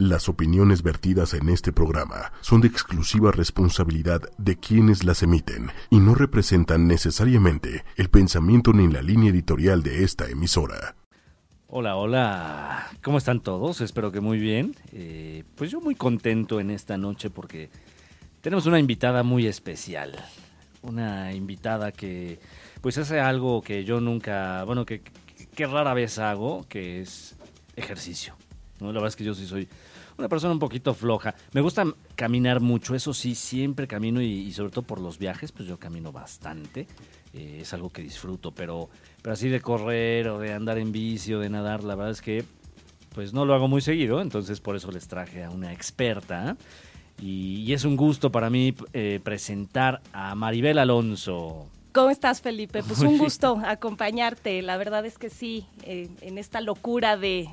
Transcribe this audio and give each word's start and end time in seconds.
Las 0.00 0.28
opiniones 0.28 0.84
vertidas 0.84 1.34
en 1.34 1.48
este 1.48 1.72
programa 1.72 2.30
son 2.40 2.60
de 2.60 2.68
exclusiva 2.68 3.32
responsabilidad 3.32 4.22
de 4.38 4.56
quienes 4.56 5.02
las 5.02 5.24
emiten 5.24 5.72
y 5.90 5.98
no 5.98 6.14
representan 6.14 6.86
necesariamente 6.86 7.84
el 7.96 8.08
pensamiento 8.08 8.72
ni 8.72 8.86
la 8.86 9.02
línea 9.02 9.30
editorial 9.30 9.82
de 9.82 10.04
esta 10.04 10.28
emisora. 10.30 10.94
Hola, 11.66 11.96
hola. 11.96 12.86
¿Cómo 13.02 13.18
están 13.18 13.40
todos? 13.40 13.80
Espero 13.80 14.12
que 14.12 14.20
muy 14.20 14.38
bien. 14.38 14.76
Eh, 14.92 15.42
pues 15.56 15.72
yo 15.72 15.80
muy 15.80 15.96
contento 15.96 16.60
en 16.60 16.70
esta 16.70 16.96
noche 16.96 17.28
porque 17.28 17.68
tenemos 18.40 18.66
una 18.66 18.78
invitada 18.78 19.24
muy 19.24 19.48
especial. 19.48 20.14
Una 20.80 21.32
invitada 21.32 21.90
que 21.90 22.38
pues 22.82 22.98
hace 22.98 23.18
algo 23.18 23.62
que 23.62 23.84
yo 23.84 24.00
nunca, 24.00 24.62
bueno, 24.62 24.86
que, 24.86 25.02
rara 25.56 25.92
vez 25.92 26.20
hago, 26.20 26.64
que 26.68 27.00
es 27.00 27.34
ejercicio. 27.74 28.36
¿no? 28.78 28.92
La 28.92 29.00
verdad 29.00 29.08
es 29.08 29.16
que 29.16 29.24
yo 29.24 29.34
sí 29.34 29.44
soy 29.44 29.68
una 30.18 30.28
persona 30.28 30.52
un 30.52 30.58
poquito 30.58 30.94
floja. 30.94 31.34
Me 31.52 31.60
gusta 31.60 31.84
caminar 32.16 32.60
mucho, 32.60 32.94
eso 32.94 33.14
sí, 33.14 33.34
siempre 33.34 33.86
camino 33.86 34.20
y, 34.20 34.52
sobre 34.52 34.70
todo 34.70 34.82
por 34.82 35.00
los 35.00 35.18
viajes, 35.18 35.52
pues 35.52 35.68
yo 35.68 35.78
camino 35.78 36.12
bastante. 36.12 36.86
Eh, 37.32 37.58
es 37.62 37.72
algo 37.72 37.90
que 37.90 38.02
disfruto, 38.02 38.52
pero, 38.52 38.88
pero 39.22 39.32
así 39.32 39.48
de 39.48 39.60
correr 39.60 40.28
o 40.28 40.38
de 40.38 40.52
andar 40.52 40.78
en 40.78 40.92
bici 40.92 41.32
o 41.34 41.40
de 41.40 41.48
nadar, 41.48 41.84
la 41.84 41.94
verdad 41.94 42.12
es 42.12 42.22
que 42.22 42.44
pues 43.14 43.32
no 43.32 43.44
lo 43.44 43.54
hago 43.54 43.68
muy 43.68 43.80
seguido, 43.80 44.20
entonces 44.20 44.60
por 44.60 44.76
eso 44.76 44.92
les 44.92 45.08
traje 45.08 45.44
a 45.44 45.50
una 45.50 45.72
experta. 45.72 46.56
Y, 47.20 47.72
es 47.72 47.84
un 47.84 47.96
gusto 47.96 48.30
para 48.30 48.48
mí 48.48 48.74
eh, 48.92 49.20
presentar 49.22 50.00
a 50.12 50.34
Maribel 50.34 50.78
Alonso. 50.78 51.66
¿Cómo 51.92 52.10
estás, 52.10 52.40
Felipe? 52.42 52.82
Pues 52.84 53.00
un 53.00 53.18
gusto 53.18 53.60
acompañarte. 53.64 54.62
La 54.62 54.76
verdad 54.76 55.04
es 55.04 55.18
que 55.18 55.30
sí, 55.30 55.66
eh, 55.82 56.08
en 56.20 56.38
esta 56.38 56.60
locura 56.60 57.16
de, 57.16 57.48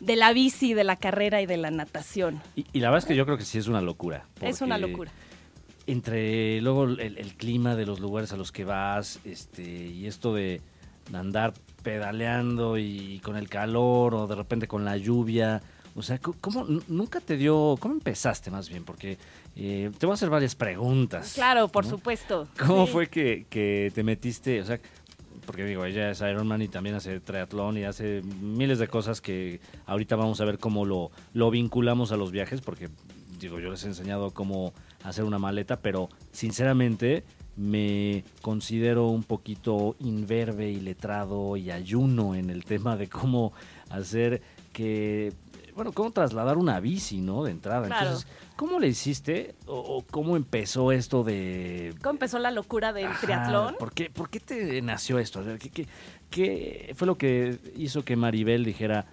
de 0.00 0.16
la 0.16 0.32
bici, 0.32 0.74
de 0.74 0.84
la 0.84 0.96
carrera 0.96 1.40
y 1.40 1.46
de 1.46 1.56
la 1.56 1.70
natación. 1.70 2.40
Y, 2.56 2.64
la 2.80 2.90
verdad 2.90 2.98
es 2.98 3.04
que 3.06 3.16
yo 3.16 3.24
creo 3.24 3.38
que 3.38 3.44
sí 3.44 3.58
es 3.58 3.68
una 3.68 3.80
locura. 3.80 4.26
Es 4.40 4.60
una 4.60 4.78
locura. 4.78 5.10
Entre 5.86 6.60
luego 6.60 6.84
el, 6.84 7.34
clima 7.36 7.76
de 7.76 7.86
los 7.86 8.00
lugares 8.00 8.32
a 8.32 8.36
los 8.36 8.52
que 8.52 8.64
vas, 8.64 9.20
este, 9.24 9.62
y 9.62 10.06
esto 10.06 10.34
de 10.34 10.60
andar 11.12 11.52
pedaleando 11.82 12.78
y 12.78 13.20
con 13.22 13.36
el 13.36 13.48
calor 13.48 14.14
o 14.14 14.26
de 14.26 14.34
repente 14.34 14.66
con 14.66 14.84
la 14.84 14.96
lluvia. 14.96 15.62
O 15.96 16.02
sea, 16.02 16.18
¿cómo 16.18 16.66
nunca 16.88 17.20
te 17.20 17.36
dio, 17.36 17.76
cómo 17.78 17.94
empezaste 17.94 18.50
más 18.50 18.68
bien? 18.68 18.84
Porque 18.84 19.16
eh, 19.54 19.92
te 19.96 20.06
voy 20.06 20.12
a 20.12 20.14
hacer 20.14 20.28
varias 20.28 20.56
preguntas. 20.56 21.34
Claro, 21.34 21.68
por 21.68 21.86
supuesto. 21.86 22.48
¿Cómo 22.58 22.88
fue 22.88 23.06
que, 23.06 23.46
que, 23.48 23.92
te 23.94 24.02
metiste? 24.02 24.60
O 24.60 24.64
sea, 24.64 24.80
porque 25.44 25.64
digo, 25.64 25.84
ella 25.84 26.10
es 26.10 26.20
Ironman 26.20 26.62
y 26.62 26.68
también 26.68 26.96
hace 26.96 27.20
triatlón 27.20 27.78
y 27.78 27.84
hace 27.84 28.22
miles 28.22 28.78
de 28.78 28.88
cosas 28.88 29.20
que 29.20 29.60
ahorita 29.86 30.16
vamos 30.16 30.40
a 30.40 30.44
ver 30.44 30.58
cómo 30.58 30.84
lo, 30.84 31.10
lo 31.32 31.50
vinculamos 31.50 32.12
a 32.12 32.16
los 32.16 32.32
viajes, 32.32 32.60
porque 32.60 32.88
digo, 33.38 33.60
yo 33.60 33.70
les 33.70 33.84
he 33.84 33.88
enseñado 33.88 34.32
cómo 34.32 34.72
hacer 35.02 35.24
una 35.24 35.38
maleta, 35.38 35.80
pero 35.80 36.08
sinceramente 36.32 37.24
me 37.56 38.24
considero 38.42 39.08
un 39.08 39.22
poquito 39.22 39.96
inverbe 40.00 40.70
y 40.70 40.80
letrado 40.80 41.56
y 41.56 41.70
ayuno 41.70 42.34
en 42.34 42.50
el 42.50 42.64
tema 42.64 42.96
de 42.96 43.08
cómo 43.08 43.52
hacer 43.90 44.42
que 44.72 45.32
bueno, 45.74 45.92
cómo 45.92 46.12
trasladar 46.12 46.56
una 46.56 46.78
bici, 46.80 47.20
¿no? 47.20 47.44
De 47.44 47.50
entrada. 47.50 47.86
Entonces, 47.86 48.26
¿cómo 48.56 48.78
le 48.78 48.88
hiciste 48.88 49.54
o, 49.66 50.04
cómo 50.10 50.36
empezó 50.36 50.92
esto 50.92 51.24
de... 51.24 51.94
¿Cómo 52.00 52.12
empezó 52.12 52.38
la 52.38 52.50
locura 52.50 52.92
del 52.92 53.10
triatlón? 53.20 53.74
¿por 53.78 53.92
qué, 53.92 54.08
¿Por 54.10 54.30
qué 54.30 54.40
te 54.40 54.80
nació 54.82 55.18
esto? 55.18 55.42
¿Qué, 55.58 55.88
qué, 56.30 56.94
fue 56.96 57.06
lo 57.06 57.16
que 57.16 57.58
hizo 57.76 58.04
que 58.04 58.14
Maribel 58.14 58.64
dijera, 58.64 59.06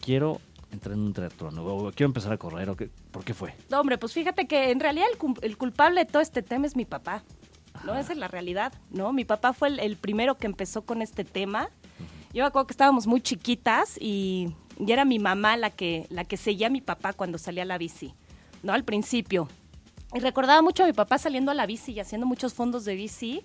quiero 0.00 0.40
entrar 0.72 0.94
en 0.94 1.00
un 1.00 1.12
triatlón 1.12 1.58
o 1.58 1.92
quiero 1.92 2.08
empezar 2.08 2.32
a 2.32 2.36
correr? 2.36 2.68
O 2.70 2.76
qué, 2.76 2.90
¿Por 3.12 3.24
qué 3.24 3.34
fue? 3.34 3.54
No, 3.70 3.80
hombre, 3.80 3.96
pues 3.96 4.12
fíjate 4.12 4.46
que 4.48 4.70
en 4.70 4.80
realidad 4.80 5.06
el, 5.42 5.56
culpable 5.56 6.04
de 6.04 6.10
todo 6.10 6.22
este 6.22 6.42
tema 6.42 6.66
es 6.66 6.74
mi 6.74 6.84
papá. 6.84 7.22
¿no? 7.84 7.94
Esa 7.94 8.12
es 8.12 8.18
la 8.18 8.26
realidad, 8.26 8.72
¿no? 8.90 9.12
Mi 9.12 9.24
papá 9.24 9.52
fue 9.52 9.68
el, 9.68 9.96
primero 9.96 10.36
que 10.36 10.46
empezó 10.46 10.82
con 10.82 11.00
este 11.00 11.22
tema. 11.22 11.70
Yo 12.32 12.44
me 12.44 12.50
que 12.50 12.72
estábamos 12.72 13.06
muy 13.06 13.20
chiquitas 13.20 13.96
y 14.00 14.54
y 14.78 14.92
era 14.92 15.04
mi 15.04 15.18
mamá 15.18 15.56
la 15.56 15.70
que, 15.70 16.06
la 16.10 16.24
que 16.24 16.36
seguía 16.36 16.68
a 16.68 16.70
mi 16.70 16.80
papá 16.80 17.12
cuando 17.12 17.38
salía 17.38 17.64
a 17.64 17.66
la 17.66 17.78
bici, 17.78 18.14
¿no? 18.62 18.72
Al 18.72 18.84
principio. 18.84 19.48
Y 20.14 20.20
recordaba 20.20 20.62
mucho 20.62 20.84
a 20.84 20.86
mi 20.86 20.92
papá 20.92 21.18
saliendo 21.18 21.50
a 21.50 21.54
la 21.54 21.66
bici 21.66 21.92
y 21.92 22.00
haciendo 22.00 22.26
muchos 22.26 22.54
fondos 22.54 22.84
de 22.84 22.94
bici. 22.94 23.42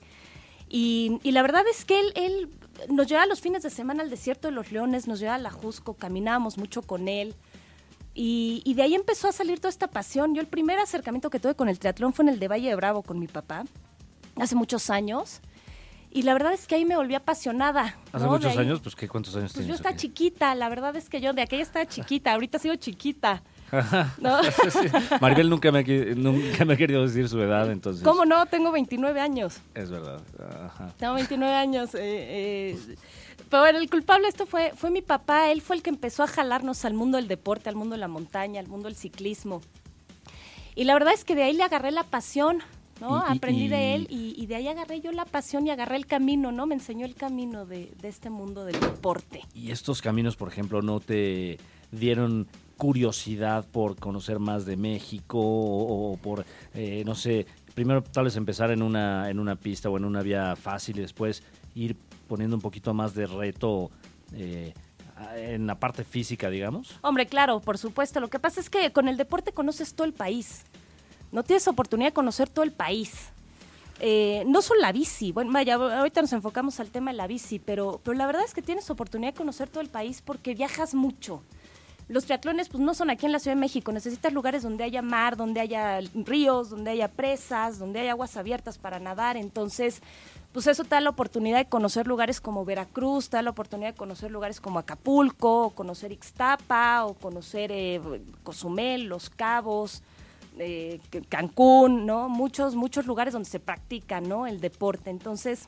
Y, 0.70 1.20
la 1.24 1.42
verdad 1.42 1.64
es 1.70 1.86
que 1.86 2.00
él, 2.00 2.14
él 2.16 2.50
nos 2.90 3.08
llevaba 3.08 3.28
los 3.28 3.42
fines 3.42 3.64
de 3.64 3.70
semana 3.70 4.02
al 4.02 4.10
desierto 4.10 4.48
de 4.48 4.54
los 4.54 4.72
leones, 4.72 5.08
nos 5.08 5.20
llevaba 5.20 5.36
a 5.36 5.40
la 5.40 5.52
Jusco, 5.52 5.96
caminábamos 5.96 6.58
mucho 6.58 6.82
con 6.82 7.08
él. 7.08 7.36
Y, 8.16 8.62
y, 8.64 8.76
de 8.76 8.84
ahí 8.84 8.96
empezó 8.96 9.28
a 9.28 9.32
salir 9.32 9.60
toda 9.60 9.70
esta 9.70 9.88
pasión. 9.88 10.36
Yo 10.36 10.42
el 10.42 10.48
primer 10.48 10.80
acercamiento 10.80 11.30
que 11.30 11.40
tuve 11.40 11.56
con 11.56 11.68
el 11.68 11.80
triatlón 11.80 12.14
fue 12.14 12.26
en 12.26 12.30
el 12.30 12.40
de 12.40 12.48
Valle 12.48 12.70
de 12.70 12.76
Bravo 12.76 13.02
con 13.02 13.20
mi 13.20 13.28
papá, 13.28 13.66
hace 14.38 14.56
muchos 14.56 14.90
años. 14.90 15.42
Y 16.16 16.22
la 16.22 16.34
verdad 16.34 16.54
es 16.54 16.68
que 16.68 16.76
ahí 16.76 16.86
me 16.86 16.96
volví 16.96 17.16
apasionada. 17.16 17.98
¿Hace 18.12 18.28
muchos 18.28 18.56
años? 18.56 18.82
Pues, 18.82 18.96
¿qué, 18.96 19.08
¿cuántos 19.08 19.36
años 19.36 19.52
pues 19.52 19.66
Yo 19.66 19.74
estaba 19.74 19.96
chiquita, 19.96 20.54
la 20.54 20.70
verdad 20.70 20.96
es 20.96 21.10
que 21.10 21.20
yo 21.20 21.34
de 21.34 21.42
aquella 21.42 21.64
estaba 21.64 21.88
chiquita, 21.88 22.34
ahorita 22.34 22.60
sigo 22.60 22.76
chiquita. 22.76 23.42
¿no? 24.20 24.38
Maribel 25.22 25.50
nunca 25.50 25.72
me, 25.72 25.84
nunca 26.16 26.66
me 26.66 26.76
ha 26.76 26.78
querido 26.78 27.02
decir 27.02 27.28
su 27.28 27.42
edad, 27.42 27.72
entonces. 27.72 28.04
¿Cómo 28.04 28.26
no? 28.26 28.46
Tengo 28.46 28.72
29 28.72 29.20
años. 29.20 29.60
Es 29.74 29.90
verdad. 29.90 30.22
Tengo 30.98 31.16
29 31.16 31.56
años. 31.56 31.96
Eh, 31.96 32.00
eh, 32.00 32.96
pero 33.50 33.64
bueno, 33.64 33.80
el 33.80 33.90
culpable 33.90 34.28
esto 34.28 34.46
fue, 34.46 34.72
fue 34.76 34.92
mi 34.92 35.02
papá. 35.02 35.52
Él 35.52 35.64
fue 35.64 35.76
el 35.76 35.82
que 35.82 35.90
empezó 35.90 36.22
a 36.22 36.28
jalarnos 36.28 36.86
al 36.86 36.94
mundo 36.94 37.18
del 37.18 37.28
deporte, 37.28 37.70
al 37.70 37.76
mundo 37.76 37.96
de 37.96 38.00
la 38.00 38.08
montaña, 38.08 38.60
al 38.60 38.68
mundo 38.68 38.88
del 38.88 38.96
ciclismo. 38.96 39.62
Y 40.76 40.84
la 40.84 40.94
verdad 40.94 41.14
es 41.14 41.24
que 41.24 41.34
de 41.34 41.42
ahí 41.42 41.54
le 41.54 41.64
agarré 41.64 41.90
la 41.90 42.04
pasión. 42.04 42.60
¿No? 43.04 43.18
Aprendí 43.18 43.68
de 43.68 43.96
él 43.96 44.08
y, 44.10 44.46
de 44.46 44.56
ahí 44.56 44.68
agarré 44.68 45.02
yo 45.02 45.12
la 45.12 45.26
pasión 45.26 45.68
y 45.68 45.70
agarré 45.70 45.98
el 45.98 46.06
camino, 46.06 46.52
¿no? 46.52 46.66
Me 46.66 46.76
enseñó 46.76 47.06
el 47.06 47.16
camino 47.16 47.66
de, 47.66 47.94
este 48.04 48.30
mundo 48.30 48.66
del 48.66 48.80
deporte. 48.80 49.42
¿Y 49.54 49.72
estos 49.72 50.02
caminos, 50.02 50.36
por 50.36 50.48
ejemplo, 50.48 50.82
no 50.82 51.00
te 51.00 51.58
dieron 51.92 52.48
curiosidad 52.78 53.66
por 53.68 53.98
conocer 53.98 54.40
más 54.40 54.66
de 54.66 54.78
México 54.78 55.40
o, 55.40 56.18
por, 56.18 56.46
eh, 56.74 57.04
no 57.06 57.16
sé, 57.16 57.46
primero 57.76 58.04
tal 58.04 58.26
vez 58.26 58.36
empezar 58.36 58.72
en 58.72 58.82
una, 58.82 59.30
en 59.30 59.40
una 59.40 59.56
pista 59.56 59.90
o 59.90 59.98
en 59.98 60.06
una 60.06 60.22
vía 60.22 60.56
fácil 60.56 60.98
y 60.98 61.02
después 61.02 61.44
ir 61.76 61.96
poniendo 62.28 62.56
un 62.56 62.62
poquito 62.62 62.94
más 62.94 63.14
de 63.14 63.28
reto 63.28 63.92
eh, 64.34 64.74
en 65.36 65.68
la 65.68 65.80
parte 65.80 66.04
física, 66.04 66.50
digamos? 66.50 66.98
Hombre, 67.02 67.28
claro, 67.28 67.60
por 67.60 67.78
supuesto. 67.78 68.20
Lo 68.20 68.30
que 68.30 68.40
pasa 68.40 68.60
es 68.60 68.70
que 68.70 68.92
con 68.92 69.08
el 69.08 69.18
deporte 69.18 69.52
conoces 69.52 69.94
todo 69.94 70.06
el 70.06 70.14
país 70.14 70.66
no 71.34 71.44
tienes 71.44 71.68
oportunidad 71.68 72.10
de 72.10 72.14
conocer 72.14 72.48
todo 72.48 72.64
el 72.64 72.72
país. 72.72 73.12
Eh, 74.00 74.44
no 74.48 74.62
solo 74.62 74.82
la 74.82 74.92
bici, 74.92 75.32
bueno, 75.32 75.52
vaya, 75.52 75.76
ahorita 75.76 76.22
nos 76.22 76.34
enfocamos 76.34 76.80
al 76.80 76.90
tema 76.90 77.12
de 77.12 77.18
la 77.18 77.28
bici, 77.28 77.60
pero, 77.60 78.00
pero 78.04 78.18
la 78.18 78.26
verdad 78.26 78.44
es 78.46 78.54
que 78.54 78.62
tienes 78.62 78.90
oportunidad 78.90 79.34
de 79.34 79.38
conocer 79.38 79.68
todo 79.68 79.82
el 79.82 79.90
país 79.90 80.22
porque 80.22 80.56
viajas 80.56 80.94
mucho. 80.94 81.42
Los 82.10 82.26
triatlones 82.26 82.70
pues 82.70 82.84
no 82.84 82.94
son 82.94 83.10
aquí 83.10 83.26
en 83.26 83.32
la 83.32 83.40
Ciudad 83.40 83.56
de 83.56 83.62
México, 83.62 83.92
necesitas 83.92 84.34
lugares 84.34 84.62
donde 84.62 84.84
haya 84.84 85.02
mar, 85.02 85.38
donde 85.38 85.62
haya 85.62 86.02
ríos, 86.14 86.70
donde 86.70 86.92
haya 86.92 87.08
presas, 87.08 87.80
donde 87.80 88.02
haya 88.02 88.12
aguas 88.12 88.36
abiertas 88.36 88.78
para 88.78 89.00
nadar, 89.00 89.38
entonces 89.38 90.02
pues 90.52 90.68
eso 90.68 90.84
te 90.84 90.92
da 90.92 91.02
la 91.02 91.10
oportunidad 91.10 91.58
de 91.58 91.66
conocer 91.66 92.06
lugares 92.06 92.42
como 92.42 92.66
Veracruz, 92.66 93.30
te 93.30 93.38
da 93.38 93.42
la 93.42 93.50
oportunidad 93.50 93.94
de 93.94 93.98
conocer 93.98 94.30
lugares 94.30 94.60
como 94.60 94.80
Acapulco, 94.80 95.68
o 95.68 95.70
conocer 95.72 96.12
Ixtapa, 96.12 97.06
o 97.06 97.16
conocer 97.16 97.72
eh, 97.72 98.00
Cozumel, 98.44 99.06
Los 99.06 99.32
Cabos, 99.32 100.04
eh, 100.60 101.00
Cancún, 101.30 102.06
¿no? 102.06 102.30
Muchos, 102.30 102.76
muchos 102.76 103.06
lugares 103.06 103.34
donde 103.34 103.50
se 103.50 103.60
practica, 103.60 104.22
¿no? 104.22 104.48
El 104.48 104.60
deporte. 104.62 105.10
Entonces, 105.10 105.68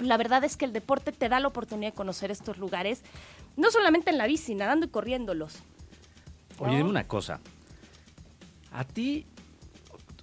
la 0.00 0.16
verdad 0.16 0.44
es 0.44 0.56
que 0.56 0.64
el 0.64 0.72
deporte 0.72 1.12
te 1.12 1.28
da 1.28 1.40
la 1.40 1.48
oportunidad 1.48 1.92
de 1.92 1.96
conocer 1.96 2.30
estos 2.30 2.58
lugares, 2.58 3.02
no 3.56 3.70
solamente 3.70 4.10
en 4.10 4.18
la 4.18 4.26
bici, 4.26 4.54
nadando 4.54 4.86
y 4.86 4.88
corriéndolos. 4.88 5.58
Oye, 6.58 6.76
dime 6.76 6.90
una 6.90 7.06
cosa. 7.06 7.40
¿A 8.72 8.84
ti, 8.84 9.26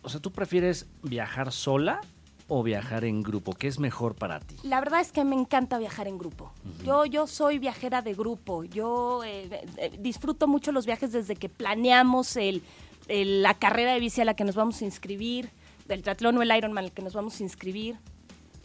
o 0.02 0.10
sea, 0.10 0.20
tú 0.20 0.32
prefieres 0.32 0.88
viajar 1.02 1.52
sola 1.52 2.02
o 2.48 2.62
viajar 2.62 3.06
en 3.06 3.24
grupo? 3.24 3.54
¿Qué 3.54 3.68
es 3.68 3.80
mejor 3.80 4.16
para 4.16 4.40
ti? 4.40 4.56
La 4.64 4.80
verdad 4.80 5.02
es 5.02 5.12
que 5.12 5.24
me 5.24 5.36
encanta 5.36 5.78
viajar 5.78 6.08
en 6.08 6.18
grupo. 6.18 6.52
Yo, 6.84 7.06
yo 7.06 7.26
soy 7.28 7.58
viajera 7.58 8.02
de 8.02 8.14
grupo. 8.14 8.64
Yo 8.64 9.24
eh, 9.24 9.66
eh, 9.78 9.98
disfruto 10.00 10.48
mucho 10.48 10.72
los 10.72 10.86
viajes 10.86 11.12
desde 11.12 11.36
que 11.36 11.50
planeamos 11.50 12.36
el 12.38 12.62
la 13.08 13.54
carrera 13.54 13.94
de 13.94 14.00
bici 14.00 14.22
a 14.22 14.26
la 14.26 14.36
que 14.36 14.44
nos 14.44 14.56
vamos 14.56 14.82
a 14.82 14.86
inscribir, 14.86 15.50
del 15.88 16.02
triatlón 16.02 16.38
o 16.38 16.42
el 16.42 16.56
Ironman 16.56 16.86
al 16.86 16.92
que 16.92 17.02
nos 17.02 17.14
vamos 17.14 17.40
a 17.40 17.44
inscribir. 17.44 17.98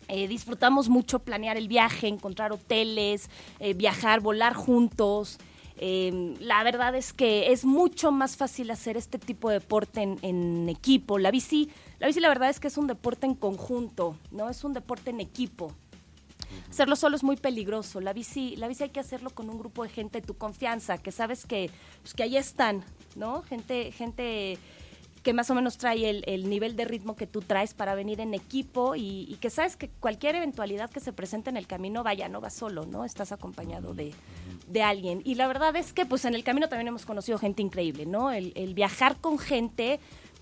Eh, 0.08 0.26
disfrutamos 0.26 0.88
mucho 0.88 1.19
planear 1.19 1.56
el 1.56 1.69
viaje, 1.69 2.08
encontrar 2.08 2.52
hoteles, 2.52 3.29
eh, 3.61 3.75
viajar, 3.75 4.20
volar 4.20 4.55
juntos. 4.55 5.38
Eh, 5.76 6.35
la 6.40 6.64
verdad 6.64 6.94
es 6.96 7.12
que 7.12 7.52
es 7.52 7.64
mucho 7.64 8.11
más 8.11 8.37
fácil 8.37 8.70
hacer 8.70 8.96
este 8.96 9.19
tipo 9.19 9.50
de 9.50 9.61
deporte 9.61 10.02
en, 10.02 10.19
en, 10.23 10.69
equipo. 10.69 11.19
La 11.19 11.31
bici, 11.31 11.70
la 11.99 12.06
bici 12.06 12.20
la 12.20 12.29
verdad 12.29 12.49
es 12.49 12.58
que 12.58 12.69
es 12.69 12.79
un 12.79 12.87
deporte 12.87 13.26
en 13.26 13.35
conjunto, 13.35 14.17
¿no? 14.31 14.49
Es 14.49 14.64
un 14.64 14.73
deporte 14.73 15.11
en 15.11 15.20
equipo. 15.20 15.73
Hacerlo 16.71 16.97
solo 16.97 17.17
es 17.17 17.25
muy 17.25 17.37
peligroso. 17.37 18.00
La 18.00 18.12
bici, 18.12 18.56
la 18.56 18.69
bici 18.69 18.85
hay 18.85 18.91
que 18.91 19.00
hacerlo 19.00 19.31
con 19.31 19.49
un 19.50 19.59
grupo 19.59 19.83
de 19.83 19.91
gente 19.91 20.21
de 20.21 20.27
tu 20.27 20.37
confianza, 20.37 20.99
que 20.99 21.12
sabes 21.12 21.47
que, 21.47 21.71
pues, 22.03 22.15
que 22.15 22.23
ahí 22.23 22.37
están, 22.37 22.85
¿no? 23.17 23.43
Gente, 23.43 23.93
gente 23.93 24.59
que 25.23 25.33
más 25.33 25.50
o 25.50 25.55
menos 25.55 25.77
trae 25.79 26.09
el, 26.09 26.25
el 26.27 26.49
nivel 26.49 26.77
de 26.77 26.85
ritmo 26.85 27.17
que 27.17 27.27
tú 27.27 27.41
traes 27.43 27.75
para 27.75 27.95
venir 27.95 28.21
en 28.21 28.35
equipo 28.35 28.95
y, 28.95 29.27
y 29.29 29.37
que 29.41 29.50
sabes 29.50 29.77
que 29.77 29.89
cualquier 29.89 30.37
eventualidad 30.37 30.91
que 30.91 31.00
se 31.00 31.12
presente 31.12 31.50
en 31.50 31.56
el 31.56 31.67
camino, 31.67 32.03
vaya, 32.03 32.29
no 32.29 32.41
vas 32.41 32.55
solo, 32.55 32.87
¿no? 32.87 33.05
Estás 33.05 33.33
acompañado 33.33 33.95
de, 33.95 34.15
de 34.69 34.83
alguien. 34.83 35.21
Y 35.25 35.35
la 35.35 35.47
verdad 35.47 35.75
es 35.77 35.93
que 35.93 36.06
pues 36.06 36.25
en 36.25 36.35
el 36.35 36.45
camino 36.45 36.69
también 36.69 36.89
hemos 36.89 37.05
conocido 37.05 37.39
gente 37.39 37.62
increíble, 37.62 38.06
¿no? 38.06 38.31
El, 38.31 38.53
el 38.55 38.75
viajar 38.75 39.17
con 39.17 39.39
gente 39.39 40.00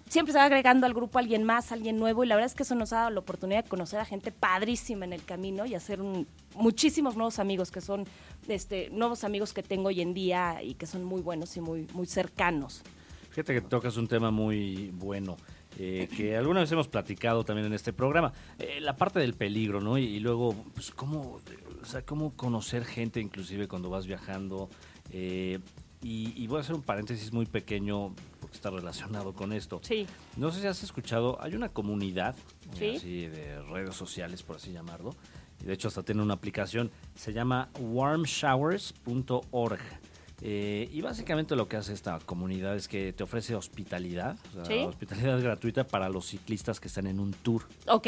siempre 0.08 0.32
se 0.32 0.38
va 0.38 0.44
agregando 0.44 0.87
al 0.87 0.94
grupo 0.94 1.19
alguien 1.19 1.44
más, 1.44 1.73
alguien 1.73 1.99
nuevo, 1.99 2.25
y 2.25 2.26
la 2.26 2.35
verdad 2.37 2.50
es 2.50 2.55
que 2.56 2.62
eso 2.62 2.75
nos 2.75 2.93
ha 2.93 2.97
dado 2.97 3.11
la 3.11 3.20
oportunidad 3.20 3.64
de 3.64 3.69
conocer 3.69 3.99
a 4.00 4.05
gente 4.05 4.31
padrísima 4.32 5.05
en 5.05 5.12
el 5.12 5.25
camino 5.25 5.67
y 5.67 5.75
hacer 5.75 6.00
un- 6.00 6.26
muchísimos 6.55 7.17
nuevos 7.17 7.38
amigos 7.38 7.70
que 7.70 7.81
son 7.81 8.05
este, 8.49 8.88
nuevos 8.91 9.25
amigos 9.25 9.53
que 9.53 9.62
tengo 9.62 9.88
hoy 9.88 10.00
en 10.00 10.14
día 10.14 10.62
y 10.62 10.75
que 10.75 10.87
son 10.87 11.05
muy 11.05 11.20
buenos 11.23 11.56
y 11.56 11.61
muy, 11.61 11.87
muy 11.93 12.06
cercanos. 12.06 12.82
Fíjate 13.31 13.53
que 13.55 13.61
tocas 13.61 13.97
un 13.97 14.08
tema 14.08 14.31
muy 14.31 14.91
bueno. 14.94 15.37
eh, 15.79 16.08
que 16.17 16.35
alguna 16.35 16.61
vez 16.61 16.73
hemos 16.73 16.88
platicado 16.88 17.44
también 17.44 17.67
en 17.67 17.75
este 17.75 17.93
programa, 17.93 18.32
eh, 18.58 18.81
la 18.81 18.97
parte 18.97 19.19
del 19.19 19.35
peligro, 19.35 19.82
¿no? 19.82 19.99
Y, 19.99 20.20
luego, 20.20 20.55
pues, 20.73 20.91
cómo, 20.91 21.38
cómo 22.06 22.32
conocer 22.35 22.87
gente, 22.87 23.20
inclusive 23.20 23.69
cuando 23.69 23.91
vas 23.91 24.06
viajando. 24.06 24.70
eh, 25.12 25.58
y 26.03 26.47
voy 26.47 26.58
a 26.58 26.61
hacer 26.61 26.75
un 26.76 26.82
paréntesis 26.82 27.31
muy 27.32 27.44
pequeño, 27.47 28.14
porque 28.46 28.56
está 28.58 28.70
relacionado 28.70 29.32
con 29.34 29.52
esto. 29.52 29.81
Sí. 29.82 30.06
No 30.37 30.52
sé 30.52 30.60
si 30.60 30.69
has 30.69 30.81
escuchado, 30.84 31.37
hay 31.43 31.56
una 31.56 31.69
comunidad 31.70 32.37
Sí. 32.78 32.94
así 32.96 33.26
de 33.26 33.60
redes 33.62 33.96
sociales, 33.96 34.44
por 34.44 34.54
así 34.56 34.70
llamarlo. 34.72 35.16
Y 35.60 35.64
de 35.64 35.72
hecho 35.72 35.88
hasta 35.88 36.04
tiene 36.04 36.22
una 36.22 36.34
aplicación, 36.34 36.93
se 37.16 37.32
llama 37.32 37.70
warmshowers.org. 37.81 39.81
Eh, 40.43 40.88
y 40.93 41.00
básicamente 41.00 41.56
lo 41.56 41.66
que 41.66 41.76
hace 41.78 41.94
esta 41.94 42.19
comunidad 42.20 42.76
es 42.76 42.87
que 42.88 43.12
te 43.14 43.25
ofrece 43.25 43.54
hospitalidad, 43.56 44.37
o 44.50 44.52
sea, 44.52 44.64
Sí. 44.66 44.75
hospitalidad 44.84 45.40
gratuita 45.40 45.84
para 45.84 46.10
los 46.10 46.26
ciclistas 46.26 46.78
que 46.78 46.88
están 46.88 47.06
en 47.06 47.19
un 47.20 47.32
tour. 47.32 47.62
Ok. 47.88 48.06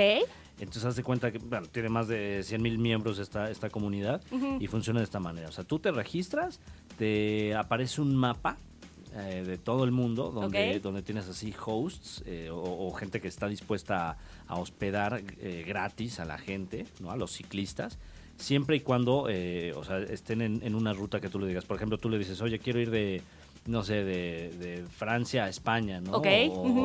Entonces 0.60 0.84
haz 0.84 0.94
de 0.96 1.02
cuenta 1.02 1.32
que 1.32 1.38
bueno, 1.38 1.66
tiene 1.68 1.88
más 1.88 2.06
de 2.06 2.42
100 2.44 2.60
mil 2.62 2.76
miembros 2.78 3.18
esta, 3.18 3.50
esta 3.50 3.70
comunidad 3.70 4.20
y 4.60 4.66
funciona 4.66 5.00
de 5.00 5.04
esta 5.04 5.20
manera. 5.20 5.48
O 5.48 5.52
sea, 5.52 5.64
tú 5.64 5.78
te 5.78 5.90
registras, 5.90 6.60
te 6.98 7.54
aparece 7.54 8.02
un 8.02 8.14
mapa 8.14 8.58
eh, 9.14 9.44
de 9.46 9.58
todo 9.58 9.84
el 9.84 9.90
mundo 9.90 10.30
donde, 10.30 10.80
donde 10.80 11.02
tienes 11.02 11.28
así 11.28 11.54
hosts 11.64 12.22
eh, 12.26 12.50
o, 12.50 12.88
o 12.88 12.92
gente 12.92 13.20
que 13.20 13.28
está 13.28 13.48
dispuesta 13.48 14.10
a, 14.10 14.16
a 14.46 14.58
hospedar 14.58 15.22
eh, 15.40 15.64
gratis 15.66 16.20
a 16.20 16.24
la 16.24 16.38
gente, 16.38 16.86
¿no? 17.00 17.10
a 17.10 17.16
los 17.16 17.32
ciclistas. 17.32 17.98
Siempre 18.36 18.76
y 18.76 18.80
cuando 18.80 19.26
eh, 19.28 19.72
o 19.76 19.82
sea, 19.82 19.98
estén 19.98 20.42
en, 20.42 20.60
en 20.62 20.74
una 20.74 20.92
ruta 20.92 21.20
que 21.20 21.28
tú 21.28 21.40
le 21.40 21.48
digas. 21.48 21.64
Por 21.64 21.76
ejemplo, 21.76 21.98
tú 21.98 22.08
le 22.08 22.18
dices, 22.18 22.40
oye, 22.40 22.60
quiero 22.60 22.78
ir 22.78 22.90
de, 22.90 23.20
no 23.66 23.82
sé, 23.82 24.04
de, 24.04 24.50
de 24.58 24.84
Francia 24.86 25.44
a 25.44 25.48
España, 25.48 26.00
¿no? 26.00 26.12
O, 26.18 26.20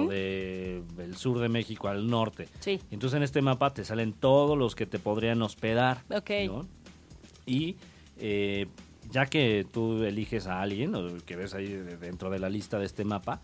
de, 0.09 0.81
del 0.97 1.15
sur 1.15 1.37
de 1.39 1.49
México 1.49 1.87
al 1.89 2.09
norte. 2.09 2.47
Sí. 2.59 2.79
Y 2.89 2.93
Entonces 2.95 3.17
en 3.17 3.23
este 3.23 3.43
mapa 3.43 3.71
te 3.71 3.85
salen 3.85 4.13
todos 4.13 4.57
los 4.57 4.73
que 4.73 4.87
te 4.87 4.97
podrían 4.97 5.43
hospedar. 5.43 6.01
Y 7.45 7.75
eh, 8.17 8.65
ya 9.13 9.27
que 9.27 9.65
tú 9.71 10.03
eliges 10.03 10.47
a 10.47 10.61
alguien, 10.61 10.93
o 10.95 11.17
que 11.25 11.35
ves 11.37 11.53
ahí 11.53 11.67
de- 11.67 11.97
dentro 11.97 12.29
de 12.29 12.39
la 12.39 12.49
lista 12.49 12.77
de 12.79 12.85
este 12.85 13.05
mapa, 13.05 13.39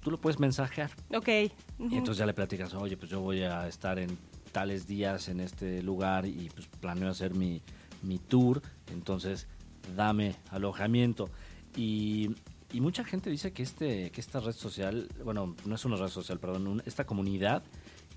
tú 0.00 0.10
lo 0.12 0.18
puedes 0.18 0.38
mensajear. 0.38 0.90
Ok. 1.14 1.28
Y 1.28 1.50
entonces 1.96 2.18
ya 2.18 2.26
le 2.26 2.32
platicas, 2.34 2.72
oye, 2.74 2.96
pues 2.96 3.10
yo 3.10 3.20
voy 3.20 3.42
a 3.42 3.66
estar 3.66 3.98
en 3.98 4.16
tales 4.52 4.86
días 4.86 5.28
en 5.28 5.40
este 5.40 5.82
lugar 5.82 6.24
y 6.24 6.48
pues 6.54 6.68
planeo 6.80 7.10
hacer 7.10 7.34
mi, 7.34 7.60
mi 8.02 8.18
tour, 8.18 8.62
entonces 8.92 9.48
dame 9.96 10.36
alojamiento. 10.50 11.28
Y, 11.76 12.30
y 12.72 12.80
mucha 12.80 13.02
gente 13.04 13.28
dice 13.28 13.52
que, 13.52 13.62
este, 13.64 14.10
que 14.10 14.20
esta 14.20 14.38
red 14.40 14.52
social, 14.54 15.08
bueno, 15.24 15.56
no 15.66 15.74
es 15.74 15.84
una 15.84 15.96
red 15.96 16.08
social, 16.08 16.38
perdón, 16.38 16.66
un- 16.68 16.82
esta 16.86 17.04
comunidad 17.04 17.62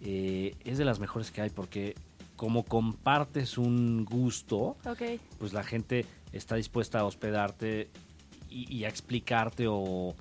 eh, 0.01 0.55
es 0.63 0.77
de 0.77 0.85
las 0.85 0.99
mejores 0.99 1.29
que 1.31 1.41
hay 1.41 1.49
porque 1.49 1.95
como 2.37 2.63
compartes 2.63 3.57
un 3.57 4.05
gusto, 4.05 4.77
Ok. 4.85 5.01
pues 5.39 5.51
la 5.51 5.61
gente 5.63 6.05
está 6.31 6.55
dispuesta 6.55 6.99
a 6.99 7.05
hospedarte 7.05 7.89
y, 8.49 8.71
y 8.73 8.83
a 8.85 8.89
explicarte 8.89 9.65
o 9.67 10.15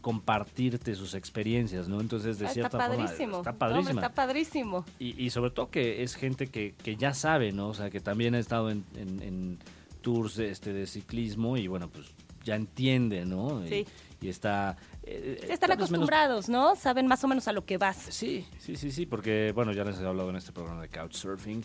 compartirte 0.00 0.94
sus 0.94 1.14
experiencias, 1.14 1.88
¿no? 1.88 2.00
Entonces, 2.00 2.38
de 2.38 2.46
Ah, 2.46 2.50
cierta 2.50 2.78
forma, 2.78 2.96
padrísimo. 3.04 3.38
está 3.38 3.52
No, 3.52 3.58
padrísima. 3.58 3.90
está 4.02 4.14
padrísimo. 4.14 4.84
Y, 5.00 5.20
y 5.24 5.30
sobre 5.30 5.50
todo 5.50 5.70
que 5.70 6.02
es 6.04 6.14
gente 6.14 6.46
que, 6.46 6.74
que 6.82 6.94
ya 6.96 7.12
sabe, 7.12 7.50
¿no? 7.52 7.68
O 7.68 7.74
sea, 7.74 7.90
que 7.90 8.00
también 8.00 8.34
ha 8.34 8.38
estado 8.38 8.70
en, 8.70 8.84
en- 8.94 9.20
en 9.22 9.58
tours 10.02 10.36
de, 10.36 10.50
este, 10.50 10.72
de 10.72 10.86
ciclismo 10.86 11.56
y 11.56 11.66
bueno, 11.66 11.88
pues 11.88 12.06
ya 12.44 12.54
entiende, 12.54 13.24
¿no? 13.26 13.66
Y, 13.66 13.68
Sí. 13.68 13.86
y 14.20 14.28
está... 14.28 14.76
eh, 15.02 15.38
Están 15.42 15.48
vez 15.48 15.60
menos- 15.70 15.74
acostumbrados, 15.88 16.48
¿no? 16.48 16.76
Saben 16.76 17.08
más 17.08 17.24
o 17.24 17.28
menos 17.28 17.48
a 17.48 17.52
lo 17.52 17.64
que 17.64 17.76
vas. 17.76 17.96
Sí, 18.10 18.46
sí, 18.60 18.76
sí, 18.76 18.92
sí, 18.92 19.06
porque 19.06 19.50
bueno, 19.52 19.72
ya 19.72 19.82
les 19.82 19.98
he 19.98 20.06
hablado 20.06 20.30
en 20.30 20.36
este 20.36 20.52
programa 20.52 20.82
de 20.82 20.88
Couchsurfing, 20.88 21.64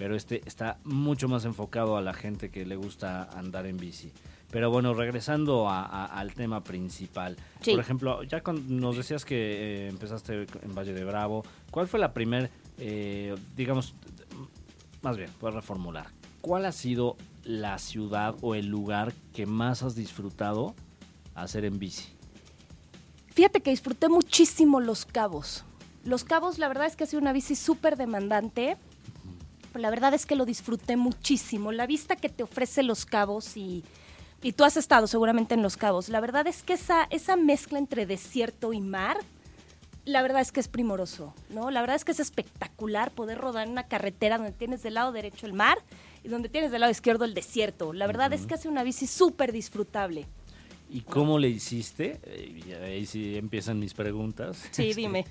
pero 0.00 0.16
este 0.16 0.40
está 0.46 0.78
mucho 0.84 1.28
más 1.28 1.44
enfocado 1.44 1.98
a 1.98 2.00
la 2.00 2.14
gente 2.14 2.48
que 2.50 2.64
le 2.64 2.74
gusta 2.74 3.24
andar 3.38 3.66
en 3.66 3.76
bici. 3.76 4.10
Pero 4.50 4.70
bueno, 4.70 4.94
regresando 4.94 5.68
a- 5.68 5.84
a- 5.84 6.06
al 6.06 6.32
tema 6.32 6.64
principal. 6.64 7.36
Sí. 7.60 7.72
Por 7.72 7.80
ejemplo, 7.80 8.22
ya 8.22 8.40
con- 8.40 8.80
nos 8.80 8.96
decías 8.96 9.26
que 9.26 9.36
eh, 9.36 9.88
empezaste 9.88 10.46
en 10.62 10.74
Valle 10.74 10.94
de 10.94 11.04
Bravo. 11.04 11.44
¿Cuál 11.70 11.86
fue 11.86 12.00
la 12.00 12.14
primer, 12.14 12.50
eh, 12.78 13.36
digamos, 13.54 13.94
más 15.02 15.18
bien, 15.18 15.28
a 15.42 15.50
reformular. 15.50 16.06
¿Cuál 16.40 16.64
ha 16.64 16.72
sido 16.72 17.18
la 17.44 17.76
ciudad 17.78 18.34
o 18.40 18.54
el 18.54 18.68
lugar 18.68 19.12
que 19.34 19.44
más 19.44 19.82
has 19.82 19.94
disfrutado 19.94 20.74
hacer 21.34 21.66
en 21.66 21.78
bici? 21.78 22.08
Fíjate 23.34 23.60
que 23.60 23.68
disfruté 23.70 24.08
muchísimo 24.08 24.80
Los 24.80 25.04
Cabos. 25.04 25.64
Los 26.04 26.24
Cabos, 26.24 26.58
la 26.58 26.68
verdad 26.68 26.86
es 26.86 26.96
que 26.96 27.04
ha 27.04 27.06
sido 27.06 27.20
una 27.20 27.34
bici 27.34 27.54
súper 27.54 27.98
demandante. 27.98 28.78
La 29.74 29.90
verdad 29.90 30.14
es 30.14 30.26
que 30.26 30.36
lo 30.36 30.44
disfruté 30.46 30.96
muchísimo. 30.96 31.72
La 31.72 31.86
vista 31.86 32.16
que 32.16 32.28
te 32.28 32.42
ofrece 32.42 32.82
Los 32.82 33.06
Cabos 33.06 33.56
y, 33.56 33.84
y 34.42 34.52
tú 34.52 34.64
has 34.64 34.76
estado 34.76 35.06
seguramente 35.06 35.54
en 35.54 35.62
Los 35.62 35.76
Cabos. 35.76 36.08
La 36.08 36.20
verdad 36.20 36.46
es 36.46 36.62
que 36.62 36.72
esa, 36.74 37.04
esa 37.10 37.36
mezcla 37.36 37.78
entre 37.78 38.06
desierto 38.06 38.72
y 38.72 38.80
mar, 38.80 39.18
la 40.04 40.22
verdad 40.22 40.40
es 40.40 40.50
que 40.50 40.60
es 40.60 40.68
primoroso, 40.68 41.34
¿no? 41.50 41.70
La 41.70 41.80
verdad 41.82 41.96
es 41.96 42.04
que 42.04 42.12
es 42.12 42.20
espectacular 42.20 43.10
poder 43.12 43.38
rodar 43.38 43.66
en 43.66 43.72
una 43.72 43.86
carretera 43.86 44.38
donde 44.38 44.52
tienes 44.52 44.82
del 44.82 44.94
lado 44.94 45.12
derecho 45.12 45.46
el 45.46 45.52
mar 45.52 45.78
y 46.24 46.28
donde 46.28 46.48
tienes 46.48 46.72
del 46.72 46.80
lado 46.80 46.90
izquierdo 46.90 47.24
el 47.24 47.34
desierto. 47.34 47.92
La 47.92 48.06
verdad 48.06 48.32
es 48.32 48.46
que 48.46 48.54
hace 48.54 48.68
una 48.68 48.82
bici 48.82 49.06
súper 49.06 49.52
disfrutable. 49.52 50.26
¿Y 50.92 51.02
cómo 51.02 51.38
le 51.38 51.48
hiciste? 51.48 52.18
Eh, 52.24 52.80
ahí 52.84 53.06
sí 53.06 53.36
empiezan 53.36 53.78
mis 53.78 53.94
preguntas. 53.94 54.56
Sí, 54.72 54.90
Este, 54.90 55.00
dime. 55.02 55.24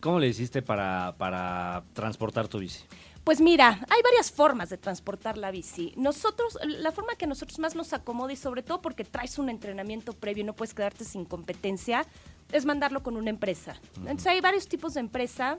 ¿Cómo 0.00 0.18
le 0.18 0.28
hiciste 0.28 0.62
para, 0.62 1.14
para 1.18 1.84
transportar 1.92 2.48
tu 2.48 2.58
bici? 2.58 2.80
Pues 3.24 3.40
mira, 3.40 3.84
hay 3.88 4.02
varias 4.02 4.32
formas 4.32 4.70
de 4.70 4.78
transportar 4.78 5.36
la 5.36 5.50
bici. 5.50 5.92
Nosotros, 5.96 6.58
la 6.64 6.90
forma 6.90 7.14
que 7.16 7.26
a 7.26 7.28
nosotros 7.28 7.58
más 7.58 7.74
nos 7.74 7.92
acomoda 7.92 8.32
y 8.32 8.36
sobre 8.36 8.62
todo 8.62 8.80
porque 8.80 9.04
traes 9.04 9.38
un 9.38 9.50
entrenamiento 9.50 10.14
previo 10.14 10.42
y 10.42 10.46
no 10.46 10.54
puedes 10.54 10.72
quedarte 10.72 11.04
sin 11.04 11.26
competencia, 11.26 12.06
es 12.50 12.64
mandarlo 12.64 13.02
con 13.02 13.16
una 13.16 13.30
empresa. 13.30 13.76
Entonces 13.98 14.26
hay 14.26 14.40
varios 14.40 14.68
tipos 14.68 14.94
de 14.94 15.00
empresa 15.00 15.58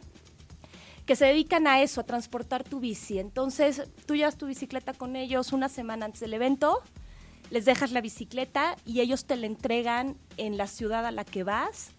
que 1.06 1.16
se 1.16 1.26
dedican 1.26 1.68
a 1.68 1.82
eso, 1.82 2.02
a 2.02 2.04
transportar 2.04 2.64
tu 2.64 2.80
bici. 2.80 3.20
Entonces 3.20 3.84
tú 4.06 4.16
llevas 4.16 4.38
tu 4.38 4.48
bicicleta 4.48 4.94
con 4.94 5.16
ellos 5.16 5.54
una 5.54 5.70
semana 5.70 6.06
antes 6.06 6.22
del 6.22 6.34
evento, 6.34 6.82
les 7.52 7.66
dejas 7.66 7.92
la 7.92 8.02
bicicleta 8.02 8.76
y 8.86 9.02
ellos 9.02 9.26
te 9.26 9.36
la 9.36 9.46
entregan 9.46 10.18
en 10.38 10.58
la 10.58 10.68
ciudad 10.68 11.06
a 11.06 11.12
la 11.12 11.26
que 11.26 11.44
vas 11.44 11.92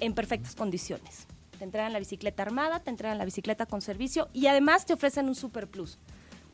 en 0.00 0.14
perfectas 0.14 0.54
condiciones. 0.54 1.26
Te 1.60 1.64
entregan 1.64 1.92
la 1.92 1.98
bicicleta 1.98 2.42
armada, 2.42 2.80
te 2.80 2.88
entregan 2.88 3.18
la 3.18 3.26
bicicleta 3.26 3.66
con 3.66 3.82
servicio 3.82 4.30
y 4.32 4.46
además 4.46 4.86
te 4.86 4.94
ofrecen 4.94 5.28
un 5.28 5.34
super 5.34 5.68
plus. 5.68 5.98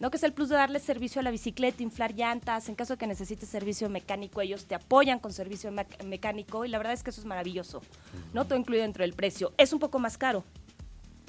¿no? 0.00 0.10
Que 0.10 0.16
es 0.16 0.22
el 0.24 0.32
plus 0.32 0.48
de 0.48 0.56
darle 0.56 0.80
servicio 0.80 1.20
a 1.20 1.22
la 1.22 1.30
bicicleta, 1.30 1.80
inflar 1.80 2.12
llantas, 2.12 2.68
en 2.68 2.74
caso 2.74 2.94
de 2.94 2.98
que 2.98 3.06
necesites 3.06 3.48
servicio 3.48 3.88
mecánico, 3.88 4.40
ellos 4.40 4.64
te 4.66 4.74
apoyan 4.74 5.20
con 5.20 5.32
servicio 5.32 5.70
mec- 5.70 6.02
mecánico 6.02 6.64
y 6.64 6.68
la 6.70 6.78
verdad 6.78 6.92
es 6.92 7.04
que 7.04 7.10
eso 7.10 7.20
es 7.20 7.24
maravilloso, 7.24 7.82
¿no? 8.34 8.46
Todo 8.46 8.58
incluido 8.58 8.82
dentro 8.82 9.04
del 9.04 9.12
precio. 9.12 9.52
Es 9.58 9.72
un 9.72 9.78
poco 9.78 10.00
más 10.00 10.18
caro, 10.18 10.42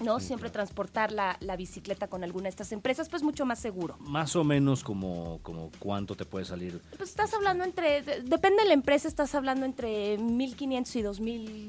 ¿no? 0.04 0.20
Siempre 0.20 0.50
transportar 0.50 1.12
la, 1.12 1.38
la 1.39 1.56
bicicleta 1.56 2.08
con 2.08 2.24
alguna 2.24 2.44
de 2.44 2.50
estas 2.50 2.72
empresas, 2.72 3.10
pues 3.10 3.24
mucho 3.24 3.46
más 3.46 3.60
seguro. 3.60 3.98
Más 4.00 4.36
o 4.36 4.44
menos 4.44 4.84
como, 4.84 5.39
como 5.44 5.72
cuánto 5.80 6.16
te 6.16 6.25
puede 6.25 6.46
salir. 6.46 6.82
Pues 6.98 7.10
estás 7.10 7.34
hablando 7.34 7.63
entre, 7.63 8.01
de- 8.01 8.22
depende 8.22 8.62
de 8.63 8.68
la 8.70 8.74
empresa, 8.74 9.08
estás 9.08 9.34
hablando 9.36 9.66
entre 9.66 10.18
1.500 10.20 10.96
y 10.96 11.04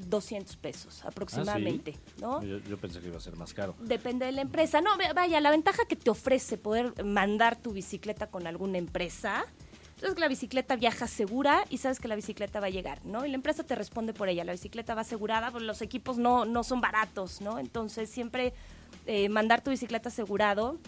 2.200 0.08 0.56
pesos 0.56 1.04
aproximadamente, 1.04 1.96
¿no? 2.20 2.42
Yo, 2.42 2.58
yo 2.58 2.76
pensé 2.78 3.00
que 3.00 3.08
iba 3.08 3.16
a 3.16 3.20
ser 3.20 3.36
más 3.36 3.54
caro. 3.54 3.74
Depende 3.80 4.26
de 4.26 4.32
la 4.32 4.42
empresa. 4.42 4.80
No, 4.80 4.90
vaya, 5.14 5.40
la 5.40 5.50
ventaja 5.50 5.84
que 5.86 5.96
te 5.96 6.10
ofrece 6.10 6.56
poder 6.58 7.04
mandar 7.04 7.56
tu 7.56 7.72
bicicleta 7.72 8.28
con 8.28 8.46
alguna 8.46 8.78
empresa 8.78 9.44
es 10.06 10.14
que 10.14 10.20
la 10.20 10.28
bicicleta 10.28 10.76
viaja 10.76 11.06
segura 11.08 11.64
y 11.70 11.78
sabes 11.78 11.98
que 11.98 12.06
la 12.08 12.14
bicicleta 12.14 12.60
va 12.60 12.66
a 12.66 12.70
llegar, 12.70 13.04
¿no? 13.04 13.24
Y 13.26 13.28
la 13.30 13.34
empresa 13.34 13.64
te 13.64 13.74
responde 13.74 14.12
por 14.14 14.28
ella. 14.28 14.44
La 14.44 14.52
bicicleta 14.52 14.94
va 14.94 15.00
asegurada, 15.00 15.50
pues 15.50 15.64
los 15.64 15.82
equipos 15.82 16.18
no, 16.18 16.44
no 16.44 16.62
son 16.62 16.80
baratos, 16.80 17.40
¿no? 17.40 17.58
Entonces 17.58 18.08
siempre 18.08 18.52
eh, 19.06 19.28
mandar 19.28 19.62
tu 19.62 19.70
bicicleta 19.70 20.08
asegurado 20.10 20.78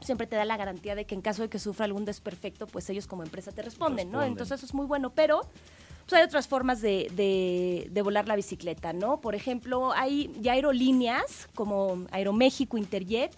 siempre 0.00 0.26
te 0.26 0.36
da 0.36 0.44
la 0.44 0.56
garantía 0.58 0.94
de 0.94 1.06
que 1.06 1.14
en 1.14 1.22
caso 1.22 1.40
de 1.42 1.48
que 1.48 1.58
sufra 1.58 1.86
algún 1.86 2.04
desperfecto, 2.04 2.66
pues 2.66 2.88
ellos 2.90 3.06
como 3.06 3.22
empresa 3.22 3.50
te 3.52 3.62
responden, 3.62 4.10
¿no? 4.10 4.18
Entonces 4.22 4.58
eso 4.58 4.66
es 4.66 4.74
muy 4.74 4.84
bueno, 4.86 5.10
pero 5.10 5.40
pues, 6.06 6.12
hay 6.20 6.22
otras 6.22 6.46
formas 6.48 6.82
de, 6.82 7.10
de- 7.14 7.88
de 7.90 8.02
volar 8.02 8.28
la 8.28 8.36
bicicleta, 8.36 8.92
¿no? 8.92 9.20
Por 9.20 9.34
ejemplo, 9.34 9.92
hay 9.92 10.30
ya 10.40 10.52
aerolíneas 10.52 11.48
como 11.54 12.04
Aeroméxico, 12.10 12.76
Interjet, 12.76 13.34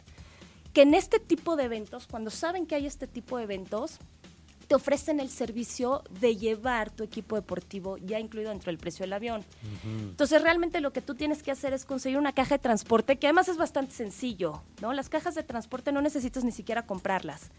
que 0.73 0.83
en 0.83 0.95
este 0.95 1.21
tipo 1.21 1.55
de 1.57 1.65
eventos, 1.65 2.07
cuando 2.09 2.31
saben 2.31 2.67
que 2.67 2.75
hay 2.75 2.87
este 2.87 3.07
tipo 3.07 3.39
de 3.39 3.45
eventos, 3.45 3.99
te 4.69 4.75
ofrecen 4.75 5.19
el 5.19 5.31
servicio 5.31 6.05
de 6.21 6.37
llevar 6.37 6.91
tu 6.91 7.03
equipo 7.03 7.37
deportivo 7.37 7.97
ya 7.97 8.21
incluido 8.21 8.51
dentro 8.51 8.71
del 8.71 8.79
precio 8.79 9.05
del 9.05 9.15
avión. 9.15 9.43
Entonces, 9.83 10.43
realmente 10.43 10.83
lo 10.83 10.93
que 10.93 11.01
tú 11.01 11.15
tienes 11.15 11.43
que 11.43 11.51
hacer 11.51 11.73
es 11.73 11.87
conseguir 11.87 12.19
una 12.19 12.33
caja 12.33 12.57
de 12.57 12.59
transporte, 12.59 13.19
que 13.19 13.27
además 13.27 13.49
es 13.49 13.57
bastante 13.57 13.95
sencillo, 13.95 14.63
¿no? 14.83 14.93
Las 14.93 15.09
cajas 15.09 15.35
de 15.35 15.43
transporte 15.43 15.91
no 15.91 16.03
necesitas 16.03 16.45
ni 16.45 16.53
siquiera 16.53 16.87
comprarlas. 16.87 17.51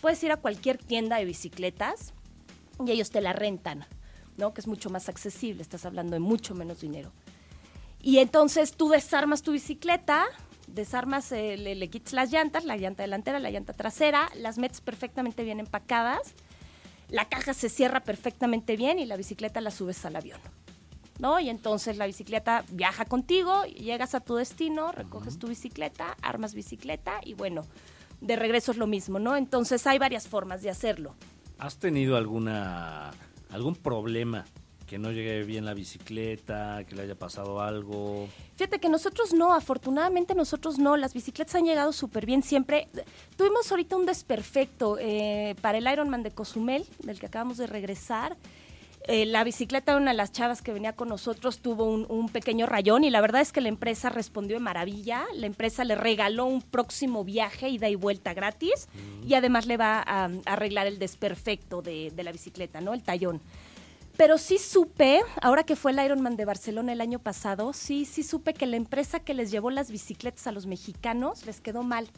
Puedes 0.00 0.22
ir 0.24 0.32
a 0.32 0.38
cualquier 0.38 0.78
tienda 0.78 1.16
de 1.16 1.26
bicicletas 1.26 2.14
y 2.84 2.90
ellos 2.90 3.10
te 3.10 3.20
la 3.20 3.34
rentan, 3.34 3.84
¿no? 4.38 4.54
Que 4.54 4.62
es 4.62 4.66
mucho 4.66 4.88
más 4.88 5.10
accesible, 5.10 5.60
estás 5.60 5.84
hablando 5.84 6.14
de 6.14 6.20
mucho 6.20 6.54
menos 6.54 6.80
dinero. 6.80 7.12
Y 8.00 8.18
entonces 8.18 8.72
tú 8.72 8.88
desarmas 8.88 9.42
tu 9.42 9.52
bicicleta, 9.52 10.24
desarmas, 10.66 11.30
eh, 11.32 11.58
le, 11.58 11.74
le 11.74 11.88
quitas 11.88 12.14
las 12.14 12.32
llantas, 12.32 12.64
la 12.64 12.78
llanta 12.78 13.02
delantera, 13.02 13.38
la 13.38 13.50
llanta 13.50 13.74
trasera, 13.74 14.30
las 14.34 14.56
metes 14.56 14.80
perfectamente 14.80 15.44
bien 15.44 15.60
empacadas, 15.60 16.34
la 17.08 17.28
caja 17.28 17.54
se 17.54 17.68
cierra 17.68 18.00
perfectamente 18.00 18.76
bien 18.76 18.98
y 18.98 19.06
la 19.06 19.16
bicicleta 19.16 19.60
la 19.60 19.70
subes 19.70 20.04
al 20.04 20.16
avión. 20.16 20.40
¿No? 21.20 21.38
Y 21.38 21.48
entonces 21.48 21.96
la 21.96 22.06
bicicleta 22.06 22.64
viaja 22.72 23.04
contigo, 23.04 23.64
llegas 23.64 24.16
a 24.16 24.20
tu 24.20 24.34
destino, 24.34 24.90
recoges 24.90 25.38
tu 25.38 25.46
bicicleta, 25.46 26.16
armas 26.22 26.54
bicicleta 26.54 27.20
y 27.24 27.34
bueno, 27.34 27.62
de 28.20 28.34
regreso 28.34 28.72
es 28.72 28.78
lo 28.78 28.88
mismo, 28.88 29.20
¿no? 29.20 29.36
Entonces 29.36 29.86
hay 29.86 29.98
varias 29.98 30.26
formas 30.26 30.62
de 30.62 30.70
hacerlo. 30.70 31.14
¿Has 31.58 31.78
tenido 31.78 32.16
alguna 32.16 33.12
algún 33.50 33.76
problema 33.76 34.44
que 34.86 34.98
no 34.98 35.10
llegue 35.10 35.44
bien 35.44 35.64
la 35.64 35.74
bicicleta, 35.74 36.84
que 36.88 36.94
le 36.94 37.02
haya 37.02 37.14
pasado 37.14 37.60
algo? 37.60 38.28
Fíjate 38.56 38.78
que 38.78 38.88
nosotros 38.88 39.32
no, 39.32 39.54
afortunadamente 39.54 40.34
nosotros 40.34 40.78
no, 40.78 40.96
las 40.96 41.14
bicicletas 41.14 41.54
han 41.54 41.64
llegado 41.64 41.92
súper 41.92 42.26
bien 42.26 42.42
siempre. 42.42 42.88
Tuvimos 43.36 43.70
ahorita 43.70 43.96
un 43.96 44.06
desperfecto 44.06 44.98
eh, 45.00 45.56
para 45.60 45.78
el 45.78 45.86
Ironman 45.90 46.22
de 46.22 46.30
Cozumel, 46.30 46.84
del 47.02 47.18
que 47.18 47.26
acabamos 47.26 47.56
de 47.56 47.66
regresar. 47.66 48.36
Eh, 49.06 49.26
la 49.26 49.44
bicicleta 49.44 49.92
de 49.92 50.00
una 50.00 50.12
de 50.12 50.16
las 50.16 50.32
chavas 50.32 50.62
que 50.62 50.72
venía 50.72 50.94
con 50.94 51.10
nosotros 51.10 51.58
tuvo 51.58 51.84
un, 51.84 52.06
un 52.08 52.30
pequeño 52.30 52.64
rayón 52.64 53.04
y 53.04 53.10
la 53.10 53.20
verdad 53.20 53.42
es 53.42 53.52
que 53.52 53.60
la 53.60 53.68
empresa 53.68 54.08
respondió 54.08 54.56
de 54.56 54.60
maravilla. 54.60 55.24
La 55.34 55.46
empresa 55.46 55.84
le 55.84 55.94
regaló 55.94 56.46
un 56.46 56.62
próximo 56.62 57.22
viaje, 57.22 57.68
ida 57.68 57.90
y 57.90 57.96
vuelta 57.96 58.32
gratis 58.32 58.88
y 59.26 59.34
además 59.34 59.66
le 59.66 59.76
va 59.76 59.98
a, 60.00 60.24
a 60.24 60.30
arreglar 60.46 60.86
el 60.86 60.98
desperfecto 60.98 61.82
de, 61.82 62.12
de 62.14 62.22
la 62.22 62.32
bicicleta, 62.32 62.80
¿no? 62.80 62.94
El 62.94 63.02
tallón. 63.02 63.42
Pero 64.16 64.38
sí 64.38 64.58
supe, 64.58 65.22
ahora 65.42 65.64
que 65.64 65.74
fue 65.74 65.90
el 65.92 65.98
Ironman 65.98 66.36
de 66.36 66.44
Barcelona 66.44 66.92
el 66.92 67.00
año 67.00 67.18
pasado, 67.18 67.72
sí, 67.72 68.04
sí 68.04 68.22
supe 68.22 68.54
que 68.54 68.66
la 68.66 68.76
empresa 68.76 69.20
que 69.20 69.34
les 69.34 69.50
llevó 69.50 69.70
las 69.70 69.90
bicicletas 69.90 70.46
a 70.46 70.52
los 70.52 70.66
mexicanos 70.66 71.44
les 71.46 71.60
quedó 71.60 71.82
mal. 71.82 72.08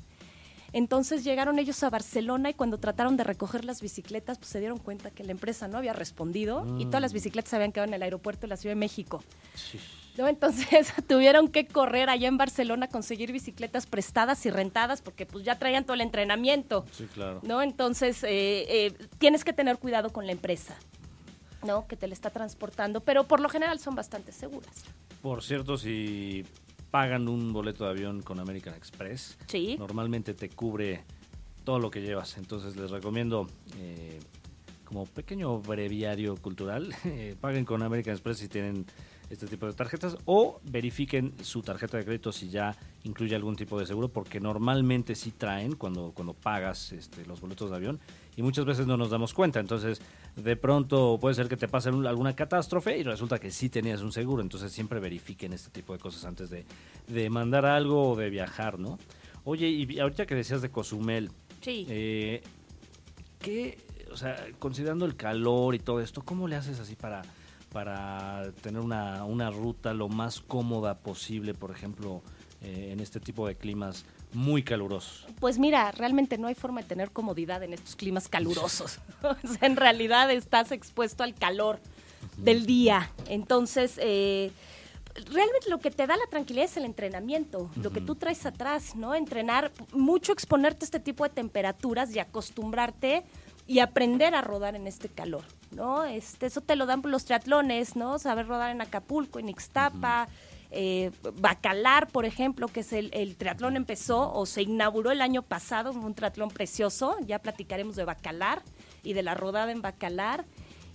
Entonces 0.73 1.25
llegaron 1.25 1.59
ellos 1.59 1.83
a 1.85 1.91
Barcelona 1.91 2.51
y 2.51 2.55
cuando 2.55 2.77
trataron 2.77 3.17
de 3.17 3.25
recoger 3.25 3.65
las 3.65 3.81
bicicletas, 3.81 4.37
pues 4.37 4.51
se 4.51 4.61
dieron 4.61 4.79
cuenta 4.79 5.11
que 5.11 5.25
la 5.25 5.33
empresa 5.33 5.69
no 5.69 5.79
había 5.79 5.95
respondido 5.95 6.67
y 6.79 6.85
todas 6.85 7.01
las 7.01 7.15
bicicletas 7.15 7.51
se 7.51 7.57
habían 7.57 7.73
quedado 7.73 7.89
en 7.89 7.95
el 7.95 8.03
aeropuerto 8.03 8.43
de 8.43 8.49
la 8.49 8.57
Ciudad 8.59 8.73
de 8.75 8.81
México. 8.81 9.23
¿no? 10.19 10.29
Entonces 10.29 10.93
tuvieron 11.09 11.49
que 11.49 11.67
correr 11.67 12.11
allá 12.11 12.29
en 12.29 12.37
Barcelona 12.37 12.87
a 12.87 12.89
conseguir 12.89 13.33
bicicletas 13.33 13.87
prestadas 13.87 14.45
y 14.45 14.51
rentadas 14.51 15.01
porque 15.01 15.25
pues 15.25 15.47
ya 15.47 15.59
traían 15.59 15.85
todo 15.85 15.95
el 15.95 16.03
entrenamiento. 16.03 16.85
Sí, 16.93 17.07
claro. 17.07 17.41
¿no? 17.43 17.63
Entonces, 17.63 18.23
eh, 18.25 18.67
eh, 18.69 18.93
tienes 19.19 19.45
que 19.45 19.55
tener 19.55 19.79
cuidado 19.79 20.11
con 20.11 20.27
la 20.27 20.33
empresa, 20.33 20.77
¿no? 21.67 21.87
Que 21.87 21.97
te 21.97 22.07
la 22.07 22.15
está 22.15 22.31
transportando, 22.31 23.01
pero 23.01 23.25
por 23.25 23.41
lo 23.41 23.49
general 23.49 23.79
son 23.79 23.95
bastante 23.95 24.33
seguras. 24.33 24.85
Por 25.23 25.43
cierto, 25.43 25.77
si 25.77 26.45
pagan 26.91 27.29
un 27.29 27.53
boleto 27.53 27.85
de 27.85 27.91
avión 27.91 28.23
con 28.23 28.39
American 28.41 28.75
Express, 28.75 29.37
Sí. 29.47 29.77
normalmente 29.79 30.33
te 30.35 30.49
cubre 30.49 31.03
todo 31.65 31.79
lo 31.81 31.91
que 31.91 32.01
llevas. 32.01 32.39
Entonces 32.39 32.77
les 32.77 32.91
recomiendo, 32.91 33.49
eh, 33.79 34.21
como 34.85 35.05
pequeño 35.05 35.59
breviario 35.59 36.37
cultural, 36.37 36.95
eh, 37.05 37.35
paguen 37.41 37.65
con 37.65 37.83
American 37.83 38.15
Express 38.15 38.39
si 38.39 38.49
tienen 38.49 38.87
este 39.31 39.47
tipo 39.47 39.67
de 39.67 39.73
tarjetas 39.73 40.17
o 40.25 40.61
verifiquen 40.65 41.33
su 41.43 41.63
tarjeta 41.63 41.97
de 41.97 42.05
crédito 42.05 42.31
si 42.33 42.49
ya 42.49 42.77
incluye 43.05 43.35
algún 43.35 43.57
tipo 43.57 43.79
de 43.79 43.87
seguro, 43.87 44.09
porque 44.09 44.39
normalmente 44.41 45.15
sí 45.15 45.33
traen 45.33 45.75
cuando, 45.75 46.13
cuando 46.15 46.33
pagas 46.35 46.93
este, 46.93 47.27
los 47.27 47.41
boletos 47.41 47.71
de 47.71 47.77
avión 47.77 48.01
y 48.37 48.43
muchas 48.43 48.65
veces 48.65 48.87
no 48.87 48.97
nos 48.97 49.11
damos 49.11 49.35
cuenta. 49.35 49.59
Entonces, 49.61 50.01
de 50.37 50.57
pronto 50.57 51.19
puede 51.21 51.35
ser 51.35 51.49
que 51.49 51.57
te 51.57 51.67
pase 51.69 51.91
un- 51.91 52.07
alguna 52.07 52.35
catástrofe 52.37 52.99
y 52.99 53.03
resulta 53.03 53.39
que 53.39 53.51
sí 53.51 53.69
tenías 53.69 54.01
un 54.03 54.13
seguro. 54.13 54.43
Entonces, 54.43 54.71
siempre 54.73 55.01
verifiquen 55.01 55.53
este 55.53 55.71
tipo 55.71 55.93
de 55.93 55.99
cosas 55.99 56.25
antes 56.25 56.51
de, 56.51 56.65
de 57.09 57.31
mandar 57.31 57.65
algo 57.67 58.11
o 58.11 58.17
de 58.17 58.31
viajar, 58.31 58.79
¿no? 58.79 58.99
Oye, 59.45 59.69
y 59.69 59.99
ahorita 59.99 60.27
que 60.27 60.35
decías 60.35 60.63
de 60.63 60.71
Cozumel, 60.71 61.31
Sí. 61.63 61.87
eh, 61.89 62.43
¿qué, 63.41 63.79
o 64.13 64.17
sea, 64.17 64.37
considerando 64.59 65.05
el 65.05 65.17
calor 65.17 65.75
y 65.75 65.79
todo 65.79 66.01
esto, 66.01 66.23
cómo 66.23 66.49
le 66.49 66.57
haces 66.57 66.81
así 66.81 66.97
para, 66.97 67.23
para 67.77 68.53
tener 68.63 68.81
una, 68.81 69.27
una 69.27 69.51
ruta 69.51 69.93
lo 69.93 70.09
más 70.09 70.41
cómoda 70.41 70.95
posible, 70.95 71.53
por 71.53 71.71
ejemplo, 71.71 72.23
eh, 72.63 72.89
en 72.91 73.01
este 73.01 73.21
tipo 73.21 73.47
de 73.47 73.55
climas 73.55 74.07
muy 74.33 74.63
calurosos? 74.63 75.27
Pues 75.41 75.59
mira, 75.59 75.93
realmente 75.93 76.39
no 76.39 76.47
hay 76.49 76.55
forma 76.55 76.81
de 76.81 76.89
tener 76.89 77.11
comodidad 77.11 77.63
en 77.63 77.75
estos 77.75 77.95
climas 77.95 78.31
calurosos. 78.31 78.99
o 79.23 79.47
sea, 79.47 79.69
en 79.69 79.77
realidad 79.77 80.31
estás 80.31 80.73
expuesto 80.73 81.23
al 81.23 81.35
calor 81.35 81.79
del 82.39 82.65
día. 82.65 83.11
Entonces, 83.29 84.01
eh, 84.03 84.53
realmente 85.31 85.69
lo 85.69 85.79
que 85.79 85.91
te 85.91 86.07
da 86.07 86.17
la 86.17 86.27
tranquilidad 86.31 86.65
es 86.65 86.79
el 86.79 86.87
entrenamiento, 86.87 87.71
lo 87.83 87.91
que 87.91 88.01
tú 88.01 88.15
traes 88.15 88.47
atrás, 88.47 88.97
¿no? 88.97 89.15
Entrenar, 89.15 89.71
mucho 89.93 90.33
exponerte 90.33 90.85
a 90.85 90.87
este 90.87 91.01
tipo 91.01 91.25
de 91.25 91.31
temperaturas 91.31 92.17
y 92.17 92.21
acostumbrarte 92.21 93.27
y 93.67 93.81
aprender 93.81 94.35
a 94.35 94.41
rodar 94.41 94.77
en 94.77 94.87
este 94.87 95.11
calor, 95.11 95.45
¿no? 95.77 96.05
Este, 96.05 96.47
eso 96.47 96.61
te 96.63 96.75
lo 96.75 96.87
dan 96.87 97.03
los 97.05 97.25
triatlones, 97.25 97.95
¿no? 97.95 98.19
Saber 98.19 98.49
rodar 98.49 98.71
en 98.73 98.81
Acapulco, 98.81 99.39
en 99.39 99.49
Ixtapa, 99.51 100.27
eh, 100.73 101.13
Bacalar, 101.41 102.09
por 102.09 102.25
ejemplo, 102.25 102.67
que 102.67 102.81
es 102.81 102.93
el, 102.93 103.11
el 103.13 103.37
triatlón 103.37 103.77
empezó 103.77 104.33
o 104.33 104.47
se 104.47 104.63
inauguró 104.63 105.13
el 105.13 105.21
año 105.21 105.43
pasado, 105.43 105.93
un 105.93 106.15
triatlón 106.15 106.49
precioso, 106.51 107.17
ya 107.25 107.39
platicaremos 107.39 107.95
de 107.95 108.05
Bacalar 108.05 108.63
y 109.05 109.13
de 109.13 109.23
la 109.23 109.35
rodada 109.35 109.71
en 109.71 109.81
Bacalar. 109.83 110.45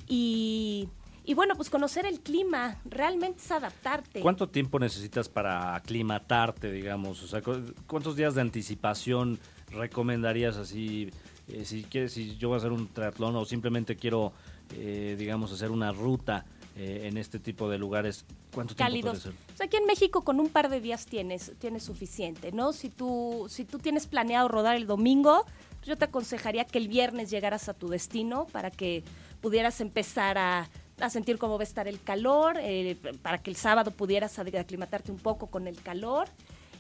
Y, 0.08 0.90
y 1.24 1.34
bueno, 1.36 1.56
pues 1.56 1.70
conocer 1.70 2.06
el 2.06 2.20
clima, 2.20 2.78
realmente 2.84 3.40
es 3.40 3.52
adaptarte. 3.52 4.20
¿Cuánto 4.20 4.50
tiempo 4.50 4.78
necesitas 4.80 5.30
para 5.30 5.76
aclimatarte, 5.76 6.72
digamos? 6.72 7.24
O 7.24 7.28
sea, 7.28 7.42
cu- 7.42 7.74
¿cuántos 7.88 8.16
días 8.18 8.36
de 8.36 8.42
anticipación 8.42 9.40
recomendarías 9.70 10.58
así? 10.58 11.12
Eh, 11.52 11.66
si 11.66 11.84
quieres, 11.84 12.14
si 12.14 12.38
yo 12.38 12.50
voy 12.50 12.56
a 12.56 12.58
hacer 12.60 12.72
un 12.72 12.88
triatlón 12.88 13.36
o 13.36 13.46
simplemente 13.46 13.96
quiero, 13.96 14.34
eh, 14.76 15.16
digamos, 15.18 15.52
hacer 15.52 15.72
una 15.72 15.92
ruta 15.92 16.46
eh, 16.76 17.08
en 17.08 17.18
este 17.18 17.40
tipo 17.40 17.70
de 17.70 17.78
lugares, 17.78 18.26
¿cuánto 18.54 18.76
tiempo 18.76 18.92
puede 18.92 19.04
cálidos. 19.04 19.24
ser? 19.24 19.34
O 19.54 19.58
sea, 19.58 19.66
aquí 19.66 19.78
en 19.78 19.86
México 19.86 20.24
con 20.24 20.40
un 20.40 20.50
par 20.50 20.70
de 20.70 20.80
días 20.80 21.06
tienes, 21.06 21.52
tienes 21.60 21.84
suficiente, 21.84 22.52
¿no? 22.52 22.74
Si 22.74 22.90
tú, 22.90 23.48
si 23.50 23.66
tú 23.66 23.80
tienes 23.80 24.08
planeado 24.08 24.48
rodar 24.48 24.76
el 24.76 24.88
domingo, 24.88 25.46
yo 25.84 25.98
te 25.98 26.06
aconsejaría 26.06 26.66
que 26.66 26.78
el 26.78 26.88
viernes 26.88 27.30
llegaras 27.30 27.68
a 27.68 27.74
tu 27.74 27.90
destino 27.90 28.48
para 28.52 28.72
que 28.72 29.04
pudieras 29.42 29.82
empezar 29.82 30.38
a, 30.38 30.70
a 31.02 31.10
sentir 31.10 31.38
cómo 31.38 31.58
va 31.58 31.62
a 31.62 31.64
estar 31.64 31.88
el 31.88 32.02
calor, 32.02 32.58
eh, 32.60 32.96
para 33.22 33.40
que 33.40 33.50
el 33.50 33.56
sábado 33.56 33.92
pudieras 33.92 34.38
aclimatarte 34.40 35.12
un 35.12 35.18
poco 35.18 35.48
con 35.48 35.68
el 35.68 35.82
calor. 35.82 36.28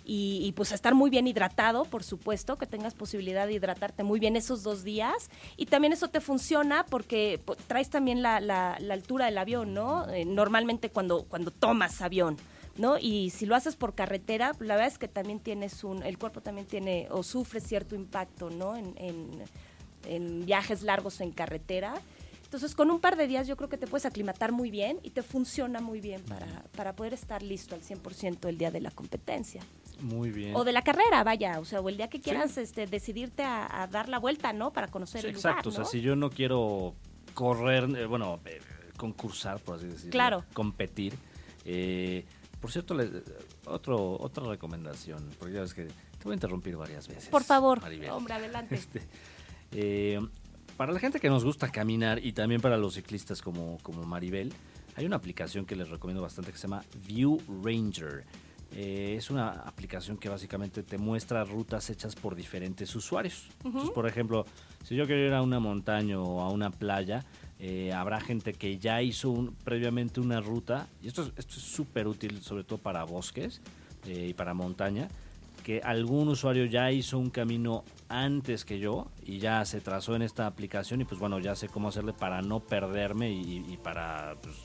Y, 0.03 0.39
y, 0.43 0.51
pues 0.53 0.71
estar 0.71 0.95
muy 0.95 1.09
bien 1.11 1.27
hidratado, 1.27 1.85
por 1.85 2.03
supuesto, 2.03 2.57
que 2.57 2.65
tengas 2.65 2.95
posibilidad 2.95 3.45
de 3.45 3.53
hidratarte 3.53 4.03
muy 4.03 4.19
bien 4.19 4.35
esos 4.35 4.63
dos 4.63 4.83
días. 4.83 5.29
Y 5.57 5.67
también 5.67 5.93
eso 5.93 6.07
te 6.07 6.21
funciona 6.21 6.85
porque 6.89 7.39
pues, 7.45 7.59
traes 7.67 7.89
también 7.89 8.21
la, 8.23 8.39
la- 8.39 8.77
la 8.79 8.93
altura 8.95 9.25
del 9.25 9.37
avión, 9.37 9.73
¿no? 9.73 10.09
Eh, 10.09 10.25
normalmente 10.25 10.89
cuando, 10.89 11.23
cuando 11.25 11.51
tomas 11.51 12.01
avión, 12.01 12.37
¿no? 12.77 12.97
Y 12.97 13.29
si 13.29 13.45
lo 13.45 13.55
haces 13.55 13.75
por 13.75 13.93
carretera, 13.93 14.53
la 14.59 14.75
verdad 14.75 14.87
es 14.91 14.97
que 14.97 15.07
también 15.07 15.39
tienes 15.39 15.83
un, 15.83 16.01
el 16.03 16.17
cuerpo 16.17 16.41
también 16.41 16.65
tiene 16.65 17.07
o 17.11 17.21
sufre 17.21 17.61
cierto 17.61 17.93
impacto, 17.93 18.49
¿no? 18.49 18.75
En, 18.75 18.93
en- 18.97 19.43
en 20.07 20.45
viajes 20.47 20.81
largos 20.81 21.21
en 21.21 21.31
carretera. 21.31 21.93
Entonces, 22.43 22.73
con 22.75 22.89
un 22.91 22.99
par 22.99 23.15
de 23.15 23.27
días 23.27 23.47
yo 23.47 23.55
creo 23.55 23.69
que 23.69 23.77
te 23.77 23.87
puedes 23.87 24.05
aclimatar 24.05 24.51
muy 24.51 24.71
bien 24.71 24.99
y 25.03 25.11
te 25.11 25.21
funciona 25.21 25.79
muy 25.79 26.01
bien 26.01 26.21
para, 26.23 26.47
para 26.75 26.93
poder 26.95 27.13
estar 27.13 27.41
listo 27.43 27.75
al 27.75 27.81
100% 27.81 28.49
el 28.49 28.57
día 28.57 28.71
de 28.71 28.81
la 28.81 28.89
competencia. 28.91 29.61
Muy 30.01 30.31
bien. 30.31 30.55
O 30.55 30.63
de 30.63 30.71
la 30.71 30.81
carrera, 30.83 31.23
vaya, 31.23 31.59
o 31.59 31.65
sea, 31.65 31.79
o 31.81 31.89
el 31.89 31.97
día 31.97 32.09
que 32.09 32.19
quieras 32.19 32.57
este, 32.57 32.87
decidirte 32.87 33.43
a, 33.43 33.83
a 33.83 33.87
dar 33.87 34.09
la 34.09 34.19
vuelta, 34.19 34.51
¿no? 34.53 34.71
Para 34.73 34.87
conocer 34.87 35.21
Sí, 35.21 35.27
el 35.27 35.33
lugar, 35.35 35.51
exacto, 35.51 35.69
o 35.69 35.71
sea, 35.71 35.85
si 35.85 36.01
yo 36.01 36.15
no 36.15 36.29
quiero 36.29 36.95
correr, 37.33 37.83
eh, 37.95 38.05
bueno, 38.05 38.39
eh, 38.45 38.59
concursar, 38.97 39.59
por 39.59 39.75
así 39.77 39.87
decirlo, 39.87 40.11
Claro. 40.11 40.45
competir. 40.53 41.13
eh, 41.65 42.25
por 42.59 42.71
cierto, 42.71 42.93
le- 42.95 43.09
otro, 43.65 44.17
otra 44.19 44.43
recomendación, 44.47 45.29
porque 45.39 45.53
ya 45.55 45.61
ves 45.61 45.73
que 45.73 45.85
Te 45.85 46.25
voy 46.25 46.33
a 46.33 46.35
interrumpir 46.35 46.75
varias 46.77 47.07
veces. 47.07 47.29
Por 47.29 47.43
favor, 47.43 47.81
Maribel. 47.81 48.11
hombre, 48.11 48.33
adelante. 48.35 48.75
Este, 48.79 49.01
eh, 49.71 50.19
para 50.77 50.91
la 50.93 50.99
gente 50.99 51.19
que 51.19 51.29
nos 51.29 51.43
gusta 51.43 51.71
caminar 51.71 52.23
y 52.23 52.33
también 52.33 52.61
para 52.61 52.77
los 52.77 52.93
ciclistas 52.95 53.41
como, 53.41 53.77
como 53.83 54.03
Maribel, 54.03 54.53
hay 54.95 55.05
una 55.05 55.15
aplicación 55.15 55.65
que 55.65 55.75
les 55.75 55.89
recomiendo 55.89 56.21
bastante 56.21 56.51
que 56.51 56.57
se 56.57 56.63
llama 56.67 56.83
View 57.07 57.39
Ranger. 57.63 58.25
Eh, 58.73 59.15
es 59.17 59.29
una 59.29 59.49
aplicación 59.51 60.17
que 60.17 60.29
básicamente 60.29 60.81
te 60.83 60.97
muestra 60.97 61.43
rutas 61.43 61.89
hechas 61.89 62.15
por 62.15 62.35
diferentes 62.35 62.95
usuarios. 62.95 63.47
Entonces, 63.65 63.91
por 63.91 64.07
ejemplo, 64.07 64.45
si 64.85 64.95
yo 64.95 65.05
quiero 65.05 65.21
ir 65.27 65.33
a 65.33 65.41
una 65.41 65.59
montaña 65.59 66.19
o 66.19 66.39
a 66.41 66.49
una 66.49 66.69
playa, 66.71 67.25
eh, 67.59 67.91
habrá 67.93 68.21
gente 68.21 68.53
que 68.53 68.77
ya 68.79 69.01
hizo 69.01 69.29
un- 69.29 69.53
previamente 69.53 70.19
una 70.21 70.39
ruta, 70.39 70.87
y 71.03 71.07
esto 71.07 71.21
es 71.23 71.27
esto 71.37 71.55
es 71.57 71.61
súper 71.63 72.07
útil 72.07 72.41
sobre 72.41 72.63
todo 72.63 72.79
para 72.79 73.03
bosques 73.03 73.61
eh, 74.07 74.27
y 74.29 74.33
para 74.33 74.53
montaña, 74.53 75.09
que 75.63 75.79
algún 75.83 76.29
usuario 76.29 76.65
ya 76.65 76.91
hizo 76.91 77.19
un 77.19 77.29
camino 77.29 77.83
antes 78.09 78.65
que 78.65 78.79
yo 78.79 79.07
y 79.23 79.37
ya 79.37 79.63
se 79.65 79.79
trazó 79.79 80.15
en 80.15 80.23
esta 80.23 80.47
aplicación 80.47 81.01
y 81.01 81.05
pues 81.05 81.19
bueno, 81.19 81.37
ya 81.39 81.55
sé 81.55 81.67
cómo 81.67 81.89
hacerle 81.89 82.13
para 82.13 82.41
no 82.41 82.61
perderme 82.61 83.31
y, 83.31 83.57
y 83.69 83.77
para, 83.77 84.35
pues, 84.41 84.55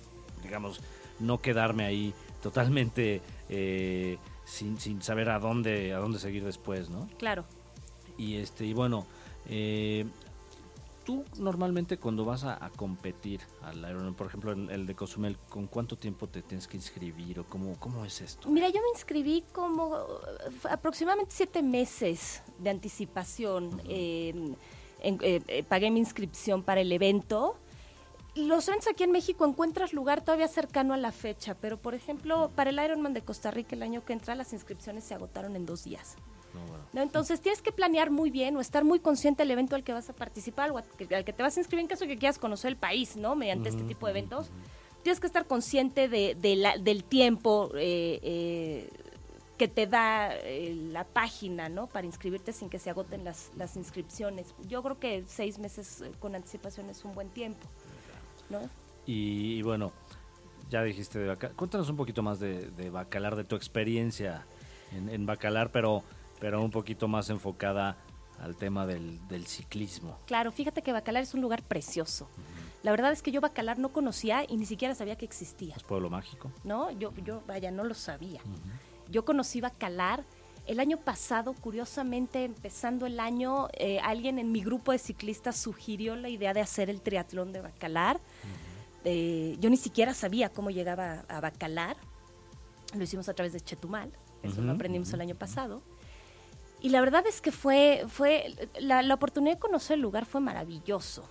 digamos, 0.43 0.81
no 1.21 1.39
quedarme 1.39 1.85
ahí 1.85 2.15
totalmente 2.43 3.21
eh, 3.49 4.19
sin, 4.45 4.79
sin 4.79 5.03
saber 5.03 5.29
a 5.31 5.39
dónde, 5.39 5.93
a 5.93 5.99
dónde 5.99 6.19
seguir 6.19 6.45
después, 6.45 6.91
¿no? 6.91 7.09
Claro. 7.19 7.45
Y 8.19 8.37
este, 8.37 8.65
y 8.65 8.73
bueno, 8.73 9.07
eh, 9.49 10.07
tú 11.05 11.25
normalmente 11.39 11.99
cuando 11.99 12.25
vas 12.25 12.45
a, 12.45 12.65
a 12.65 12.71
competir 12.71 13.41
al 13.63 13.79
Ironman, 13.79 14.15
por 14.15 14.27
ejemplo, 14.27 14.53
el, 14.53 14.71
el 14.71 14.87
de 14.87 14.95
Cozumel, 14.95 15.37
¿con 15.49 15.67
cuánto 15.67 15.97
tiempo 15.97 16.27
te 16.29 16.43
tienes 16.43 16.67
que 16.67 16.77
inscribir 16.77 17.41
o 17.41 17.45
cómo, 17.45 17.75
cómo 17.79 18.05
es 18.05 18.21
esto? 18.21 18.49
Mira, 18.49 18.69
yo 18.69 18.81
me 18.81 18.89
inscribí 18.95 19.45
como 19.53 19.97
aproximadamente 20.71 21.33
siete 21.35 21.63
meses 21.63 22.43
de 22.59 22.71
anticipación. 22.71 23.81
eh, 23.89 24.35
en- 25.03 25.19
eh, 25.23 25.43
eh, 25.49 25.63
pagué 25.63 25.91
mi 25.91 26.01
inscripción 26.01 26.63
para 26.63 26.81
el 26.81 26.91
evento. 26.91 27.57
Los 28.37 28.69
eventos 28.69 28.89
aquí 28.89 29.05
en 29.05 29.13
México 29.13 29.47
encuentras 29.47 29.93
lugar 29.93 30.21
todavía 30.23 30.47
cercano 30.49 30.93
a 30.95 30.97
la 30.99 31.11
fecha, 31.13 31.55
pero 31.55 31.79
por 31.79 31.95
ejemplo, 31.95 32.51
para 32.55 32.71
el 32.71 32.79
Ironman 32.85 33.15
de 33.15 33.23
Costa 33.23 33.51
Rica 33.51 33.75
el 33.75 33.83
año 33.83 34.05
que 34.05 34.13
entra 34.13 34.35
las 34.35 34.53
inscripciones 34.53 35.05
se 35.05 35.15
agotaron 35.15 35.57
en 35.57 35.65
dos 35.65 35.85
días. 35.85 36.17
No, 36.53 36.61
bueno. 36.67 36.85
¿no? 36.93 37.03
Entonces 37.03 37.41
tienes 37.41 37.63
que 37.63 37.73
planear 37.73 38.11
muy 38.11 38.31
bien 38.31 38.57
o 38.57 38.61
estar 38.61 38.85
muy 38.85 39.01
consciente 39.01 39.43
del 39.43 39.51
evento 39.53 39.75
al 39.75 39.85
que 39.85 39.93
vas 39.93 40.09
a 40.11 40.13
participar 40.13 40.71
o 40.71 40.79
al 40.79 40.85
que, 40.85 41.15
al 41.15 41.25
que 41.25 41.33
te 41.33 41.43
vas 41.43 41.57
a 41.57 41.61
inscribir 41.61 41.83
en 41.83 41.89
caso 41.89 42.05
de 42.05 42.09
que 42.09 42.19
quieras 42.19 42.39
conocer 42.39 42.69
el 42.69 42.77
país, 42.77 43.17
¿no? 43.17 43.37
Mediante 43.37 43.69
este 43.71 43.83
tipo 43.85 44.07
de 44.07 44.13
eventos. 44.13 44.49
Tienes 45.03 45.21
que 45.21 45.27
estar 45.27 45.47
consciente 45.47 46.09
de, 46.09 46.35
de 46.35 46.57
la- 46.57 46.79
del 46.79 47.05
tiempo 47.05 47.71
eh, 47.75 48.19
eh, 48.23 48.91
que 49.57 49.69
te 49.69 49.87
da 49.87 50.35
eh, 50.35 50.75
la 50.91 51.05
página, 51.05 51.69
¿no? 51.69 51.87
Para 51.87 52.07
inscribirte 52.07 52.53
sin 52.53 52.69
que 52.69 52.79
se 52.79 52.91
agoten 52.91 53.25
las, 53.25 53.51
las 53.57 53.77
inscripciones. 53.77 54.55
Yo 54.69 54.83
creo 54.83 54.99
que 54.99 55.25
seis 55.27 55.59
meses 55.59 56.03
eh, 56.03 56.11
con 56.19 56.35
anticipación 56.35 56.91
es 56.91 57.05
un 57.05 57.15
buen 57.15 57.29
tiempo, 57.31 57.67
¿no? 58.51 58.61
Y, 59.07 59.55
y 59.59 59.63
bueno, 59.63 59.93
ya 60.71 60.83
dijiste 60.83 61.19
de 61.19 61.29
Bacalar. 61.29 61.57
Cuéntanos 61.57 61.89
un 61.89 61.97
poquito 61.97 62.23
más 62.23 62.41
de, 62.41 62.71
de 62.71 62.91
Bacalar, 62.91 63.37
de 63.37 63.45
tu 63.45 63.57
experiencia 63.57 64.47
en, 64.93 65.09
en 65.09 65.27
Bacalar, 65.27 65.71
pero, 65.71 66.03
pero 66.41 66.63
un 66.63 66.71
poquito 66.71 67.09
más 67.09 67.31
enfocada 67.31 67.97
al 68.41 68.57
tema 68.57 68.87
del, 68.87 69.27
del 69.29 69.47
ciclismo. 69.47 70.19
Claro, 70.27 70.53
fíjate 70.53 70.83
que 70.83 70.93
Bacalar 70.93 71.23
es 71.23 71.35
un 71.35 71.41
lugar 71.41 71.63
precioso. 71.63 72.29
La 72.83 72.91
verdad 72.91 73.13
es 73.13 73.23
que 73.23 73.33
yo 73.33 73.41
Bacalar 73.41 73.79
no 73.79 73.89
conocía 73.91 74.45
y 74.47 74.57
ni 74.57 74.67
siquiera 74.67 74.95
sabía 74.95 75.17
que 75.17 75.25
existía. 75.25 75.75
¿Es 75.75 75.83
pueblo 75.83 76.11
mágico? 76.11 76.53
¿no? 76.63 76.91
Yo, 76.93 77.13
yo, 77.25 77.43
vaya, 77.47 77.71
no 77.71 77.85
lo 77.85 77.95
sabía. 77.95 78.41
Yo 79.09 79.25
conocí 79.25 79.61
Bacalar. 79.61 80.25
El 80.67 80.81
año 80.81 80.97
pasado, 80.99 81.55
curiosamente, 81.55 82.45
empezando 82.45 83.07
el 83.07 83.21
año, 83.21 83.69
eh, 83.73 84.01
alguien 84.01 84.41
en 84.41 84.51
mi 84.51 84.63
grupo 84.63 84.91
de 84.91 84.99
ciclistas 84.99 85.57
sugirió 85.57 86.17
la 86.17 86.29
idea 86.29 86.53
de 86.53 86.61
hacer 86.61 86.91
el 86.91 87.01
triatlón 87.01 87.53
de 87.53 87.61
Bacalar. 87.61 88.21
Eh, 89.05 89.57
yo 89.61 89.71
ni 89.71 89.77
siquiera 89.77 90.13
sabía 90.13 90.49
cómo 90.49 90.71
llegaba 90.71 91.25
a 91.29 91.41
Bacalar. 91.41 91.97
Lo 92.97 93.05
hicimos 93.05 93.29
a 93.29 93.35
través 93.35 93.53
de 93.53 93.61
Chetumal. 93.61 94.11
Eso 94.43 94.61
lo 94.61 94.73
aprendimos 94.73 95.13
el 95.13 95.21
año 95.21 95.37
pasado. 95.37 95.83
Y 96.81 96.89
la 96.89 97.01
verdad 97.01 97.25
es 97.29 97.41
que 97.41 97.53
fue, 97.53 98.05
fue 98.09 98.53
la, 98.81 99.03
la 99.03 99.15
oportunidad 99.15 99.55
de 99.55 99.61
conocer 99.61 99.95
el 99.95 100.01
lugar 100.01 100.27
fue 100.27 100.41
maravilloso. 100.41 101.29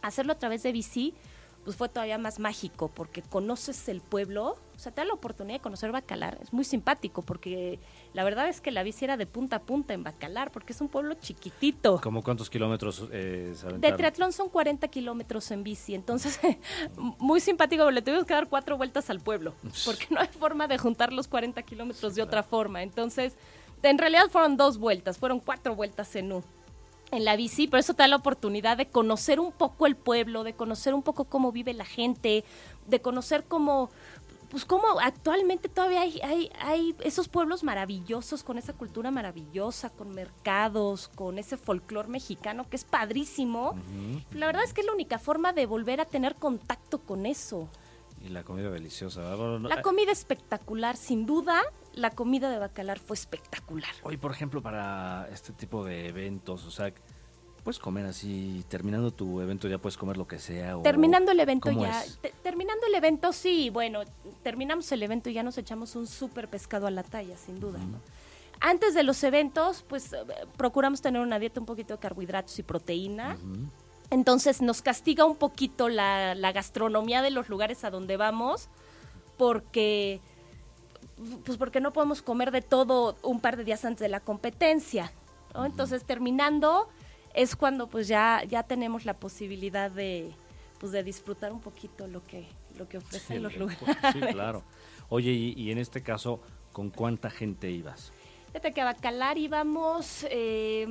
Hacerlo 0.00 0.32
a 0.32 0.38
través 0.38 0.62
de 0.62 0.72
bici, 0.72 1.14
pues 1.64 1.76
fue 1.76 1.88
todavía 1.88 2.18
más 2.18 2.38
mágico, 2.38 2.88
porque 2.88 3.22
conoces 3.22 3.88
el 3.88 4.00
pueblo, 4.00 4.56
o 4.74 4.78
sea, 4.78 4.92
te 4.92 5.02
da 5.02 5.04
la 5.04 5.12
oportunidad 5.12 5.58
de 5.58 5.62
conocer 5.62 5.92
Bacalar. 5.92 6.38
Es 6.40 6.52
muy 6.52 6.64
simpático, 6.64 7.22
porque 7.22 7.78
la 8.14 8.24
verdad 8.24 8.48
es 8.48 8.60
que 8.60 8.70
la 8.70 8.82
bici 8.82 9.04
era 9.04 9.16
de 9.16 9.26
punta 9.26 9.56
a 9.56 9.62
punta 9.62 9.92
en 9.92 10.02
Bacalar, 10.02 10.50
porque 10.50 10.72
es 10.72 10.80
un 10.80 10.88
pueblo 10.88 11.14
chiquitito. 11.14 12.00
¿Cómo 12.02 12.22
cuántos 12.22 12.48
kilómetros 12.48 13.06
eh, 13.12 13.52
se 13.54 13.66
De 13.78 13.92
triatlón 13.92 14.32
son 14.32 14.48
40 14.48 14.88
kilómetros 14.88 15.50
en 15.50 15.62
bici, 15.62 15.94
entonces 15.94 16.40
muy 16.96 17.40
simpático, 17.40 17.82
pero 17.82 17.90
le 17.90 18.02
tuvimos 18.02 18.24
que 18.24 18.34
dar 18.34 18.48
cuatro 18.48 18.78
vueltas 18.78 19.10
al 19.10 19.20
pueblo, 19.20 19.54
porque 19.84 20.06
no 20.10 20.20
hay 20.20 20.28
forma 20.28 20.66
de 20.66 20.78
juntar 20.78 21.12
los 21.12 21.28
40 21.28 21.62
kilómetros 21.62 22.14
de 22.14 22.22
otra 22.22 22.42
forma. 22.42 22.82
Entonces, 22.82 23.36
en 23.82 23.98
realidad 23.98 24.28
fueron 24.30 24.56
dos 24.56 24.78
vueltas, 24.78 25.18
fueron 25.18 25.40
cuatro 25.40 25.74
vueltas 25.74 26.16
en 26.16 26.32
un 26.32 26.44
en 27.10 27.24
la 27.24 27.36
bici, 27.36 27.66
pero 27.66 27.80
eso 27.80 27.94
te 27.94 28.02
da 28.02 28.08
la 28.08 28.16
oportunidad 28.16 28.76
de 28.76 28.86
conocer 28.86 29.40
un 29.40 29.52
poco 29.52 29.86
el 29.86 29.96
pueblo, 29.96 30.44
de 30.44 30.54
conocer 30.54 30.94
un 30.94 31.02
poco 31.02 31.24
cómo 31.24 31.52
vive 31.52 31.74
la 31.74 31.84
gente, 31.84 32.44
de 32.86 33.00
conocer 33.00 33.44
cómo, 33.44 33.90
pues 34.50 34.64
cómo 34.64 35.00
actualmente 35.00 35.68
todavía 35.68 36.02
hay, 36.02 36.20
hay, 36.22 36.50
hay 36.60 36.94
esos 37.00 37.28
pueblos 37.28 37.64
maravillosos, 37.64 38.42
con 38.42 38.58
esa 38.58 38.72
cultura 38.72 39.10
maravillosa, 39.10 39.90
con 39.90 40.14
mercados, 40.14 41.08
con 41.08 41.38
ese 41.38 41.56
folclore 41.56 42.08
mexicano 42.08 42.68
que 42.68 42.76
es 42.76 42.84
padrísimo. 42.84 43.76
La 44.32 44.46
verdad 44.46 44.64
es 44.64 44.72
que 44.72 44.80
es 44.82 44.86
la 44.86 44.92
única 44.92 45.18
forma 45.18 45.52
de 45.52 45.66
volver 45.66 46.00
a 46.00 46.04
tener 46.04 46.36
contacto 46.36 46.98
con 46.98 47.26
eso. 47.26 47.68
Y 48.22 48.28
la 48.28 48.44
comida 48.44 48.70
deliciosa. 48.70 49.22
La 49.60 49.82
comida 49.82 50.12
espectacular, 50.12 50.96
sin 50.96 51.24
duda, 51.24 51.62
la 51.94 52.10
comida 52.10 52.50
de 52.50 52.58
Bacalar 52.58 52.98
fue 52.98 53.14
espectacular. 53.14 53.90
Hoy, 54.02 54.16
por 54.16 54.30
ejemplo, 54.32 54.62
para 54.62 55.28
este 55.32 55.52
tipo 55.52 55.84
de 55.84 56.08
eventos, 56.08 56.64
o 56.64 56.70
sea, 56.70 56.92
puedes 57.64 57.78
comer 57.78 58.06
así, 58.06 58.64
terminando 58.68 59.10
tu 59.10 59.40
evento 59.40 59.68
ya 59.68 59.78
puedes 59.78 59.96
comer 59.98 60.16
lo 60.16 60.26
que 60.26 60.38
sea. 60.38 60.78
o- 60.78 60.82
Terminando 60.82 61.32
el 61.32 61.40
evento 61.40 61.68
¿cómo 61.70 61.82
ya, 61.82 62.02
terminando 62.42 62.86
el 62.86 62.94
evento 62.94 63.32
sí, 63.32 63.68
bueno, 63.70 64.00
terminamos 64.42 64.90
el 64.92 65.02
evento 65.02 65.28
y 65.30 65.34
ya 65.34 65.42
nos 65.42 65.58
echamos 65.58 65.94
un 65.96 66.06
súper 66.06 66.48
pescado 66.48 66.86
a 66.86 66.90
la 66.90 67.02
talla, 67.02 67.36
sin 67.36 67.60
duda, 67.60 67.78
¿no? 67.78 67.98
Antes 68.62 68.92
de 68.94 69.02
los 69.02 69.22
eventos, 69.24 69.82
pues 69.88 70.12
eh, 70.12 70.18
procuramos 70.58 71.00
tener 71.00 71.22
una 71.22 71.38
dieta 71.38 71.60
un 71.60 71.66
poquito 71.66 71.94
de 71.94 71.98
carbohidratos 72.00 72.58
y 72.58 72.62
proteína. 72.62 73.36
Entonces 74.10 74.60
nos 74.60 74.82
castiga 74.82 75.24
un 75.24 75.36
poquito 75.36 75.88
la, 75.88 76.34
la 76.34 76.52
gastronomía 76.52 77.22
de 77.22 77.30
los 77.30 77.48
lugares 77.48 77.84
a 77.84 77.90
donde 77.90 78.16
vamos, 78.18 78.68
porque 79.36 80.20
pues 81.44 81.58
porque 81.58 81.80
no 81.80 81.92
podemos 81.92 82.22
comer 82.22 82.50
de 82.50 82.62
todo 82.62 83.16
un 83.22 83.40
par 83.40 83.56
de 83.56 83.64
días 83.64 83.84
antes 83.84 84.00
de 84.00 84.08
la 84.08 84.20
competencia. 84.20 85.12
¿no? 85.54 85.64
Entonces 85.64 86.04
terminando 86.04 86.88
es 87.34 87.56
cuando 87.56 87.88
pues 87.88 88.08
ya, 88.08 88.42
ya 88.48 88.62
tenemos 88.62 89.04
la 89.04 89.14
posibilidad 89.14 89.90
de 89.90 90.32
pues 90.78 90.92
de 90.92 91.02
disfrutar 91.02 91.52
un 91.52 91.60
poquito 91.60 92.06
lo 92.06 92.24
que 92.24 92.46
lo 92.78 92.88
que 92.88 92.98
ofrecen 92.98 93.36
Sí, 93.36 93.42
los 93.42 93.56
lugares. 93.56 93.96
Sí, 94.12 94.20
claro. 94.32 94.62
Oye, 95.10 95.30
y, 95.30 95.52
y 95.52 95.70
en 95.70 95.78
este 95.78 96.02
caso, 96.02 96.40
¿con 96.72 96.90
cuánta 96.90 97.28
gente 97.28 97.70
ibas? 97.70 98.12
Fíjate 98.46 98.72
que 98.72 98.80
a 98.80 98.84
Bacalar 98.84 99.38
íbamos, 99.38 100.26
eh, 100.30 100.86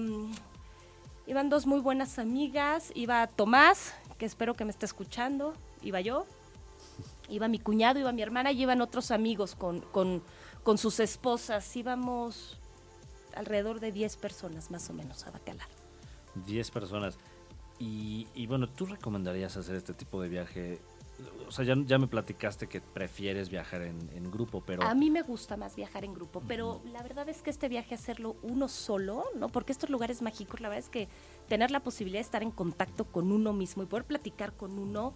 iban 1.28 1.50
dos 1.50 1.66
muy 1.66 1.80
buenas 1.80 2.20
amigas, 2.20 2.92
iba 2.96 3.26
Tomás, 3.28 3.94
que 4.18 4.26
espero 4.26 4.54
que 4.54 4.64
me 4.64 4.72
esté 4.72 4.86
escuchando, 4.86 5.54
iba 5.82 6.00
yo, 6.00 6.26
iba 7.30 7.48
mi 7.48 7.60
cuñado, 7.60 8.00
iba 8.00 8.12
mi 8.12 8.22
hermana 8.22 8.52
y 8.52 8.62
iban 8.62 8.82
otros 8.82 9.12
amigos 9.12 9.56
con, 9.56 9.82
con, 9.82 10.22
con 10.64 10.78
sus 10.78 11.00
esposas, 11.00 11.76
íbamos 11.76 12.60
alrededor 13.36 13.80
de 13.80 13.92
10 13.92 14.18
personas 14.18 14.72
más 14.72 14.90
o 14.90 14.94
menos 14.94 15.26
a 15.26 15.32
Bacalar. 15.32 15.68
10 16.46 16.72
personas. 16.72 17.18
Y, 17.80 18.28
y 18.36 18.48
bueno, 18.48 18.68
¿tú 18.68 18.86
recomendarías 18.86 19.56
hacer 19.56 19.76
este 19.76 19.94
tipo 19.94 20.22
de 20.22 20.30
viaje? 20.30 20.80
O 21.48 21.52
sea, 21.52 21.66
ya, 21.66 21.76
ya 21.86 21.98
me 21.98 22.08
platicaste 22.08 22.68
que 22.68 22.82
prefieres 22.82 23.50
viajar 23.50 23.82
en, 23.82 24.10
en 24.14 24.30
grupo, 24.30 24.62
pero... 24.66 24.84
A 24.84 24.94
mí 24.94 25.10
me 25.10 25.22
gusta 25.22 25.58
más 25.58 25.76
viajar 25.76 26.06
en 26.06 26.14
grupo, 26.14 26.42
pero 26.48 26.82
la 26.92 27.02
verdad 27.04 27.28
es 27.30 27.42
que 27.42 27.50
este 27.50 27.68
viaje 27.68 27.96
hacerlo 27.96 28.36
uno 28.42 28.68
solo, 28.68 29.26
¿no? 29.36 29.50
Porque 29.50 29.72
estos 29.72 29.90
lugares 29.90 30.22
mágicos, 30.22 30.62
la 30.62 30.70
verdad 30.70 30.86
es 30.86 30.90
que 30.90 31.08
tener 31.48 31.72
la 31.72 31.82
posibilidad 31.82 32.20
de 32.20 32.26
estar 32.26 32.44
en 32.44 32.52
contacto 32.52 33.06
con 33.06 33.32
uno 33.32 33.54
mismo 33.54 33.84
y 33.84 33.86
poder 33.86 34.06
platicar 34.06 34.54
con 34.54 34.78
uno, 34.78 35.14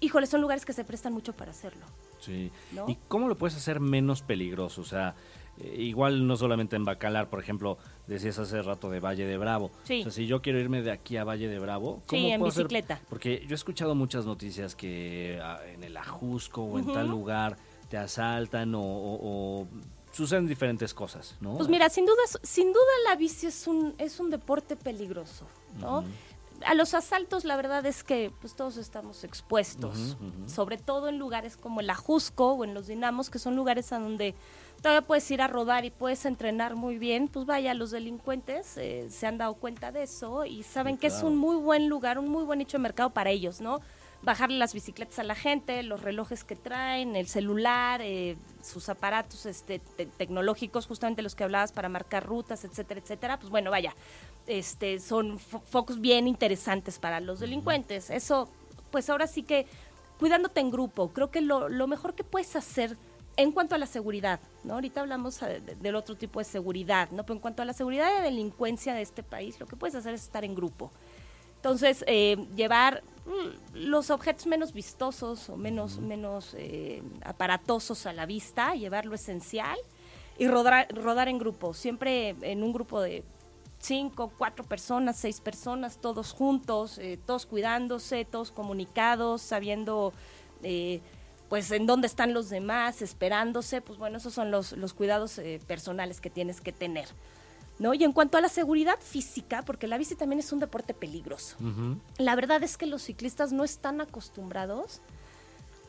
híjole, 0.00 0.26
son 0.26 0.40
lugares 0.40 0.64
que 0.64 0.72
se 0.72 0.84
prestan 0.84 1.12
mucho 1.12 1.32
para 1.32 1.50
hacerlo. 1.50 1.84
Sí. 2.20 2.50
¿no? 2.72 2.88
¿Y 2.88 2.96
cómo 3.08 3.28
lo 3.28 3.36
puedes 3.36 3.56
hacer 3.56 3.80
menos 3.80 4.22
peligroso? 4.22 4.80
O 4.80 4.84
sea, 4.84 5.14
eh, 5.58 5.74
igual 5.78 6.26
no 6.26 6.36
solamente 6.36 6.76
en 6.76 6.84
Bacalar, 6.84 7.28
por 7.30 7.40
ejemplo, 7.40 7.78
decías 8.06 8.38
hace 8.38 8.60
rato 8.62 8.90
de 8.90 9.00
Valle 9.00 9.26
de 9.26 9.36
Bravo. 9.38 9.70
Sí. 9.84 10.00
O 10.00 10.04
sea, 10.04 10.12
si 10.12 10.26
yo 10.26 10.42
quiero 10.42 10.58
irme 10.58 10.82
de 10.82 10.90
aquí 10.92 11.16
a 11.16 11.24
Valle 11.24 11.48
de 11.48 11.58
Bravo, 11.58 12.02
¿cómo 12.06 12.22
Sí, 12.22 12.30
en 12.30 12.38
puedo 12.40 12.50
hacer? 12.50 12.64
bicicleta. 12.64 13.00
Porque 13.08 13.42
yo 13.46 13.52
he 13.52 13.54
escuchado 13.54 13.94
muchas 13.94 14.26
noticias 14.26 14.74
que 14.74 15.38
ah, 15.42 15.60
en 15.66 15.84
el 15.84 15.96
Ajusco 15.96 16.62
o 16.62 16.78
en 16.78 16.86
tal 16.92 17.08
lugar 17.08 17.56
te 17.88 17.96
asaltan 17.96 18.74
o, 18.74 18.80
o- 18.82 19.60
o 19.62 19.66
suceden 20.12 20.46
diferentes 20.46 20.92
cosas, 20.92 21.36
¿no? 21.40 21.56
Pues 21.56 21.68
mira, 21.68 21.88
sin 21.88 22.04
duda, 22.04 22.16
sin 22.42 22.72
duda 22.72 22.82
la 23.08 23.16
bici 23.16 23.46
es 23.46 23.66
un, 23.66 23.94
es 23.98 24.18
un 24.20 24.28
deporte 24.30 24.76
peligroso, 24.76 25.46
¿no? 25.80 26.04
A 26.66 26.74
los 26.74 26.94
asaltos 26.94 27.44
la 27.44 27.56
verdad 27.56 27.86
es 27.86 28.04
que 28.04 28.32
pues 28.40 28.54
todos 28.54 28.76
estamos 28.76 29.24
expuestos, 29.24 30.16
sobre 30.46 30.76
todo 30.76 31.08
en 31.08 31.18
lugares 31.18 31.56
como 31.56 31.80
el 31.80 31.88
Ajusco 31.88 32.52
o 32.52 32.64
en 32.64 32.74
los 32.74 32.86
Dinamos, 32.86 33.30
que 33.30 33.38
son 33.38 33.56
lugares 33.56 33.92
a 33.92 33.98
donde 33.98 34.34
todavía 34.82 35.06
puedes 35.06 35.30
ir 35.30 35.42
a 35.42 35.48
rodar 35.48 35.84
y 35.84 35.90
puedes 35.90 36.24
entrenar 36.26 36.74
muy 36.74 36.98
bien, 36.98 37.28
pues 37.28 37.46
vaya, 37.46 37.72
los 37.74 37.90
delincuentes 37.90 38.76
eh, 38.76 39.08
se 39.10 39.26
han 39.26 39.38
dado 39.38 39.54
cuenta 39.54 39.92
de 39.92 40.02
eso 40.02 40.44
y 40.44 40.62
saben 40.62 40.98
que 40.98 41.06
es 41.06 41.22
un 41.22 41.36
muy 41.36 41.56
buen 41.56 41.88
lugar, 41.88 42.18
un 42.18 42.28
muy 42.28 42.44
buen 42.44 42.58
nicho 42.58 42.78
de 42.78 42.82
mercado 42.82 43.10
para 43.10 43.30
ellos, 43.30 43.60
¿no? 43.60 43.80
Bajarle 44.22 44.58
las 44.58 44.74
bicicletas 44.74 45.18
a 45.18 45.24
la 45.24 45.34
gente, 45.34 45.82
los 45.82 46.02
relojes 46.02 46.44
que 46.44 46.56
traen, 46.56 47.16
el 47.16 47.26
celular, 47.26 48.00
eh, 48.02 48.36
sus 48.62 48.88
aparatos 48.88 49.46
este, 49.46 49.78
tecnológicos, 50.18 50.86
justamente 50.86 51.22
los 51.22 51.34
que 51.34 51.44
hablabas 51.44 51.72
para 51.72 51.88
marcar 51.88 52.26
rutas, 52.26 52.64
etcétera, 52.64 53.00
etcétera, 53.00 53.38
pues 53.38 53.50
bueno, 53.50 53.70
vaya, 53.70 53.94
este, 54.46 54.98
son 55.00 55.38
focos 55.38 56.00
bien 56.00 56.28
interesantes 56.28 56.98
para 56.98 57.20
los 57.20 57.40
delincuentes. 57.40 58.10
Eso, 58.10 58.48
pues 58.90 59.08
ahora 59.08 59.26
sí 59.26 59.42
que 59.42 59.66
cuidándote 60.18 60.60
en 60.60 60.70
grupo, 60.70 61.08
creo 61.08 61.30
que 61.30 61.40
lo, 61.40 61.68
lo 61.68 61.86
mejor 61.86 62.14
que 62.14 62.24
puedes 62.24 62.54
hacer 62.56 62.96
en 63.36 63.52
cuanto 63.52 63.74
a 63.74 63.78
la 63.78 63.86
seguridad, 63.86 64.40
¿no? 64.64 64.74
Ahorita 64.74 65.00
hablamos 65.00 65.40
eh, 65.42 65.62
del 65.80 65.94
otro 65.94 66.14
tipo 66.14 66.40
de 66.40 66.44
seguridad, 66.44 67.10
¿no? 67.10 67.22
Pero 67.22 67.34
en 67.34 67.40
cuanto 67.40 67.62
a 67.62 67.64
la 67.64 67.72
seguridad 67.72 68.10
y 68.18 68.22
delincuencia 68.22 68.92
de 68.92 69.00
este 69.00 69.22
país, 69.22 69.58
lo 69.58 69.66
que 69.66 69.76
puedes 69.76 69.94
hacer 69.94 70.12
es 70.12 70.22
estar 70.24 70.44
en 70.44 70.54
grupo. 70.54 70.90
Entonces, 71.60 72.02
eh, 72.06 72.38
llevar 72.56 73.02
mm, 73.26 73.76
los 73.76 74.08
objetos 74.08 74.46
menos 74.46 74.72
vistosos 74.72 75.50
o 75.50 75.58
menos, 75.58 75.98
menos 75.98 76.54
eh, 76.56 77.02
aparatosos 77.22 78.06
a 78.06 78.14
la 78.14 78.24
vista, 78.24 78.74
llevar 78.74 79.04
lo 79.04 79.14
esencial 79.14 79.76
y 80.38 80.48
rodar, 80.48 80.88
rodar 80.94 81.28
en 81.28 81.38
grupo, 81.38 81.74
siempre 81.74 82.34
en 82.40 82.62
un 82.62 82.72
grupo 82.72 83.02
de 83.02 83.24
cinco, 83.78 84.32
cuatro 84.38 84.64
personas, 84.64 85.18
seis 85.18 85.42
personas, 85.42 85.98
todos 85.98 86.32
juntos, 86.32 86.96
eh, 86.96 87.18
todos 87.26 87.44
cuidándose, 87.44 88.24
todos 88.24 88.52
comunicados, 88.52 89.42
sabiendo 89.42 90.14
pues 91.50 91.70
en 91.72 91.86
dónde 91.86 92.06
están 92.06 92.32
los 92.32 92.48
demás, 92.48 93.02
esperándose, 93.02 93.82
pues 93.82 93.98
bueno, 93.98 94.16
esos 94.16 94.32
son 94.32 94.50
los, 94.50 94.72
los 94.72 94.94
cuidados 94.94 95.40
personales 95.66 96.20
que 96.20 96.30
tienes 96.30 96.60
que 96.60 96.72
tener. 96.72 97.08
¿No? 97.80 97.94
Y 97.94 98.04
en 98.04 98.12
cuanto 98.12 98.38
a 98.38 98.40
la 98.40 98.48
seguridad 98.48 99.00
física, 99.00 99.62
porque 99.62 99.88
la 99.88 99.98
bici 99.98 100.14
también 100.14 100.38
es 100.38 100.52
un 100.52 100.60
deporte 100.60 100.94
peligroso, 100.94 101.56
la 102.18 102.36
verdad 102.36 102.62
es 102.62 102.76
que 102.76 102.86
los 102.86 103.02
ciclistas 103.02 103.52
no 103.52 103.64
están 103.64 104.00
acostumbrados 104.00 105.00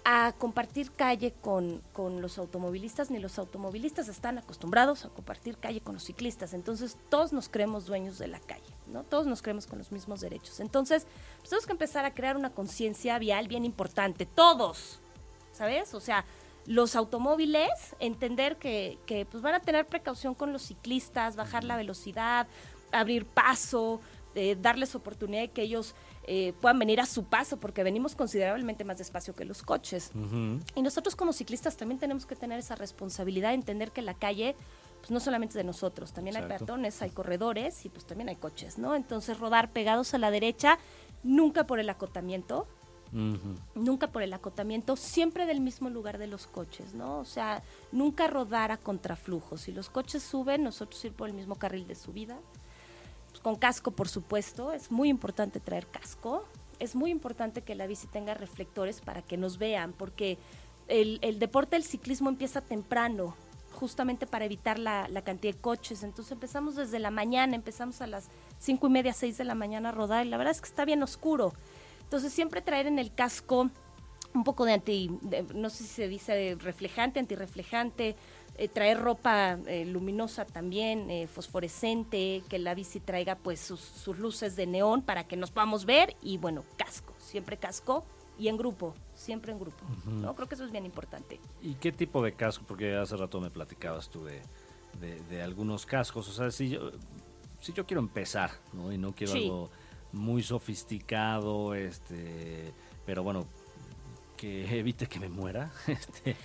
a 0.04 0.34
compartir 0.38 0.92
calle 0.94 1.34
con, 1.42 1.84
los 2.22 2.38
automovilistas, 2.40 3.12
ni 3.12 3.20
los 3.20 3.38
automovilistas 3.38 4.08
están 4.08 4.38
acostumbrados 4.38 5.06
a 5.06 5.10
compartir 5.10 5.58
calle 5.58 5.82
con 5.82 5.94
los 5.94 6.04
ciclistas. 6.04 6.54
Entonces, 6.54 6.98
todos 7.10 7.34
nos 7.34 7.50
creemos 7.50 7.86
dueños 7.86 8.18
de 8.18 8.28
la 8.28 8.40
calle, 8.40 8.74
¿no? 8.88 9.04
Todos 9.04 9.28
nos 9.28 9.42
creemos 9.42 9.68
con 9.68 9.78
los 9.78 9.92
mismos 9.92 10.22
derechos. 10.22 10.60
Entonces, 10.60 11.06
pues, 11.38 11.50
tenemos 11.50 11.68
que 11.68 11.74
empezar 11.74 12.06
a 12.06 12.16
crear 12.16 12.36
una 12.36 12.50
conciencia 12.52 13.20
vial 13.20 13.48
bien 13.48 13.64
importante, 13.64 14.26
todos, 14.26 15.00
¿sabes? 15.52 15.94
O 15.94 16.00
sea, 16.00 16.26
los 16.66 16.96
automóviles, 16.96 17.70
entender 18.00 18.58
que, 18.58 18.98
que 19.06 19.26
pues 19.26 19.42
van 19.42 19.56
a 19.56 19.60
tener 19.60 19.88
precaución 19.88 20.36
con 20.36 20.54
los 20.54 20.62
ciclistas, 20.64 21.36
bajar 21.36 21.64
la 21.64 21.76
velocidad, 21.76 22.48
abrir 22.92 23.26
paso, 23.26 24.00
eh, 24.36 24.58
darles 24.60 24.96
oportunidad 24.96 25.42
de 25.42 25.50
que 25.50 25.62
ellos 25.62 25.94
eh, 26.26 26.54
puedan 26.62 26.80
venir 26.80 27.02
a 27.02 27.06
su 27.06 27.26
paso, 27.26 27.58
porque 27.58 27.84
venimos 27.84 28.16
considerablemente 28.16 28.84
más 28.84 28.98
despacio 28.98 29.36
que 29.36 29.44
los 29.44 29.62
coches. 29.64 30.12
Y 30.76 30.82
nosotros 30.82 31.16
como 31.16 31.34
ciclistas 31.34 31.76
también 31.76 32.00
tenemos 32.00 32.26
que 32.26 32.36
tener 32.36 32.60
esa 32.60 32.76
responsabilidad 32.76 33.50
de 33.50 33.56
entender 33.56 33.92
que 33.92 34.02
la 34.02 34.14
calle 34.14 34.56
pues 35.00 35.10
no 35.10 35.20
solamente 35.20 35.54
es 35.54 35.56
de 35.56 35.64
nosotros, 35.64 36.14
también 36.14 36.38
hay 36.38 36.44
peatones, 36.44 37.02
hay 37.02 37.10
corredores 37.10 37.86
y 37.86 37.90
pues 37.90 38.06
también 38.06 38.30
hay 38.30 38.36
coches, 38.36 38.78
¿no? 38.78 38.96
Entonces 38.96 39.40
rodar 39.40 39.72
pegados 39.72 40.14
a 40.14 40.20
la 40.20 40.30
derecha, 40.30 40.78
nunca 41.24 41.66
por 41.66 41.80
el 41.80 41.90
acotamiento, 41.90 42.68
Nunca 43.14 44.08
por 44.08 44.22
el 44.22 44.34
acotamiento, 44.34 44.96
siempre 44.96 45.46
del 45.46 45.60
mismo 45.60 45.90
lugar 45.90 46.18
de 46.18 46.28
los 46.28 46.48
coches, 46.48 46.94
¿no? 46.94 47.20
O 47.20 47.26
sea, 47.26 47.62
nunca 47.92 48.28
rodar 48.28 48.72
a 48.72 48.78
contraflujo. 48.78 49.58
Si 49.58 49.74
los 49.74 49.90
coches 49.90 50.24
suben, 50.24 50.64
nosotros 50.64 51.04
ir 51.04 51.12
por 51.12 51.28
el 51.28 51.36
mismo 51.36 51.56
carril 51.56 51.88
de 51.88 51.96
subida. 51.96 52.38
Pues 53.30 53.42
con 53.42 53.56
casco, 53.58 53.92
por 53.92 54.08
supuesto, 54.08 54.72
es 54.72 54.92
muy 54.92 55.10
importante 55.10 55.60
traer 55.60 55.88
casco. 55.88 56.46
Es 56.80 56.96
muy 56.96 57.12
importante 57.12 57.62
que 57.62 57.76
la 57.76 57.86
bici 57.86 58.08
tenga 58.08 58.34
reflectores 58.34 59.02
para 59.02 59.22
que 59.22 59.38
nos 59.38 59.58
vean, 59.58 59.94
porque 59.94 60.38
el, 60.88 61.40
deporte 61.40 61.76
del 61.76 61.84
ciclismo 61.84 62.30
empieza 62.30 62.62
temprano, 62.62 63.36
justamente 63.74 64.26
para 64.26 64.46
evitar 64.46 64.80
la, 64.80 65.08
la, 65.10 65.22
cantidad 65.22 65.54
de 65.54 65.60
coches. 65.60 66.04
Entonces 66.04 66.32
empezamos 66.32 66.76
desde 66.76 67.00
la 67.00 67.12
mañana, 67.12 67.56
empezamos 67.56 68.02
a 68.02 68.08
las 68.08 68.30
cinco 68.58 68.88
y 68.88 68.90
media, 68.90 69.14
seis 69.14 69.38
de 69.38 69.44
la 69.44 69.56
mañana 69.56 69.90
a 69.90 69.92
rodar 69.92 70.26
y 70.26 70.30
la 70.30 70.38
verdad 70.38 70.52
es 70.52 70.62
que 70.62 70.68
está 70.68 70.86
bien 70.86 71.04
oscuro. 71.04 71.54
Entonces 72.12 72.34
siempre 72.34 72.62
traer 72.62 72.88
en 72.88 73.00
el 73.00 73.14
casco 73.14 73.70
un 74.34 74.44
poco 74.44 74.66
de 74.66 74.74
anti, 74.74 75.10
no 75.56 75.70
sé 75.70 75.86
si 75.86 75.90
se 75.90 76.08
dice 76.10 76.58
reflejante, 76.60 77.22
antirreflejante, 77.22 78.18
eh, 78.58 78.68
traer 78.68 79.00
ropa 79.00 79.58
eh, 79.66 79.86
luminosa 79.86 80.44
también, 80.44 81.10
eh, 81.10 81.28
fosforescente, 81.28 82.44
que 82.50 82.60
la 82.60 82.76
bici 82.76 83.00
traiga 83.00 83.36
pues 83.36 83.62
sus, 83.62 84.06
luces 84.20 84.58
de 84.58 84.68
neón 84.68 85.04
para 85.04 85.24
que 85.26 85.38
nos 85.38 85.52
podamos 85.52 85.86
ver 85.86 86.18
y 86.22 86.38
bueno, 86.38 86.66
casco, 86.76 87.14
siempre 87.18 87.56
casco 87.56 88.04
y 88.38 88.50
en 88.50 88.58
grupo, 88.58 88.94
siempre 89.16 89.54
en 89.54 89.60
grupo, 89.60 89.86
¿no? 90.06 90.36
Creo 90.36 90.50
que 90.50 90.56
eso 90.56 90.66
es 90.66 90.72
bien 90.74 90.86
importante. 90.86 91.40
¿Y 91.62 91.76
qué 91.76 91.94
tipo 91.94 92.22
de 92.22 92.34
casco? 92.34 92.66
Porque 92.68 92.94
hace 92.94 93.16
rato 93.16 93.40
me 93.40 93.52
platicabas 93.52 94.10
tú 94.10 94.26
de, 94.26 95.42
algunos 95.42 95.86
cascos, 95.86 96.28
o 96.28 96.34
sea, 96.34 96.52
si 96.52 96.72
yo, 96.72 96.92
si 97.62 97.72
yo 97.72 97.86
quiero 97.86 98.02
empezar, 98.02 98.52
¿no? 98.74 98.92
Y 98.92 98.98
no 98.98 99.14
quiero 99.16 99.32
algo 99.32 99.70
muy 100.14 100.44
sofisticado, 100.44 101.74
este, 101.74 102.74
pero 103.06 103.24
bueno, 103.24 103.46
que 104.38 104.78
evite 104.80 105.08
que 105.08 105.20
me 105.20 105.30
muera, 105.30 105.72
este, 105.88 106.36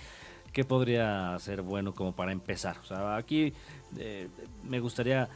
¿qué 0.53 0.63
podría 0.63 1.37
ser 1.39 1.61
bueno 1.61 1.93
como 1.93 2.13
para 2.15 2.31
empezar? 2.31 2.77
O 2.79 2.85
sea, 2.85 3.15
aquí 3.15 3.53
eh, 3.97 4.27
me 4.63 4.79
gustaría 4.79 5.29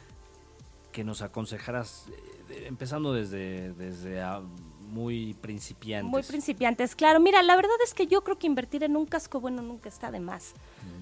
que 0.92 1.04
nos 1.04 1.22
aconsejaras, 1.22 2.08
eh, 2.50 2.66
empezando 2.68 3.14
desde, 3.14 3.74
desde 3.74 4.22
muy 4.92 5.34
principiantes. 5.36 6.12
Muy 6.12 6.24
principiantes, 6.24 6.96
claro. 6.96 7.20
Mira, 7.20 7.42
la 7.42 7.56
verdad 7.56 7.76
es 7.84 7.94
que 7.94 8.08
yo 8.08 8.24
creo 8.24 8.38
que 8.38 8.48
invertir 8.48 8.84
en 8.84 8.96
un 8.96 9.06
casco 9.06 9.40
bueno 9.40 9.62
nunca 9.62 9.90
está 9.90 10.12
de 10.12 10.20
más. 10.20 10.54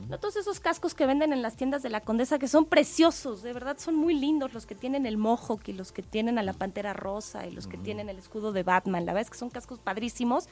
No 0.07 0.19
todos 0.19 0.35
esos 0.37 0.59
cascos 0.59 0.93
que 0.93 1.05
venden 1.05 1.33
en 1.33 1.41
las 1.41 1.55
tiendas 1.55 1.83
de 1.83 1.89
la 1.89 2.01
Condesa 2.01 2.39
que 2.39 2.47
son 2.47 2.65
preciosos, 2.65 3.43
de 3.43 3.53
verdad 3.53 3.77
son 3.79 3.95
muy 3.95 4.15
lindos 4.15 4.53
los 4.53 4.65
que 4.65 4.75
tienen 4.75 5.05
el 5.05 5.17
Mohawk 5.17 5.67
y 5.67 5.73
los 5.73 5.91
que 5.91 6.01
tienen 6.01 6.37
a 6.39 6.43
la 6.43 6.53
Pantera 6.53 6.93
Rosa 6.93 7.45
y 7.45 7.51
los 7.51 7.67
que 7.67 7.77
tienen 7.77 8.09
el 8.09 8.17
escudo 8.17 8.51
de 8.51 8.63
Batman. 8.63 9.05
La 9.05 9.13
verdad 9.13 9.27
es 9.27 9.31
que 9.31 9.37
son 9.37 9.49
cascos 9.49 9.79
padrísimos. 9.79 10.47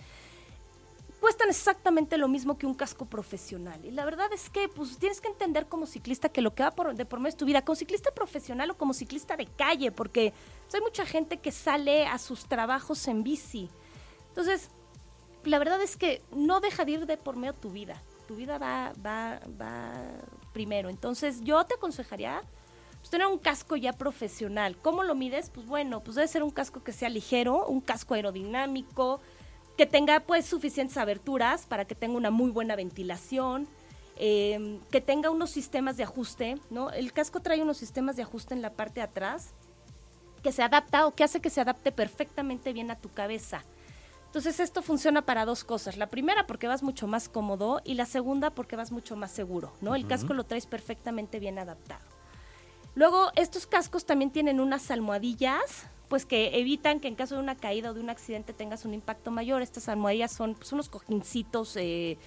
Cuestan 1.27 1.49
exactamente 1.49 2.17
lo 2.17 2.29
mismo 2.29 2.57
que 2.57 2.65
un 2.65 2.73
casco 2.73 3.03
profesional. 3.05 3.83
Y 3.83 3.91
la 3.91 4.05
verdad 4.05 4.31
es 4.31 4.49
que 4.49 4.69
pues 4.69 4.97
tienes 4.97 5.19
que 5.19 5.27
entender 5.27 5.67
como 5.67 5.85
ciclista 5.85 6.29
que 6.29 6.41
lo 6.41 6.55
que 6.55 6.63
va 6.63 6.71
por, 6.71 6.95
de 6.95 7.05
por 7.05 7.19
medio 7.19 7.31
es 7.31 7.37
tu 7.37 7.45
vida, 7.45 7.63
como 7.63 7.75
ciclista 7.75 8.11
profesional 8.11 8.71
o 8.71 8.77
como 8.77 8.93
ciclista 8.93 9.35
de 9.35 9.45
calle, 9.45 9.91
porque 9.91 10.33
pues, 10.63 10.75
hay 10.75 10.81
mucha 10.81 11.05
gente 11.05 11.37
que 11.37 11.51
sale 11.51 12.07
a 12.07 12.17
sus 12.17 12.45
trabajos 12.45 13.05
en 13.09 13.23
bici. 13.23 13.69
Entonces, 14.29 14.69
la 15.43 15.59
verdad 15.59 15.81
es 15.81 15.97
que 15.97 16.21
no 16.31 16.61
deja 16.61 16.85
de 16.85 16.91
ir 16.93 17.05
de 17.05 17.17
por 17.17 17.35
medio 17.35 17.53
tu 17.53 17.71
vida 17.71 18.01
tu 18.27 18.35
vida 18.35 18.59
va, 18.59 18.93
va, 19.03 19.39
va 19.59 19.93
primero. 20.53 20.89
Entonces 20.89 21.41
yo 21.41 21.63
te 21.65 21.75
aconsejaría 21.75 22.43
pues, 22.99 23.09
tener 23.09 23.25
un 23.25 23.39
casco 23.39 23.75
ya 23.75 23.93
profesional. 23.93 24.77
¿Cómo 24.77 25.01
lo 25.01 25.15
mides? 25.15 25.49
Pues 25.49 25.65
bueno, 25.65 26.03
pues 26.03 26.15
debe 26.15 26.27
ser 26.27 26.43
un 26.43 26.51
casco 26.51 26.83
que 26.83 26.91
sea 26.91 27.09
ligero, 27.09 27.65
un 27.65 27.81
casco 27.81 28.13
aerodinámico, 28.13 29.19
que 29.77 29.85
tenga 29.85 30.19
pues 30.21 30.45
suficientes 30.45 30.97
aberturas 30.97 31.65
para 31.65 31.85
que 31.85 31.95
tenga 31.95 32.17
una 32.17 32.31
muy 32.31 32.49
buena 32.49 32.75
ventilación, 32.75 33.67
em, 34.17 34.79
que 34.91 35.01
tenga 35.01 35.29
unos 35.29 35.51
sistemas 35.51 35.97
de 35.97 36.03
ajuste, 36.03 36.57
¿no? 36.71 36.89
El 36.89 37.13
casco 37.13 37.39
trae 37.39 37.61
unos 37.61 37.77
sistemas 37.77 38.15
de 38.15 38.23
ajuste 38.23 38.55
en 38.55 38.63
la 38.63 38.71
parte 38.71 38.95
de 38.95 39.05
atrás 39.05 39.53
que 40.41 40.51
se 40.51 40.63
adapta 40.63 41.05
o 41.05 41.13
que 41.13 41.23
hace 41.23 41.39
que 41.39 41.51
se 41.51 41.61
adapte 41.61 41.91
perfectamente 41.91 42.73
bien 42.73 42.89
a 42.89 42.95
tu 42.95 43.09
cabeza. 43.13 43.63
Entonces 44.25 44.59
esto 44.59 44.81
funciona 44.81 45.21
para 45.21 45.45
dos 45.45 45.63
cosas. 45.63 45.95
La 45.97 46.07
primera 46.07 46.47
porque 46.47 46.67
vas 46.67 46.83
mucho 46.83 47.07
más 47.07 47.29
cómodo 47.29 47.81
y 47.85 47.93
la 47.93 48.05
segunda 48.05 48.49
porque 48.49 48.75
vas 48.75 48.91
mucho 48.91 49.15
más 49.15 49.31
seguro, 49.31 49.73
¿no? 49.81 49.95
El 49.95 50.07
casco 50.07 50.33
lo 50.33 50.43
traes 50.43 50.65
perfectamente 50.65 51.39
bien 51.39 51.59
adaptado. 51.59 52.16
Luego, 52.97 53.31
estos 53.35 53.67
cascos 53.67 54.07
también 54.07 54.31
tienen 54.31 54.59
unas 54.59 54.89
almohadillas, 54.89 55.85
pues 56.07 56.25
que 56.25 56.59
evitan 56.59 56.99
que 56.99 57.07
en 57.07 57.13
caso 57.13 57.35
de 57.35 57.41
una 57.41 57.53
caída 57.53 57.91
o 57.91 57.93
de 57.93 57.99
un 57.99 58.09
accidente 58.09 58.53
tengas 58.53 58.85
un 58.85 58.95
impacto 58.95 59.29
mayor. 59.29 59.61
Estas 59.61 59.87
almohadillas 59.87 60.31
son 60.31 60.55
pues, 60.55 60.71
unos 60.73 60.89
cojincitos 60.89 61.77
eh, 61.77 62.17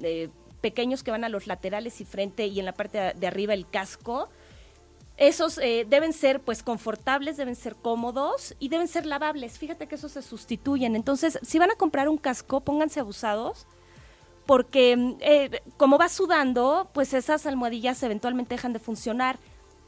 eh, 0.00 0.30
pequeños 0.62 1.02
que 1.02 1.10
van 1.10 1.24
a 1.24 1.28
los 1.28 1.46
laterales 1.46 2.00
y 2.00 2.06
frente 2.06 2.46
y 2.46 2.58
en 2.58 2.64
la 2.64 2.72
parte 2.72 3.12
de 3.14 3.26
arriba 3.26 3.52
el 3.52 3.68
casco 3.68 4.30
esos 5.18 5.58
eh, 5.58 5.86
deben 5.86 6.14
ser 6.14 6.40
pues 6.40 6.62
confortables, 6.62 7.36
deben 7.36 7.54
ser 7.54 7.76
cómodos 7.76 8.54
y 8.58 8.70
deben 8.70 8.88
ser 8.88 9.04
lavables. 9.04 9.58
Fíjate 9.58 9.86
que 9.86 9.96
esos 9.96 10.12
se 10.12 10.22
sustituyen. 10.22 10.96
Entonces, 10.96 11.38
si 11.42 11.58
van 11.58 11.70
a 11.70 11.74
comprar 11.74 12.08
un 12.08 12.16
casco, 12.16 12.62
pónganse 12.62 13.00
abusados 13.00 13.66
porque 14.46 15.58
como 15.76 15.98
vas 15.98 16.12
sudando, 16.12 16.88
pues 16.94 17.12
esas 17.12 17.44
almohadillas 17.44 18.02
eventualmente 18.02 18.54
dejan 18.54 18.72
de 18.72 18.78
funcionar. 18.78 19.38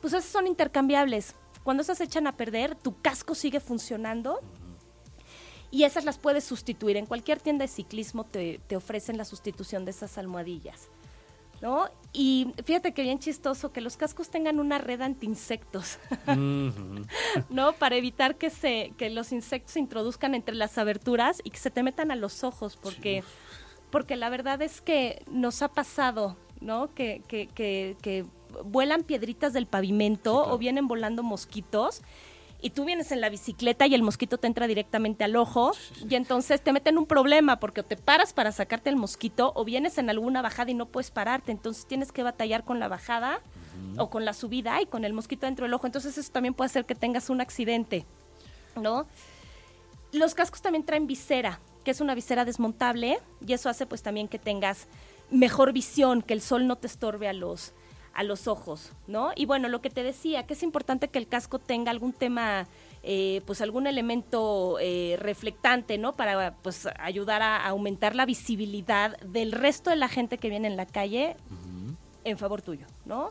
Pues 0.00 0.12
esas 0.12 0.30
son 0.30 0.46
intercambiables. 0.46 1.34
Cuando 1.64 1.82
esas 1.82 1.98
se 1.98 2.04
echan 2.04 2.26
a 2.26 2.36
perder, 2.36 2.74
tu 2.74 3.00
casco 3.00 3.34
sigue 3.34 3.60
funcionando 3.60 4.40
y 5.70 5.84
esas 5.84 6.04
las 6.04 6.18
puedes 6.18 6.44
sustituir. 6.44 6.96
En 6.96 7.06
cualquier 7.06 7.40
tienda 7.40 7.64
de 7.64 7.68
ciclismo 7.68 8.24
te, 8.24 8.60
te 8.66 8.76
ofrecen 8.76 9.16
la 9.16 9.24
sustitución 9.24 9.84
de 9.84 9.90
esas 9.90 10.18
almohadillas. 10.18 10.88
¿No? 11.60 11.90
Y 12.12 12.52
fíjate 12.64 12.94
que 12.94 13.02
bien 13.02 13.18
chistoso 13.18 13.72
que 13.72 13.80
los 13.80 13.96
cascos 13.96 14.30
tengan 14.30 14.60
una 14.60 14.78
red 14.78 15.00
anti-insectos, 15.00 15.98
¿no? 17.50 17.72
Para 17.72 17.96
evitar 17.96 18.36
que, 18.36 18.48
se, 18.48 18.92
que 18.96 19.10
los 19.10 19.32
insectos 19.32 19.72
se 19.72 19.80
introduzcan 19.80 20.36
entre 20.36 20.54
las 20.54 20.78
aberturas 20.78 21.40
y 21.42 21.50
que 21.50 21.58
se 21.58 21.72
te 21.72 21.82
metan 21.82 22.12
a 22.12 22.16
los 22.16 22.44
ojos, 22.44 22.78
porque, 22.80 23.24
porque 23.90 24.14
la 24.14 24.30
verdad 24.30 24.62
es 24.62 24.80
que 24.80 25.24
nos 25.32 25.60
ha 25.62 25.68
pasado, 25.68 26.36
¿no? 26.60 26.94
Que, 26.94 27.24
que, 27.26 27.48
que, 27.48 27.96
que 28.02 28.24
vuelan 28.64 29.02
piedritas 29.02 29.52
del 29.52 29.66
pavimento 29.66 30.30
Sí, 30.32 30.38
claro. 30.42 30.54
o 30.54 30.58
vienen 30.58 30.88
volando 30.88 31.22
mosquitos 31.22 32.02
y 32.60 32.70
tú 32.70 32.84
vienes 32.84 33.12
en 33.12 33.20
la 33.20 33.28
bicicleta 33.28 33.86
y 33.86 33.94
el 33.94 34.02
mosquito 34.02 34.36
te 34.38 34.48
entra 34.48 34.66
directamente 34.66 35.22
al 35.22 35.36
ojo 35.36 35.72
y 36.08 36.14
entonces 36.16 36.60
te 36.60 36.72
meten 36.72 36.98
un 36.98 37.06
problema 37.06 37.60
porque 37.60 37.82
o 37.82 37.84
te 37.84 37.96
paras 37.96 38.32
para 38.32 38.50
sacarte 38.50 38.90
el 38.90 38.96
mosquito 38.96 39.52
o 39.54 39.64
vienes 39.64 39.96
en 39.98 40.10
alguna 40.10 40.42
bajada 40.42 40.70
y 40.70 40.74
no 40.74 40.86
puedes 40.86 41.10
pararte, 41.12 41.52
entonces 41.52 41.86
tienes 41.86 42.10
que 42.10 42.24
batallar 42.24 42.64
con 42.64 42.80
la 42.80 42.88
bajada 42.88 43.40
o 43.96 44.10
con 44.10 44.24
la 44.24 44.32
subida 44.32 44.82
y 44.82 44.86
con 44.86 45.04
el 45.04 45.12
mosquito 45.12 45.46
dentro 45.46 45.66
del 45.66 45.74
ojo, 45.74 45.86
entonces 45.86 46.18
eso 46.18 46.32
también 46.32 46.52
puede 46.52 46.66
hacer 46.66 46.84
que 46.84 46.96
tengas 46.96 47.30
un 47.30 47.40
accidente, 47.40 48.04
¿no? 48.74 49.06
Los 50.10 50.34
cascos 50.34 50.60
también 50.60 50.84
traen 50.84 51.06
visera, 51.06 51.60
que 51.84 51.92
es 51.92 52.00
una 52.00 52.14
visera 52.16 52.44
desmontable 52.44 53.20
y 53.46 53.52
eso 53.52 53.68
hace 53.68 53.86
pues 53.86 54.02
también 54.02 54.26
que 54.26 54.38
tengas 54.40 54.88
mejor 55.30 55.72
visión, 55.72 56.22
que 56.22 56.32
el 56.34 56.40
sol 56.40 56.66
no 56.66 56.74
te 56.76 56.88
estorbe 56.88 57.28
a 57.28 57.32
los 57.32 57.72
a 58.18 58.24
los 58.24 58.48
ojos, 58.48 58.90
¿no? 59.06 59.30
Y 59.36 59.46
bueno, 59.46 59.68
lo 59.68 59.80
que 59.80 59.90
te 59.90 60.02
decía, 60.02 60.44
que 60.44 60.54
es 60.54 60.64
importante 60.64 61.06
que 61.06 61.20
el 61.20 61.28
casco 61.28 61.60
tenga 61.60 61.92
algún 61.92 62.12
tema, 62.12 62.66
eh, 63.04 63.42
pues 63.46 63.60
algún 63.60 63.86
elemento 63.86 64.76
eh, 64.80 65.16
reflectante, 65.20 65.98
¿no? 65.98 66.16
Para 66.16 66.56
pues 66.56 66.88
ayudar 66.98 67.42
a 67.42 67.64
aumentar 67.64 68.16
la 68.16 68.26
visibilidad 68.26 69.16
del 69.20 69.52
resto 69.52 69.90
de 69.90 69.96
la 69.96 70.08
gente 70.08 70.36
que 70.36 70.50
viene 70.50 70.66
en 70.66 70.76
la 70.76 70.84
calle 70.84 71.36
en 72.24 72.38
favor 72.38 72.60
tuyo, 72.60 72.86
¿no? 73.04 73.30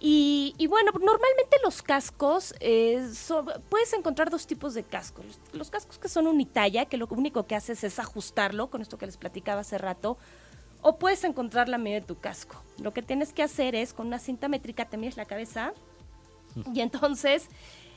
Y, 0.00 0.56
y 0.58 0.66
bueno, 0.66 0.90
normalmente 0.90 1.56
los 1.62 1.80
cascos, 1.80 2.56
eh, 2.58 3.08
puedes 3.68 3.92
encontrar 3.92 4.30
dos 4.30 4.48
tipos 4.48 4.74
de 4.74 4.82
cascos. 4.82 5.24
Los, 5.24 5.38
los 5.52 5.70
cascos 5.70 5.96
que 5.98 6.08
son 6.08 6.26
unitalla, 6.26 6.86
que 6.86 6.96
lo 6.96 7.06
único 7.10 7.46
que 7.46 7.54
haces 7.54 7.84
es 7.84 8.00
ajustarlo, 8.00 8.66
con 8.68 8.82
esto 8.82 8.98
que 8.98 9.06
les 9.06 9.16
platicaba 9.16 9.60
hace 9.60 9.78
rato, 9.78 10.18
o 10.82 10.98
puedes 10.98 11.24
encontrar 11.24 11.68
la 11.68 11.78
medida 11.78 12.00
de 12.00 12.06
tu 12.06 12.18
casco. 12.18 12.62
Lo 12.80 12.92
que 12.92 13.02
tienes 13.02 13.32
que 13.32 13.42
hacer 13.42 13.74
es, 13.74 13.92
con 13.92 14.06
una 14.06 14.18
cinta 14.18 14.48
métrica, 14.48 14.88
te 14.88 14.96
mides 14.96 15.16
la 15.16 15.24
cabeza 15.24 15.72
y 16.72 16.80
entonces, 16.80 17.48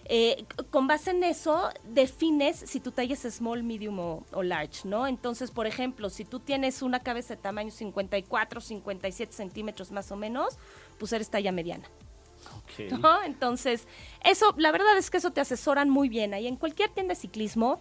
eh, 0.06 0.46
con 0.70 0.88
base 0.88 1.12
en 1.12 1.24
eso, 1.24 1.70
defines 1.84 2.58
si 2.58 2.80
tu 2.80 2.92
talla 2.92 3.14
es 3.14 3.22
small, 3.22 3.64
medium 3.64 4.00
o, 4.00 4.26
o 4.32 4.44
large, 4.44 4.88
¿no? 4.88 5.08
Entonces, 5.08 5.52
por 5.52 5.68
ejemplo, 5.68 6.10
si 6.10 6.26
tú 6.26 6.40
tienes 6.40 6.82
una 6.82 7.00
cabeza 7.00 7.36
de 7.36 7.42
tamaño 7.42 7.72
54, 7.72 8.62
57 8.62 9.34
centímetros 9.34 9.92
más 9.92 10.12
o 10.12 10.16
menos, 10.16 10.58
pues 10.98 11.14
eres 11.14 11.30
talla 11.30 11.52
mediana. 11.52 11.88
Ok. 12.58 12.92
¿no? 13.00 13.24
Entonces, 13.24 13.88
eso, 14.24 14.54
la 14.58 14.72
verdad 14.72 14.98
es 14.98 15.10
que 15.10 15.18
eso 15.18 15.32
te 15.32 15.42
asesoran 15.42 15.90
muy 15.90 16.10
bien. 16.10 16.34
Ahí 16.34 16.48
en 16.48 16.56
cualquier 16.56 16.90
tienda 16.90 17.14
de 17.14 17.20
ciclismo 17.20 17.80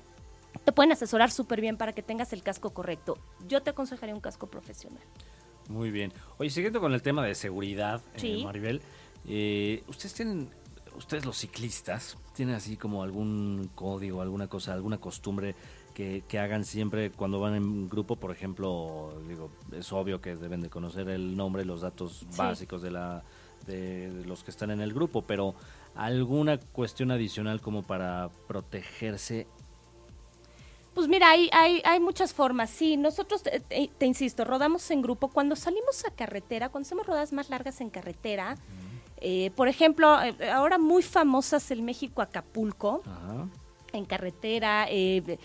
te 0.64 0.72
pueden 0.72 0.92
asesorar 0.92 1.30
súper 1.30 1.61
bien 1.61 1.76
para 1.76 1.92
que 1.92 2.02
tengas 2.02 2.32
el 2.32 2.42
casco 2.42 2.70
correcto. 2.70 3.18
Yo 3.46 3.62
te 3.62 3.70
aconsejaría 3.70 4.14
un 4.14 4.20
casco 4.20 4.46
profesional. 4.48 5.02
Muy 5.68 5.90
bien. 5.90 6.12
Oye, 6.38 6.50
siguiendo 6.50 6.80
con 6.80 6.92
el 6.94 7.02
tema 7.02 7.24
de 7.24 7.34
seguridad, 7.34 8.02
eh, 8.14 8.20
Sí. 8.20 8.42
Maribel, 8.44 8.80
eh, 9.26 9.82
ustedes 9.87 10.14
tienen, 10.14 10.50
ustedes 10.96 11.24
los 11.26 11.37
ciclistas, 11.37 12.16
tienen 12.34 12.54
así 12.54 12.76
como 12.76 13.02
algún 13.02 13.70
código, 13.74 14.22
alguna 14.22 14.46
cosa, 14.48 14.72
alguna 14.72 14.98
costumbre 14.98 15.54
que, 15.94 16.22
que 16.28 16.38
hagan 16.38 16.64
siempre 16.64 17.11
cuando 17.11 17.40
van 17.40 17.54
en 17.54 17.88
grupo, 17.88 18.16
por 18.16 18.30
ejemplo, 18.30 19.12
digo, 19.28 19.50
es 19.72 19.92
obvio 19.92 20.20
que 20.20 20.37
deben 20.37 20.61
de 20.62 20.70
conocer 20.70 21.08
el 21.08 21.37
nombre, 21.37 21.64
los 21.64 21.80
datos 21.82 22.20
Sí. 22.30 22.37
básicos 22.38 22.80
de 22.82 22.90
la 22.90 23.22
de, 23.66 24.11
de 24.11 24.24
los 24.24 24.44
que 24.44 24.50
están 24.52 24.70
en 24.70 24.80
el 24.80 24.94
grupo, 24.94 25.22
pero 25.22 25.54
alguna 25.96 26.58
cuestión 26.58 27.11
adicional 27.11 27.61
como 27.61 27.82
para 27.82 28.30
protegerse. 28.46 29.46
Pues 30.98 31.06
mira, 31.06 31.30
hay, 31.30 31.48
hay, 31.52 31.80
hay 31.84 32.00
muchas 32.00 32.34
formas. 32.34 32.70
Sí, 32.70 32.96
nosotros, 32.96 33.44
te, 33.44 33.61
te- 33.61 33.88
te 33.96 34.04
insisto, 34.04 34.44
rodamos 34.44 34.90
en 34.90 35.00
grupo. 35.00 35.28
Cuando 35.28 35.54
salimos 35.54 36.04
a 36.04 36.11
carretera, 36.11 36.70
cuando 36.70 36.88
hacemos 36.88 37.06
rodadas 37.06 37.32
más 37.32 37.50
largas 37.50 37.80
en 37.80 37.88
carretera, 37.88 38.56
eh, 39.18 39.52
por 39.54 39.68
ejemplo, 39.68 40.20
eh, 40.20 40.50
ahora 40.50 40.76
muy 40.76 41.04
famosas 41.04 41.70
el 41.70 41.82
México-Acapulco, 41.82 43.04
Ajá. 43.06 43.46
en 43.92 44.04
carretera, 44.06 44.88
eh, 44.90 45.38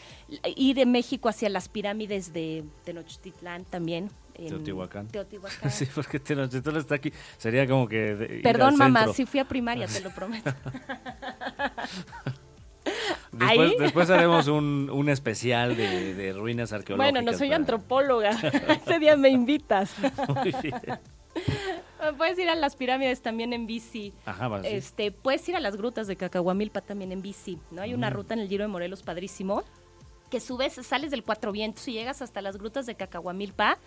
ir 0.56 0.76
de 0.76 0.88
México 0.88 1.30
hacia 1.30 1.50
las 1.50 1.70
pirámides 1.70 2.34
de 2.34 2.64
Tenochtitlán 2.84 3.64
también. 3.66 4.10
Teotihuacán. 4.34 5.08
Teotihuacán. 5.10 5.70
Sí, 5.72 5.86
porque 5.94 6.20
Tenochtitlan 6.20 6.78
está 6.78 6.96
aquí. 6.96 7.14
Sería 7.38 7.68
como 7.68 7.88
que. 7.88 8.40
Perdón, 8.42 8.76
mamá, 8.76 9.14
sí 9.14 9.28
fui 9.28 9.40
a 9.40 9.48
primaria, 9.48 9.86
te 9.86 10.02
lo 10.02 10.10
prometo. 10.10 10.52
Después, 13.32 13.50
Ahí. 13.72 13.76
después 13.80 14.10
haremos 14.10 14.48
un, 14.48 14.90
un 14.92 15.10
especial 15.10 15.76
de, 15.76 16.14
de 16.14 16.34
ruinas 16.34 16.72
arqueológicas. 16.74 17.12
bueno, 17.14 17.32
no 17.32 17.38
soy 17.38 17.48
para- 17.48 17.58
antropóloga. 17.58 18.30
Ese 18.86 19.00
día 19.00 19.16
me 19.18 19.30
invitas. 19.30 19.94
Muy 20.28 20.54
bien. 20.62 20.76
Puedes 22.18 22.38
ir 22.38 22.50
a 22.50 22.56
las 22.56 22.76
pirámides 22.76 23.22
también 23.22 23.54
en 23.54 23.66
bici. 23.66 24.14
Ajá, 24.26 24.50
va, 24.50 24.62
sí. 24.62 24.68
Este, 24.70 25.12
puedes 25.12 25.48
ir 25.50 25.56
a 25.56 25.60
las 25.62 25.78
grutas 25.78 26.06
de 26.08 26.16
Cacahuamilpa 26.18 26.82
también 26.82 27.12
en 27.12 27.22
bici, 27.22 27.58
¿no? 27.72 27.82
Hay 27.82 27.94
una 27.94 28.10
ruta 28.10 28.34
en 28.34 28.42
el 28.42 28.50
Giro 28.50 28.64
de 28.66 28.68
Morelos 28.68 29.02
padrísimo 29.04 29.64
que 30.34 30.40
subes, 30.40 30.74
sales 30.74 31.12
del 31.12 31.24
Cuatro 31.24 31.52
Vientos 31.52 31.88
y 31.88 31.94
llegas 31.94 32.24
hasta 32.24 32.42
las 32.42 32.58
grutas 32.58 32.88
de 32.88 32.96
Cacahuamilpa, 32.96 33.78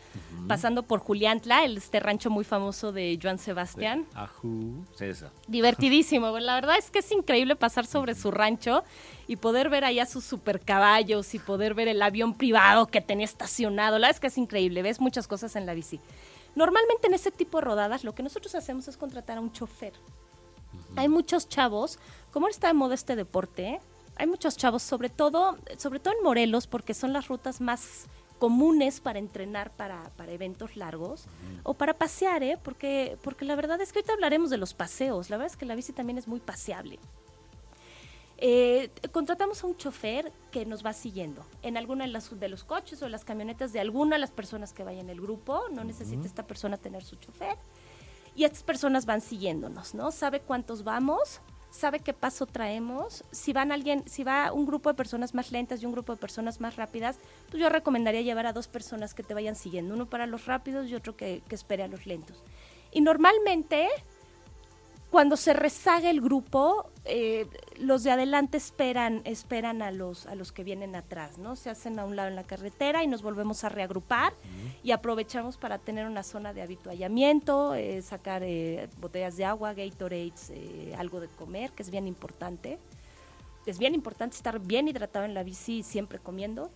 pasando 0.47 0.85
por 0.85 1.01
Juliantla, 1.01 1.65
el, 1.65 1.77
este 1.77 1.99
rancho 1.99 2.31
muy 2.31 2.45
famoso 2.45 2.93
de 2.93 3.19
Joan 3.21 3.39
Sebastián. 3.39 4.07
Ajú. 4.15 4.85
Sí, 4.95 5.07
eso. 5.07 5.29
Divertidísimo, 5.49 6.39
la 6.39 6.55
verdad 6.55 6.77
es 6.79 6.93
que 6.93 7.01
es 7.01 7.11
increíble 7.11 7.57
pasar 7.57 7.85
sobre 7.85 8.15
su 8.15 8.31
rancho 8.31 8.85
y 9.27 9.35
poder 9.35 9.71
ver 9.71 9.85
allá 9.85 10.07
sus 10.07 10.23
super 10.23 10.61
caballos 10.61 11.35
y 11.35 11.41
poder 11.41 11.75
ver 11.75 11.89
el 11.89 12.01
avión 12.01 12.35
privado 12.35 12.87
que 12.87 13.01
tenía 13.01 13.25
estacionado. 13.25 13.99
La 13.99 14.07
verdad 14.07 14.15
es 14.15 14.21
que 14.21 14.29
es 14.29 14.39
increíble, 14.39 14.83
ves 14.83 15.01
muchas 15.01 15.27
cosas 15.27 15.57
en 15.57 15.67
la 15.67 15.75
bici. 15.75 15.99
Normalmente 16.55 17.09
en 17.09 17.15
ese 17.15 17.33
tipo 17.33 17.59
de 17.59 17.65
rodadas 17.65 18.05
lo 18.05 18.15
que 18.15 18.23
nosotros 18.23 18.55
hacemos 18.55 18.87
es 18.87 18.97
contratar 18.97 19.39
a 19.39 19.41
un 19.41 19.51
chofer. 19.51 19.95
Hay 20.95 21.09
muchos 21.09 21.49
chavos, 21.49 21.99
como 22.31 22.47
está 22.47 22.69
de 22.69 22.75
moda 22.75 22.95
este 22.95 23.17
deporte, 23.17 23.81
hay 24.17 24.27
muchos 24.27 24.57
chavos, 24.57 24.83
sobre 24.83 25.09
todo, 25.09 25.59
sobre 25.77 26.01
todo 26.01 26.15
en 26.17 26.25
Morelos, 26.25 26.67
porque 26.67 26.95
son 26.95 27.13
las 27.13 27.29
rutas 27.29 27.61
más 27.61 28.07
comunes 28.39 29.01
para 29.01 29.19
entrenar 29.19 29.71
para, 29.71 30.11
para 30.17 30.33
eventos 30.33 30.77
largos 30.77 31.25
o 31.63 31.75
para 31.75 31.95
pasear, 31.95 32.43
¿eh? 32.43 32.59
porque, 32.63 33.17
porque 33.23 33.45
la 33.45 33.57
verdad 33.57 33.81
es 33.81 33.93
que 33.93 34.01
ahorita 34.01 34.13
hablaremos 34.13 34.51
de 34.51 34.59
los 34.59 34.75
paseos, 34.75 35.31
la 35.31 35.37
verdad 35.39 35.53
es 35.53 35.57
que 35.57 35.67
la 35.67 35.75
bici 35.75 35.93
también 35.93 36.19
es 36.19 36.29
muy 36.29 36.41
paseable. 36.41 36.99
Eh, 38.39 38.91
contratamos 39.13 39.65
a 39.65 39.67
un 39.67 39.77
chofer 39.77 40.31
que 40.51 40.67
nos 40.67 40.85
va 40.85 40.93
siguiendo 40.93 41.47
en 41.63 41.79
alguna 41.79 42.05
de, 42.05 42.11
las, 42.11 42.39
de 42.39 42.49
los 42.51 42.65
coches 42.65 43.03
o 43.03 43.09
las 43.09 43.25
camionetas 43.25 43.73
de 43.73 43.81
alguna 43.81 44.17
de 44.17 44.21
las 44.21 44.31
personas 44.31 44.75
que 44.75 44.85
vayan 44.85 45.07
en 45.07 45.11
el 45.11 45.21
grupo, 45.23 45.65
no 45.73 45.85
necesita 45.85 46.27
esta 46.27 46.47
persona 46.47 46.77
tener 46.77 47.03
su 47.03 47.17
chofer 47.17 47.57
y 48.35 48.45
estas 48.45 48.63
personas 48.63 49.07
van 49.07 49.23
siguiéndonos, 49.23 49.95
¿no? 49.95 50.11
Sabe 50.11 50.41
cuántos 50.41 50.85
vamos, 50.85 51.41
sabe 51.71 52.01
qué 52.01 52.13
paso 52.13 52.47
traemos. 52.47 53.25
Si 53.31 53.53
van 53.53 53.73
alguien, 53.73 54.03
si 54.07 54.25
va 54.25 54.53
un 54.53 54.67
grupo 54.67 54.89
de 54.89 54.95
personas 54.95 55.35
más 55.35 55.53
lentas 55.53 55.83
y 55.83 55.87
un 55.87 55.93
grupo 55.93 56.13
de 56.13 56.19
personas 56.19 56.61
más 56.61 56.77
rápidas, 56.77 57.19
pues 57.51 57.61
yo 57.61 57.69
recomendaría 57.69 58.23
llevar 58.23 58.47
a 58.47 58.53
dos 58.53 58.69
personas 58.69 59.15
que 59.15 59.23
te 59.23 59.35
vayan 59.35 59.57
siguiendo, 59.57 59.95
uno 59.95 60.07
para 60.07 60.27
los 60.27 60.47
rápidos 60.47 60.89
y 60.89 60.95
otro 60.95 61.17
que, 61.17 61.43
que 61.49 61.55
espere 61.55 61.83
a 61.83 61.89
los 61.89 62.07
lentos. 62.07 62.43
Y 62.93 63.01
normalmente, 63.01 63.89
cuando 65.17 65.39
se 65.39 65.55
rezaga 65.55 66.11
el 66.11 66.21
grupo, 66.21 66.91
eh, 67.07 67.47
los 67.79 68.03
de 68.03 68.11
adelante 68.11 68.59
esperan, 68.59 69.23
esperan 69.25 69.81
a 69.81 69.91
los, 69.91 70.27
a 70.27 70.35
los 70.35 70.53
que 70.53 70.63
vienen 70.63 70.95
atrás, 70.95 71.39
¿no? 71.39 71.57
Se 71.57 71.71
hacen 71.71 71.99
a 71.99 72.05
un 72.05 72.17
lado 72.17 72.29
en 72.29 72.37
la 72.37 72.45
carretera 72.45 73.03
y 73.03 73.07
nos 73.07 73.23
volvemos 73.23 73.65
a 73.65 73.71
reagrupar 73.71 74.35
y 74.83 74.91
aprovechamos 74.91 75.57
para 75.57 75.79
tener 75.79 76.07
una 76.07 76.23
zona 76.23 76.53
de 76.53 76.61
habituallamiento, 76.61 77.75
eh, 77.75 78.03
sacar 78.03 78.43
eh, 78.43 78.91
botellas 79.01 79.39
de 79.39 79.47
agua, 79.47 79.73
Gatorades, 79.73 80.51
eh, 80.51 80.95
algo 80.99 81.19
de 81.21 81.29
comer, 81.29 81.71
que 81.71 81.83
es 81.83 81.89
bien 81.89 82.07
importante. 82.07 82.79
Es 83.65 83.79
bien 83.79 83.95
importante 83.95 84.37
estar 84.37 84.61
bien 84.61 84.87
hidratado 84.87 85.25
en 85.25 85.33
la 85.33 85.45
bici, 85.45 85.83
siempre 85.83 86.19
comiendo. 86.19 86.71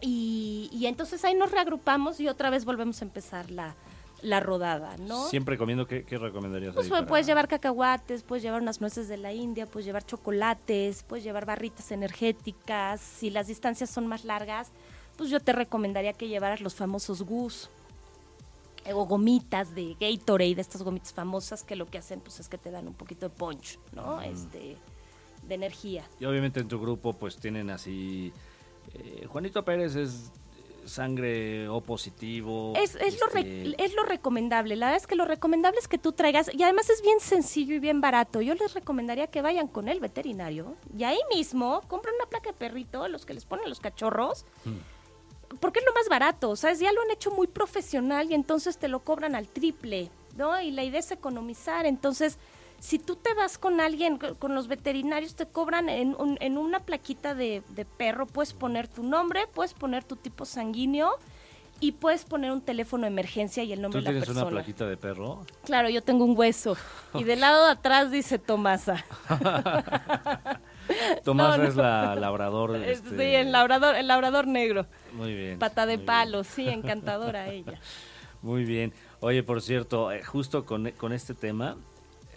Y, 0.00 0.70
y 0.72 0.86
entonces 0.86 1.24
ahí 1.24 1.36
nos 1.36 1.52
reagrupamos 1.52 2.18
y 2.18 2.26
otra 2.26 2.50
vez 2.50 2.64
volvemos 2.64 3.00
a 3.00 3.04
empezar 3.04 3.48
la, 3.48 3.76
la 4.22 4.40
rodada, 4.40 4.96
¿no? 4.98 5.28
Siempre 5.28 5.56
comiendo, 5.58 5.86
¿qué, 5.86 6.04
qué 6.04 6.18
recomendarías 6.18 6.74
Pues 6.74 6.90
ahí 6.92 7.04
puedes 7.04 7.26
llevar 7.26 7.48
cacahuates, 7.48 8.22
puedes 8.22 8.42
llevar 8.42 8.62
unas 8.62 8.80
nueces 8.80 9.08
de 9.08 9.16
la 9.16 9.32
India, 9.32 9.66
puedes 9.66 9.86
llevar 9.86 10.04
chocolates, 10.04 11.02
puedes 11.02 11.24
llevar 11.24 11.46
barritas 11.46 11.90
energéticas. 11.92 13.00
Si 13.00 13.30
las 13.30 13.46
distancias 13.46 13.90
son 13.90 14.06
más 14.06 14.24
largas, 14.24 14.70
pues 15.16 15.30
yo 15.30 15.40
te 15.40 15.52
recomendaría 15.52 16.12
que 16.12 16.28
llevaras 16.28 16.60
los 16.60 16.74
famosos 16.74 17.22
gus 17.22 17.70
eh, 18.84 18.92
o 18.92 19.04
gomitas 19.06 19.74
de 19.74 19.96
Gatorade, 20.00 20.54
de 20.54 20.62
estas 20.62 20.82
gomitas 20.82 21.12
famosas 21.12 21.62
que 21.62 21.76
lo 21.76 21.86
que 21.86 21.98
hacen 21.98 22.20
pues 22.20 22.40
es 22.40 22.48
que 22.48 22.58
te 22.58 22.70
dan 22.70 22.86
un 22.88 22.94
poquito 22.94 23.28
de 23.28 23.34
punch, 23.34 23.78
¿no? 23.92 24.20
Este 24.20 24.76
de 25.46 25.54
energía. 25.54 26.04
Y 26.18 26.26
obviamente 26.26 26.60
en 26.60 26.68
tu 26.68 26.80
grupo 26.80 27.12
pues 27.12 27.36
tienen 27.36 27.70
así 27.70 28.32
eh, 28.94 29.26
Juanito 29.26 29.64
Pérez 29.64 29.94
es 29.96 30.32
sangre 30.84 31.68
O 31.68 31.80
positivo. 31.80 32.72
Es, 32.76 32.94
es, 32.96 33.20
lo 33.20 33.26
este, 33.28 33.82
es 33.82 33.94
lo 33.94 34.02
recomendable. 34.04 34.76
La 34.76 34.86
verdad 34.86 35.02
es 35.02 35.06
que 35.06 35.16
lo 35.16 35.24
recomendable 35.24 35.78
es 35.78 35.88
que 35.88 35.98
tú 35.98 36.12
traigas, 36.12 36.50
y 36.52 36.62
además 36.62 36.90
es 36.90 37.02
bien 37.02 37.20
sencillo 37.20 37.74
y 37.74 37.78
bien 37.78 38.00
barato. 38.00 38.40
Yo 38.40 38.54
les 38.54 38.74
recomendaría 38.74 39.26
que 39.28 39.42
vayan 39.42 39.68
con 39.68 39.88
el 39.88 40.00
veterinario 40.00 40.76
y 40.96 41.04
ahí 41.04 41.18
mismo 41.34 41.82
compren 41.88 42.14
una 42.16 42.26
placa 42.26 42.50
de 42.50 42.56
perrito, 42.56 43.06
los 43.08 43.26
que 43.26 43.34
les 43.34 43.44
ponen 43.44 43.68
los 43.68 43.80
cachorros. 43.80 44.44
Porque 45.60 45.80
es 45.80 45.84
lo 45.84 45.92
más 45.92 46.08
barato, 46.08 46.54
¿sabes? 46.54 46.78
Ya 46.78 46.92
lo 46.92 47.02
han 47.02 47.10
hecho 47.10 47.32
muy 47.32 47.48
profesional 47.48 48.30
y 48.30 48.34
entonces 48.34 48.78
te 48.78 48.88
lo 48.88 49.00
cobran 49.00 49.34
al 49.34 49.48
triple, 49.48 50.08
¿no? 50.36 50.60
Y 50.60 50.70
la 50.70 50.84
idea 50.84 51.00
es 51.00 51.10
economizar. 51.10 51.86
Entonces, 51.86 52.38
si 52.80 52.98
tú 52.98 53.14
te 53.16 53.32
vas 53.34 53.56
con 53.58 53.80
alguien, 53.80 54.18
con- 54.18 54.54
los 54.54 54.66
veterinarios, 54.66 55.36
te 55.36 55.46
cobran 55.46 55.88
en, 55.88 56.16
un- 56.18 56.38
en 56.40 56.58
una 56.58 56.80
plaquita 56.80 57.34
de, 57.34 57.62
de 57.68 57.84
perro, 57.84 58.26
puedes 58.26 58.52
poner 58.52 58.88
tu 58.88 59.02
nombre, 59.04 59.46
puedes 59.54 59.74
poner 59.74 60.02
tu 60.02 60.16
tipo 60.16 60.44
sanguíneo 60.44 61.12
y 61.78 61.92
puedes 61.92 62.24
poner 62.24 62.52
un 62.52 62.60
teléfono 62.60 63.02
de 63.04 63.08
emergencia 63.08 63.62
y 63.64 63.72
el 63.72 63.80
nombre 63.80 64.00
¿Tú 64.00 64.04
de 64.04 64.10
la 64.10 64.10
tienes 64.10 64.26
persona. 64.28 64.46
una 64.46 64.50
plaquita 64.56 64.86
de 64.86 64.96
perro? 64.96 65.44
Claro, 65.64 65.88
yo 65.88 66.02
tengo 66.02 66.24
un 66.24 66.36
hueso. 66.36 66.76
Y 67.14 67.24
del 67.24 67.40
lado 67.40 67.64
de 67.66 67.70
atrás 67.72 68.10
dice 68.10 68.38
Tomasa. 68.38 69.04
Tomás 71.24 71.58
No, 71.58 71.64
es 71.64 71.76
no. 71.76 71.82
la 71.82 72.14
labrador. 72.16 72.76
Es- 72.76 72.98
este, 72.98 73.10
Sí, 73.10 73.34
el 73.34 73.52
labrador, 73.52 73.94
el 73.94 74.06
labrador 74.08 74.46
negro. 74.46 74.86
Muy 75.12 75.34
bien. 75.34 75.58
Pata 75.58 75.86
de 75.86 75.96
bien. 75.96 76.06
palo, 76.06 76.44
sí, 76.44 76.68
encantadora 76.68 77.48
ella. 77.48 77.78
Muy 78.42 78.64
bien. 78.64 78.92
Oye, 79.20 79.42
por 79.42 79.60
cierto, 79.60 80.10
eh, 80.12 80.22
justo 80.24 80.64
con, 80.64 80.90
con 80.92 81.12
este 81.12 81.34
tema, 81.34 81.76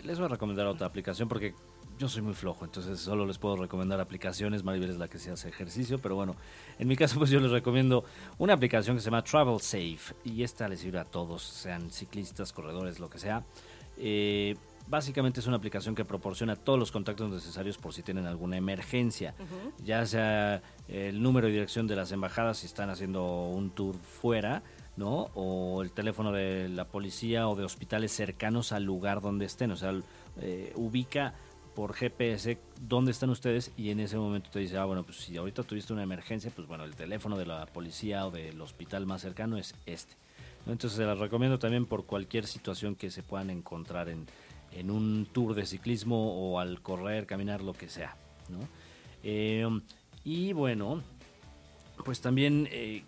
les 0.04 0.18
voy 0.18 0.26
a 0.26 0.30
recomendar 0.30 0.68
otra 0.68 0.88
aplicación 0.88 1.28
porque 1.28 1.56
yo 1.98 2.10
soy 2.10 2.22
muy 2.22 2.34
flojo, 2.34 2.66
entonces 2.66 3.00
solo 3.00 3.26
les 3.26 3.38
puedo 3.38 3.56
recomendar 3.56 4.00
aplicaciones. 4.00 4.63
Maribel 4.63 4.89
es 4.89 4.98
la 4.98 5.08
que 5.08 5.20
se 5.20 5.32
hace 5.32 5.50
ejercicio, 5.50 6.00
pero 6.00 6.16
bueno, 6.16 6.36
en 6.80 6.88
mi 6.88 6.96
caso, 6.96 7.18
pues 7.18 7.30
yo 7.30 7.39
les 7.39 7.52
recomiendo 7.52 8.04
una 8.38 8.54
aplicación 8.54 8.96
que 8.96 9.02
se 9.02 9.06
llama 9.06 9.24
Travel 9.24 9.60
Safe 9.60 10.16
y 10.24 10.44
esta 10.44 10.68
les 10.68 10.80
sirve 10.80 11.00
a 11.00 11.06
todos, 11.06 11.44
sean 11.44 11.92
ciclistas, 11.92 12.52
corredores, 12.52 13.00
lo 13.00 13.10
que 13.10 13.20
sea. 13.20 13.44
Eh, 13.98 14.56
básicamente 14.88 15.39
es 15.39 15.48
una 15.48 15.58
aplicación 15.58 15.96
que 15.96 16.04
proporciona 16.04 16.56
todos 16.56 16.80
los 16.80 16.92
contactos 16.92 17.30
necesarios 17.32 17.78
por 17.78 17.94
si 17.94 18.02
tienen 18.02 18.26
alguna 18.26 18.58
emergencia, 18.58 19.36
ya 19.84 20.06
sea 20.06 20.62
el 20.88 21.22
número 21.22 21.48
y 21.48 21.52
dirección 21.52 21.88
de 21.88 21.96
las 21.96 22.12
embajadas 22.12 22.58
si 22.58 22.66
están 22.66 22.89
haciendo 22.89 23.48
un 23.48 23.70
tour 23.70 23.96
fuera, 23.96 24.63
¿no? 24.95 25.29
O 25.36 25.82
el 25.82 25.91
teléfono 25.91 26.32
de 26.32 26.69
la 26.69 26.86
policía 26.86 27.47
o 27.47 27.56
de 27.56 27.63
hospitales 27.63 28.12
cercanos 28.12 28.71
al 28.71 28.84
lugar 28.84 29.21
donde 29.21 29.45
estén, 29.45 29.71
o 29.71 29.75
sea, 29.75 29.93
eh, 30.41 30.73
ubica 30.75 31.34
por 31.75 31.93
GPS 31.93 32.58
dónde 32.82 33.12
están 33.12 33.29
ustedes 33.32 33.71
y 33.75 33.89
en 33.89 33.99
ese 33.99 34.17
momento 34.17 34.49
te 34.51 34.60
dice, 34.60 34.77
ah, 34.77 34.86
bueno, 34.86 35.03
pues 35.03 35.17
si 35.17 35.36
ahorita 35.38 35.63
tuviste 35.63 35.93
una 35.93 36.03
emergencia, 36.03 36.51
pues 36.56 36.67
bueno, 36.67 36.84
el 36.84 36.95
teléfono 36.95 37.38
de 37.38 37.45
la 37.45 37.65
policía 37.65 38.27
o 38.27 38.32
del 38.32 38.62
hospital 38.62 39.06
más 39.06 39.21
cercano 39.21 39.58
es 39.58 39.75
este. 39.86 40.13
Entonces 40.65 40.93
se 40.97 41.03
las 41.03 41.17
recomiendo 41.17 41.60
también 41.60 41.86
por 41.86 42.06
cualquier 42.06 42.45
situación 42.45 42.95
que 42.95 43.10
se 43.10 43.23
puedan 43.23 43.49
encontrar 43.49 44.08
en, 44.08 44.27
en 44.71 44.91
un 44.91 45.27
tour 45.32 45.56
de 45.56 45.65
ciclismo 45.65 46.51
o 46.51 46.60
al 46.60 46.82
correr, 46.82 47.25
caminar, 47.25 47.62
lo 47.62 47.73
que 47.73 47.89
sea. 47.89 48.15
¿no? 48.49 48.60
Eh, 49.23 49.67
y 50.23 50.53
bueno, 50.53 51.01
pues 52.06 52.21
también 52.21 52.67
eh, 52.71 53.03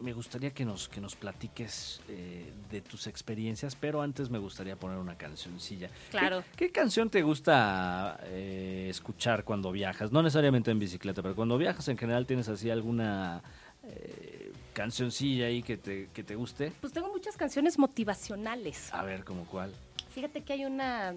me 0.00 0.12
gustaría 0.12 0.50
que 0.52 0.64
nos, 0.64 0.88
que 0.88 1.00
nos 1.00 1.16
platiques 1.16 2.00
eh, 2.08 2.52
de 2.70 2.80
tus 2.80 3.06
experiencias, 3.06 3.76
pero 3.76 4.02
antes 4.02 4.30
me 4.30 4.38
gustaría 4.38 4.76
poner 4.76 4.98
una 4.98 5.16
cancioncilla. 5.16 5.90
Claro. 6.10 6.44
¿Qué, 6.56 6.66
qué 6.66 6.72
canción 6.72 7.10
te 7.10 7.22
gusta 7.22 8.20
eh, 8.24 8.86
escuchar 8.90 9.44
cuando 9.44 9.72
viajas? 9.72 10.12
No 10.12 10.22
necesariamente 10.22 10.70
en 10.70 10.78
bicicleta, 10.78 11.22
pero 11.22 11.34
cuando 11.34 11.58
viajas 11.58 11.88
en 11.88 11.98
general 11.98 12.26
tienes 12.26 12.48
así 12.48 12.70
alguna 12.70 13.42
eh, 13.84 14.52
cancioncilla 14.72 15.46
ahí 15.46 15.62
que 15.62 15.76
te, 15.76 16.08
que 16.12 16.22
te 16.22 16.34
guste. 16.34 16.72
Pues 16.80 16.92
tengo 16.92 17.08
muchas 17.08 17.36
canciones 17.36 17.78
motivacionales. 17.78 18.92
A 18.92 19.02
ver, 19.02 19.24
¿como 19.24 19.46
cuál? 19.46 19.74
Fíjate 20.10 20.42
que 20.42 20.52
hay 20.52 20.64
una, 20.64 21.14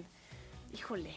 híjole, 0.74 1.14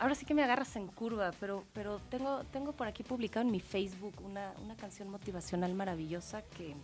ahora 0.00 0.14
sí 0.14 0.26
que 0.26 0.34
me 0.34 0.42
agarras 0.42 0.74
en 0.76 0.86
curva, 0.88 1.30
pero, 1.38 1.64
pero 1.72 2.00
tengo, 2.10 2.42
tengo 2.52 2.72
por 2.72 2.88
aquí 2.88 3.02
publicado 3.04 3.46
en 3.46 3.52
mi 3.52 3.60
Facebook 3.60 4.14
una, 4.24 4.52
una 4.64 4.74
canción 4.76 5.08
motivacional 5.10 5.72
maravillosa 5.74 6.42
que... 6.42 6.74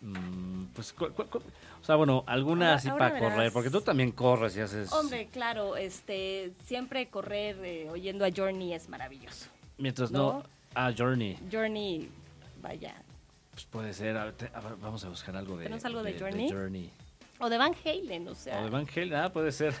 Mm, 0.00 0.64
pues, 0.74 0.92
cu- 0.92 1.10
cu- 1.12 1.24
cu- 1.26 1.38
o 1.38 1.84
sea, 1.84 1.96
bueno, 1.96 2.24
alguna 2.26 2.74
así 2.74 2.88
para 2.90 3.18
correr, 3.18 3.52
porque 3.52 3.70
tú 3.70 3.80
también 3.80 4.12
corres 4.12 4.56
y 4.56 4.60
haces... 4.60 4.92
Hombre, 4.92 5.28
claro, 5.32 5.76
este, 5.76 6.52
siempre 6.64 7.08
correr 7.08 7.56
eh, 7.64 7.88
oyendo 7.90 8.24
a 8.24 8.28
Journey 8.34 8.74
es 8.74 8.88
maravilloso. 8.88 9.48
Mientras 9.78 10.10
no... 10.10 10.32
¿no? 10.34 10.42
Ah, 10.74 10.92
Journey. 10.96 11.38
Journey, 11.50 12.10
vaya. 12.60 12.94
Pues 13.52 13.64
puede 13.66 13.94
ser. 13.94 14.16
A 14.16 14.24
ver, 14.24 14.34
te- 14.34 14.50
a 14.52 14.60
ver, 14.60 14.76
vamos 14.80 15.04
a 15.04 15.08
buscar 15.08 15.36
algo 15.36 15.56
de, 15.56 15.64
¿Tenemos 15.64 15.84
algo 15.84 16.02
de 16.02 16.18
Journey? 16.18 16.50
Journey. 16.50 16.90
O 17.38 17.48
de 17.48 17.58
Van 17.58 17.72
Halen, 17.84 18.28
o 18.28 18.34
sea. 18.34 18.60
O 18.60 18.64
de 18.64 18.70
Van 18.70 18.86
Halen, 18.94 19.14
ah, 19.14 19.32
puede 19.32 19.52
ser. 19.52 19.72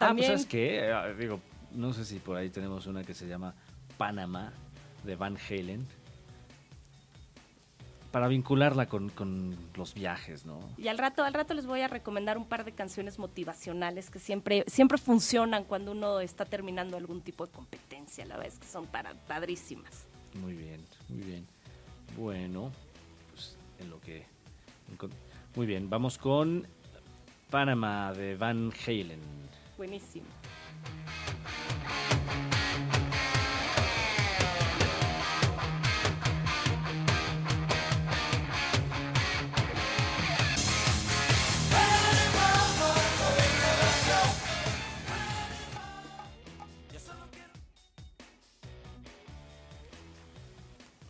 Ah, 0.00 0.08
pues 0.08 0.08
También- 0.08 0.26
¿sabes 0.28 0.46
qué? 0.46 0.90
Ah, 0.92 1.08
digo, 1.12 1.40
no 1.72 1.92
sé 1.92 2.04
si 2.04 2.18
por 2.18 2.36
ahí 2.36 2.48
tenemos 2.48 2.86
una 2.86 3.04
que 3.04 3.12
se 3.14 3.28
llama 3.28 3.54
Panamá, 3.98 4.52
de 5.04 5.14
Van 5.14 5.36
Halen. 5.36 5.86
Para 8.10 8.26
vincularla 8.26 8.86
con, 8.86 9.08
con 9.10 9.56
los 9.76 9.94
viajes, 9.94 10.44
¿no? 10.44 10.58
Y 10.76 10.88
al 10.88 10.98
rato, 10.98 11.22
al 11.22 11.32
rato 11.32 11.54
les 11.54 11.66
voy 11.66 11.82
a 11.82 11.86
recomendar 11.88 12.38
un 12.38 12.44
par 12.44 12.64
de 12.64 12.72
canciones 12.72 13.20
motivacionales 13.20 14.10
que 14.10 14.18
siempre, 14.18 14.64
siempre 14.66 14.98
funcionan 14.98 15.62
cuando 15.62 15.92
uno 15.92 16.18
está 16.18 16.44
terminando 16.44 16.96
algún 16.96 17.20
tipo 17.20 17.46
de 17.46 17.52
competencia. 17.52 18.24
La 18.24 18.36
verdad 18.36 18.52
es 18.52 18.58
que 18.58 18.66
son 18.66 18.86
para, 18.86 19.14
padrísimas. 19.28 20.06
Muy 20.40 20.54
bien, 20.54 20.80
muy 21.08 21.20
bien. 21.22 21.46
Bueno, 22.16 22.72
pues 23.32 23.56
en 23.78 23.90
lo 23.90 24.00
que... 24.00 24.24
Muy 25.54 25.66
bien, 25.66 25.88
vamos 25.88 26.18
con 26.18 26.66
Panamá 27.48 28.12
de 28.12 28.34
Van 28.34 28.72
Halen. 28.86 29.20
Buenísimo. 29.80 30.26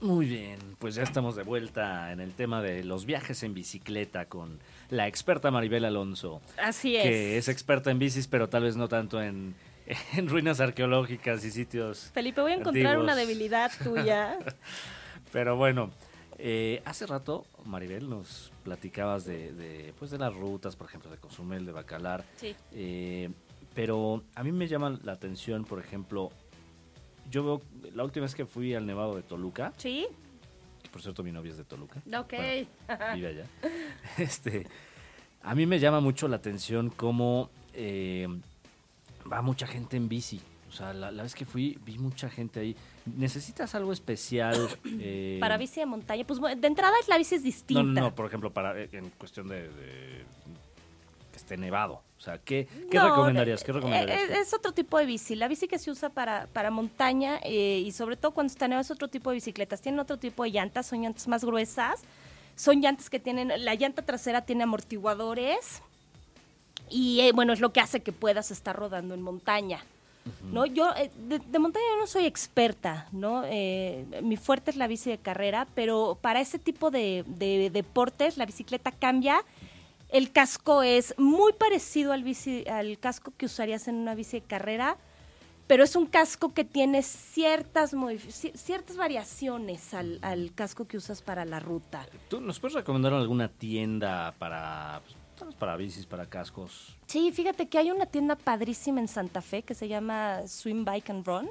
Muy 0.00 0.26
bien, 0.26 0.69
pues 0.80 0.94
ya 0.94 1.02
estamos 1.02 1.36
de 1.36 1.42
vuelta 1.42 2.10
en 2.10 2.20
el 2.20 2.32
tema 2.32 2.62
de 2.62 2.82
los 2.82 3.04
viajes 3.04 3.42
en 3.42 3.52
bicicleta 3.54 4.24
con 4.24 4.58
la 4.88 5.06
experta 5.06 5.50
Maribel 5.50 5.84
Alonso, 5.84 6.40
Así 6.60 6.96
es. 6.96 7.02
que 7.02 7.36
es 7.38 7.48
experta 7.48 7.90
en 7.90 7.98
bicis, 7.98 8.26
pero 8.26 8.48
tal 8.48 8.62
vez 8.64 8.76
no 8.76 8.88
tanto 8.88 9.22
en, 9.22 9.54
en 10.16 10.28
ruinas 10.28 10.58
arqueológicas 10.58 11.44
y 11.44 11.50
sitios. 11.50 12.10
Felipe, 12.14 12.40
voy 12.40 12.52
a 12.52 12.54
encontrar 12.56 12.86
antiguos. 12.86 13.04
una 13.04 13.14
debilidad 13.14 13.70
tuya. 13.84 14.38
Pero 15.32 15.54
bueno, 15.54 15.90
eh, 16.38 16.82
hace 16.84 17.06
rato, 17.06 17.46
Maribel, 17.64 18.08
nos 18.10 18.50
platicabas 18.64 19.24
de, 19.24 19.52
de, 19.52 19.94
pues 19.96 20.10
de 20.10 20.18
las 20.18 20.34
rutas, 20.34 20.74
por 20.74 20.88
ejemplo, 20.88 21.08
de 21.08 21.18
Cozumel, 21.18 21.64
de 21.66 21.70
Bacalar. 21.70 22.24
Sí. 22.34 22.56
Eh, 22.72 23.30
pero 23.74 24.24
a 24.34 24.42
mí 24.42 24.50
me 24.50 24.66
llama 24.66 24.98
la 25.04 25.12
atención, 25.12 25.64
por 25.64 25.78
ejemplo, 25.78 26.32
yo 27.30 27.44
veo, 27.44 27.62
la 27.94 28.02
última 28.02 28.24
vez 28.24 28.34
que 28.34 28.44
fui 28.44 28.74
al 28.74 28.86
Nevado 28.86 29.14
de 29.14 29.22
Toluca, 29.22 29.72
¿Sí? 29.76 30.08
Por 30.90 31.02
cierto 31.02 31.22
mi 31.22 31.32
novia 31.32 31.52
es 31.52 31.56
de 31.58 31.64
Toluca. 31.64 32.02
Ok. 32.18 32.34
Bueno, 32.86 33.04
vive 33.14 33.28
allá. 33.28 33.44
Este, 34.18 34.66
a 35.42 35.54
mí 35.54 35.66
me 35.66 35.78
llama 35.78 36.00
mucho 36.00 36.28
la 36.28 36.36
atención 36.36 36.90
cómo 36.90 37.50
eh, 37.74 38.28
va 39.30 39.42
mucha 39.42 39.66
gente 39.66 39.96
en 39.96 40.08
bici. 40.08 40.40
O 40.68 40.72
sea, 40.72 40.92
la, 40.92 41.10
la 41.10 41.24
vez 41.24 41.34
que 41.34 41.44
fui, 41.44 41.78
vi 41.84 41.98
mucha 41.98 42.30
gente 42.30 42.60
ahí. 42.60 42.76
¿Necesitas 43.04 43.74
algo 43.74 43.92
especial? 43.92 44.56
eh, 44.84 45.38
Para 45.40 45.56
bici 45.56 45.80
de 45.80 45.86
montaña, 45.86 46.24
pues 46.24 46.40
de 46.40 46.66
entrada 46.66 46.94
la 47.08 47.18
bici 47.18 47.34
es 47.34 47.42
distinta. 47.42 47.82
No, 47.82 47.92
no, 47.92 48.00
no, 48.00 48.14
por 48.14 48.26
ejemplo, 48.26 48.52
para, 48.52 48.80
eh, 48.80 48.88
en 48.92 49.10
cuestión 49.10 49.48
de, 49.48 49.68
esté 51.50 51.56
nevado. 51.56 52.02
O 52.18 52.20
sea, 52.20 52.38
¿qué, 52.38 52.68
qué 52.90 52.98
No, 52.98 53.08
recomendarías? 53.08 53.60
de- 53.60 53.66
¿Qué 53.66 53.72
recomendarías? 53.72 54.30
eh? 54.30 54.40
Es, 54.40 54.54
otro 54.54 54.72
tipo 54.72 54.98
de 54.98 55.06
bici. 55.06 55.34
La 55.34 55.48
bici 55.48 55.66
que 55.66 55.78
se 55.78 55.90
usa 55.90 56.10
para, 56.10 56.46
para 56.52 56.70
montaña 56.70 57.40
eh, 57.42 57.82
y 57.84 57.92
sobre 57.92 58.16
todo 58.16 58.32
cuando 58.32 58.52
está 58.52 58.68
nevado 58.68 58.82
es 58.82 58.90
otro 58.90 59.08
tipo 59.08 59.30
de 59.30 59.34
bicicletas. 59.34 59.80
Tienen 59.80 59.98
otro 60.00 60.18
tipo 60.18 60.44
de 60.44 60.50
llantas, 60.50 60.86
son 60.86 61.02
llantas 61.02 61.26
más 61.28 61.44
gruesas. 61.44 62.02
Son 62.56 62.80
llantas 62.80 63.08
que 63.08 63.18
tienen, 63.18 63.64
la 63.64 63.74
llanta 63.74 64.02
trasera 64.02 64.42
tiene 64.42 64.64
amortiguadores 64.64 65.82
y 66.90 67.20
eh, 67.20 67.32
bueno, 67.32 67.54
es 67.54 67.60
lo 67.60 67.72
que 67.72 67.80
hace 67.80 68.00
que 68.00 68.12
puedas 68.12 68.50
estar 68.50 68.76
rodando 68.76 69.14
en 69.14 69.22
montaña. 69.22 69.82
¿no? 70.52 70.66
Yo 70.66 70.92
eh, 70.96 71.10
de, 71.16 71.58
montaña 71.58 71.86
no 71.98 72.06
soy 72.06 72.26
experta, 72.26 73.08
¿no? 73.12 73.44
Eh, 73.46 74.04
mi 74.22 74.36
fuerte 74.36 74.70
es 74.70 74.76
la 74.76 74.86
bici 74.86 75.08
de 75.08 75.16
carrera, 75.16 75.66
pero 75.74 76.18
para 76.20 76.40
ese 76.40 76.58
tipo 76.58 76.90
de, 76.90 77.24
deportes 77.72 78.36
la 78.36 78.44
bicicleta 78.44 78.92
cambia. 78.92 79.42
El 80.10 80.32
casco 80.32 80.82
es 80.82 81.14
muy 81.18 81.52
parecido 81.52 82.12
al, 82.12 82.24
bici, 82.24 82.66
al 82.68 82.98
casco 82.98 83.32
que 83.36 83.46
usarías 83.46 83.86
en 83.88 83.94
una 83.96 84.14
bici 84.14 84.40
de 84.40 84.46
carrera, 84.46 84.96
pero 85.66 85.84
es 85.84 85.94
un 85.94 86.06
casco 86.06 86.52
que 86.52 86.64
tiene 86.64 87.02
ciertas, 87.02 87.94
ciertas 88.54 88.96
variaciones 88.96 89.94
al, 89.94 90.18
al, 90.22 90.52
casco 90.54 90.86
que 90.88 90.96
usas 90.96 91.22
para 91.22 91.44
la 91.44 91.60
ruta. 91.60 92.06
¿Tú 92.28 92.40
nos 92.40 92.58
puedes 92.58 92.74
recomendar 92.74 93.12
alguna 93.14 93.48
tienda 93.48 94.34
para 94.38 95.00
pues, 95.40 95.54
para 95.54 95.76
bicis, 95.76 96.06
para 96.06 96.26
cascos. 96.26 96.96
Sí, 97.06 97.32
fíjate 97.32 97.68
que 97.68 97.78
hay 97.78 97.90
una 97.90 98.06
tienda 98.06 98.36
padrísima 98.36 99.00
en 99.00 99.08
Santa 99.08 99.40
Fe 99.40 99.62
que 99.62 99.74
se 99.74 99.88
llama 99.88 100.46
Swim 100.46 100.84
Bike 100.84 101.10
and 101.10 101.26
Run 101.26 101.48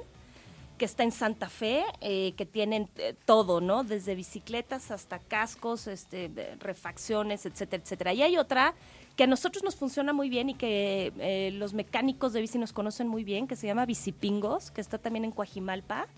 que 0.80 0.86
está 0.86 1.02
en 1.02 1.12
Santa 1.12 1.50
Fe, 1.50 1.84
eh, 2.00 2.32
que 2.38 2.46
tienen 2.46 2.88
eh, 2.96 3.14
todo, 3.26 3.60
¿no? 3.60 3.84
Desde 3.84 4.14
bicicletas 4.14 4.90
hasta 4.90 5.18
cascos, 5.18 5.86
este, 5.86 6.30
refacciones, 6.58 7.44
etcétera, 7.44 7.82
etcétera. 7.82 8.14
Y 8.14 8.22
hay 8.22 8.38
otra 8.38 8.72
que 9.14 9.24
a 9.24 9.26
nosotros 9.26 9.62
nos 9.62 9.76
funciona 9.76 10.14
muy 10.14 10.30
bien 10.30 10.48
y 10.48 10.54
que 10.54 11.12
eh, 11.18 11.50
los 11.52 11.74
mecánicos 11.74 12.32
de 12.32 12.40
bici 12.40 12.56
nos 12.56 12.72
conocen 12.72 13.08
muy 13.08 13.24
bien, 13.24 13.46
que 13.46 13.56
se 13.56 13.66
llama 13.66 13.84
Bicipingos, 13.84 14.70
que 14.70 14.80
está 14.80 14.96
también 14.96 15.26
en 15.26 15.32
Coajimalpa. 15.32 16.08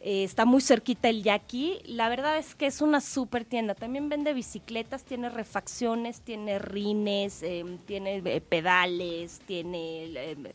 Está 0.00 0.44
muy 0.44 0.62
cerquita 0.62 1.08
el 1.08 1.22
Yaqui. 1.22 1.78
La 1.84 2.08
verdad 2.08 2.38
es 2.38 2.56
que 2.56 2.66
es 2.66 2.80
una 2.80 3.00
super 3.00 3.44
tienda. 3.44 3.76
También 3.76 4.08
vende 4.08 4.34
bicicletas, 4.34 5.04
tiene 5.04 5.28
refacciones, 5.28 6.20
tiene 6.22 6.58
rines, 6.58 7.44
em, 7.44 7.78
tiene 7.78 8.40
pedales, 8.40 9.40
tiene 9.46 10.30
em, 10.30 10.46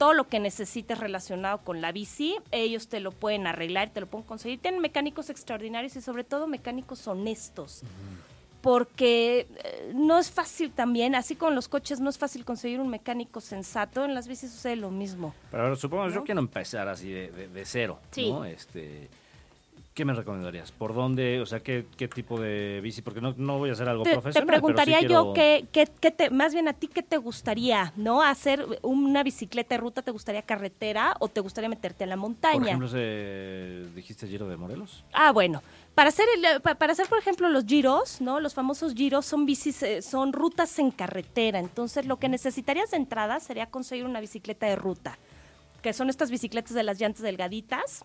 todo 0.00 0.14
lo 0.14 0.28
que 0.28 0.40
necesites 0.40 0.98
relacionado 0.98 1.58
con 1.58 1.82
la 1.82 1.92
bici. 1.92 2.34
Ellos 2.52 2.88
te 2.88 3.00
lo 3.00 3.12
pueden 3.12 3.46
arreglar, 3.46 3.90
te 3.90 4.00
lo 4.00 4.06
pueden 4.06 4.26
conseguir. 4.26 4.58
Tienen 4.58 4.80
mecánicos 4.80 5.28
extraordinarios 5.28 5.94
y 5.94 6.00
sobre 6.00 6.24
todo 6.24 6.46
mecánicos 6.46 7.06
honestos 7.06 7.82
porque 8.62 9.46
eh, 9.62 9.92
no 9.94 10.18
es 10.18 10.30
fácil 10.30 10.70
también, 10.70 11.14
así 11.14 11.34
con 11.34 11.54
los 11.54 11.68
coches 11.68 12.00
no 12.00 12.10
es 12.10 12.18
fácil 12.18 12.44
conseguir 12.44 12.78
un 12.78 12.88
mecánico 12.88 13.40
sensato, 13.40 14.04
en 14.04 14.14
las 14.14 14.28
bicis 14.28 14.50
sucede 14.50 14.76
lo 14.76 14.90
mismo. 14.90 15.34
Pero 15.50 15.74
supongo, 15.76 16.10
yo 16.10 16.24
quiero 16.24 16.40
empezar 16.40 16.86
así 16.88 17.10
de, 17.10 17.48
de, 17.48 17.64
cero, 17.64 18.00
¿no? 18.18 18.44
Este, 18.44 19.08
¿Qué 19.94 20.04
me 20.04 20.14
recomendarías? 20.14 20.70
¿Por 20.70 20.94
dónde? 20.94 21.40
O 21.40 21.46
sea, 21.46 21.60
¿qué, 21.60 21.84
qué 21.96 22.06
tipo 22.06 22.40
de 22.40 22.80
bici? 22.80 23.02
Porque 23.02 23.20
no, 23.20 23.34
no 23.36 23.58
voy 23.58 23.70
a 23.70 23.72
hacer 23.72 23.88
algo 23.88 24.04
profesional. 24.04 24.34
Te 24.34 24.46
preguntaría 24.46 25.00
yo, 25.00 25.32
¿qué, 25.34 25.66
qué, 25.72 26.10
te, 26.12 26.30
más 26.30 26.54
bien 26.54 26.68
a 26.68 26.74
ti, 26.74 26.86
¿qué 26.86 27.02
te 27.02 27.16
gustaría? 27.16 27.92
¿No? 27.96 28.22
¿Hacer 28.22 28.64
una 28.82 29.24
bicicleta 29.24 29.74
de 29.74 29.80
ruta? 29.80 30.02
¿Te 30.02 30.12
gustaría 30.12 30.42
carretera 30.42 31.16
o 31.18 31.26
te 31.26 31.40
gustaría 31.40 31.68
meterte 31.68 32.04
a 32.04 32.06
la 32.06 32.16
montaña? 32.16 32.78
Por 32.78 32.84
ejemplo, 32.84 33.94
¿dijiste 33.94 34.28
Giro 34.28 34.48
de 34.48 34.56
Morelos? 34.56 35.04
Ah, 35.12 35.32
bueno. 35.32 35.60
Para 35.96 36.10
hacer, 36.10 36.26
para 36.62 36.92
hacer, 36.92 37.08
por 37.08 37.18
ejemplo, 37.18 37.48
los 37.48 37.66
giros, 37.66 38.20
¿no? 38.20 38.38
Los 38.38 38.54
famosos 38.54 38.94
giros 38.94 39.26
son 39.26 39.44
bicis, 39.44 39.82
eh, 39.82 40.02
son 40.02 40.32
rutas 40.32 40.78
en 40.78 40.92
carretera. 40.92 41.58
Entonces, 41.58 42.06
lo 42.06 42.16
que 42.18 42.28
necesitarías 42.28 42.92
de 42.92 42.96
entrada 42.96 43.40
sería 43.40 43.66
conseguir 43.66 44.04
una 44.04 44.20
bicicleta 44.20 44.66
de 44.66 44.76
ruta, 44.76 45.18
que 45.82 45.92
son 45.92 46.08
estas 46.08 46.30
bicicletas 46.30 46.74
de 46.74 46.84
las 46.84 47.00
llantas 47.00 47.22
delgaditas 47.22 48.04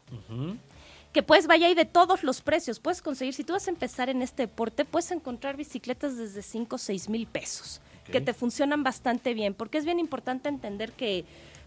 que 1.15 1.23
pues 1.23 1.47
vaya 1.47 1.67
ahí 1.67 1.75
de 1.75 1.85
todos 1.85 2.23
los 2.23 2.41
precios. 2.41 2.81
Puedes 2.81 3.01
conseguir, 3.01 3.33
si 3.33 3.45
tú 3.45 3.53
vas 3.53 3.65
a 3.67 3.71
empezar 3.71 4.09
en 4.09 4.21
este 4.21 4.43
deporte, 4.43 4.83
puedes 4.83 5.11
encontrar 5.11 5.55
bicicletas 5.55 6.17
desde 6.17 6.41
5 6.41 6.75
o 6.75 6.77
6 6.77 7.07
mil 7.07 7.25
pesos, 7.25 7.79
que 8.03 8.19
te 8.19 8.33
funcionan 8.33 8.83
bastante 8.83 9.33
bien, 9.33 9.53
porque 9.53 9.77
es 9.77 9.85
bien 9.85 9.97
importante 9.97 10.49
entender 10.49 10.91
que 10.91 11.23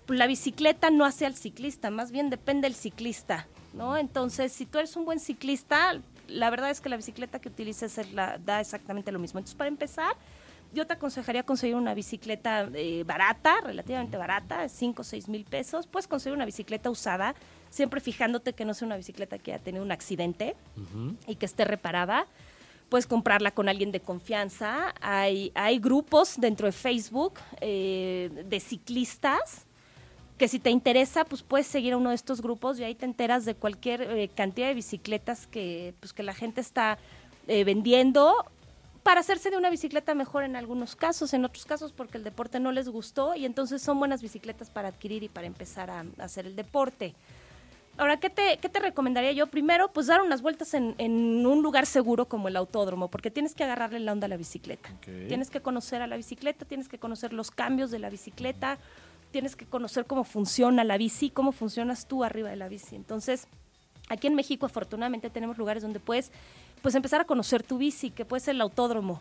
la 0.07 0.27
bicicleta 0.27 0.91
no 0.91 1.07
hace 1.07 1.25
al 1.25 1.35
ciclista, 1.35 1.89
más 1.89 2.11
bien 2.11 2.29
depende 2.29 2.69
del 2.69 2.75
ciclista, 2.75 3.47
¿no? 3.73 3.97
Entonces, 3.97 4.53
si 4.53 4.67
tú 4.67 4.81
eres 4.81 4.97
un 4.97 5.07
buen 5.07 5.19
ciclista, 5.19 5.99
la 6.27 6.51
verdad 6.51 6.69
es 6.69 6.83
que 6.83 6.91
la 6.91 6.99
bicicleta 6.99 7.39
que 7.39 7.49
utilices 7.49 8.13
la, 8.13 8.37
da 8.37 8.61
exactamente 8.61 9.13
lo 9.13 9.19
mismo. 9.19 9.39
Entonces, 9.39 9.57
para 9.57 9.69
empezar, 9.69 10.15
yo 10.73 10.87
te 10.87 10.95
aconsejaría 10.95 11.43
conseguir 11.43 11.77
una 11.77 11.95
bicicleta 11.95 12.69
eh, 12.75 13.05
barata, 13.05 13.61
relativamente 13.63 14.17
barata, 14.17 14.69
5 14.69 15.03
o 15.03 15.05
6 15.05 15.29
mil 15.29 15.45
pesos. 15.45 15.87
Puedes 15.87 16.07
conseguir 16.07 16.37
una 16.37 16.45
bicicleta 16.45 16.91
usada 16.91 17.35
siempre 17.71 18.01
fijándote 18.01 18.53
que 18.53 18.65
no 18.65 18.75
sea 18.75 18.87
una 18.87 18.97
bicicleta 18.97 19.39
que 19.39 19.53
haya 19.53 19.63
tenido 19.63 19.85
un 19.85 19.93
accidente 19.93 20.57
y 21.27 21.37
que 21.37 21.47
esté 21.47 21.65
reparada. 21.65 22.27
Puedes 22.89 23.07
comprarla 23.07 23.51
con 23.51 23.69
alguien 23.69 23.93
de 23.93 24.01
confianza. 24.01 24.95
Hay, 25.01 25.53
hay 25.55 25.79
grupos 25.79 26.37
dentro 26.39 26.67
de 26.67 26.73
Facebook 26.73 27.35
eh, 27.61 28.45
de 28.47 28.61
ciclistas 28.61 29.67
que 30.39 30.49
si 30.49 30.61
te 30.61 30.71
interesa, 30.71 31.25
pues 31.25 31.43
puedes 31.43 31.67
seguir 31.67 31.95
a 31.95 31.97
uno 31.97 32.11
de 32.11 32.15
estos 32.15 32.41
grupos 32.41 32.79
y 32.79 32.85
ahí 32.85 32.95
te 32.95 33.05
enteras 33.05 33.45
de 33.45 33.55
cualquier 33.55 34.03
eh, 34.03 34.31
cantidad 34.35 34.69
de 34.69 34.75
bicicletas 34.75 35.49
que, 35.49 35.95
pues, 35.99 36.13
que 36.13 36.23
la 36.23 36.33
gente 36.33 36.61
está 36.61 36.97
eh, 37.49 37.65
vendiendo 37.65 38.47
para 39.09 39.21
hacerse 39.21 39.49
de 39.49 39.57
una 39.57 39.71
bicicleta 39.71 40.15
mejor 40.15 40.43
en 40.45 40.55
algunos 40.55 40.95
casos, 40.95 41.33
en 41.33 41.43
otros 41.43 41.65
casos 41.65 41.93
porque 41.93 42.19
el 42.19 42.25
deporte 42.25 42.61
no 42.61 42.73
les 42.73 42.91
gustó 42.91 43.35
y 43.35 43.47
entonces 43.47 43.81
son 43.81 43.99
buenas 43.99 44.21
bicicletas 44.21 44.69
para 44.69 44.89
adquirir 44.89 45.23
y 45.23 45.31
para 45.31 45.47
empezar 45.47 45.89
a 45.89 46.05
hacer 46.19 46.45
el 46.45 46.55
deporte. 46.55 47.15
Ahora, 47.97 48.21
¿qué 48.21 48.29
te, 48.29 48.59
¿qué 48.59 48.69
te 48.69 48.81
recomendaría 48.81 49.33
yo? 49.33 49.47
Primero, 49.47 49.91
pues 49.95 50.09
dar 50.09 50.21
unas 50.21 50.43
vueltas 50.43 50.75
en, 50.75 50.95
un 51.47 51.63
lugar 51.63 51.87
seguro 51.87 52.27
como 52.27 52.49
el 52.49 52.57
autódromo, 52.57 53.09
porque 53.09 53.31
tienes 53.31 53.55
que 53.55 53.65
agarrarle 53.65 53.99
la 54.01 54.13
onda 54.13 54.27
a 54.27 54.29
la 54.29 54.37
bicicleta. 54.37 54.91
Tienes 55.27 55.49
que 55.49 55.63
conocer 55.63 56.03
a 56.03 56.07
la 56.07 56.19
bicicleta, 56.19 56.67
tienes 56.67 56.87
que 56.87 56.99
conocer 56.99 57.33
los 57.33 57.51
cambios 57.51 57.91
de 57.91 58.01
la 58.01 58.11
bicicleta, 58.11 58.77
tienes 59.31 59.57
que 59.57 59.65
conocer 59.65 60.05
cómo 60.05 60.25
funciona 60.25 60.85
la 60.85 60.99
bici, 60.99 61.31
cómo 61.31 61.53
funcionas 61.53 62.07
tú 62.09 62.25
arriba 62.25 62.51
de 62.51 62.57
la 62.57 62.69
bici. 62.69 62.95
Entonces, 62.95 63.49
aquí 64.11 64.27
en 64.27 64.35
México 64.35 64.67
afortunadamente 64.67 65.31
tenemos 65.31 65.57
lugares 65.57 65.83
donde 65.83 65.99
puedes 65.99 66.31
pues 66.83 66.95
empezar 66.95 67.21
a 67.21 67.25
conocer 67.25 67.63
tu 67.63 67.79
bici, 67.79 68.11
que 68.11 68.25
puede 68.25 68.41
ser 68.41 68.55
el 68.55 68.61
autódromo, 68.61 69.21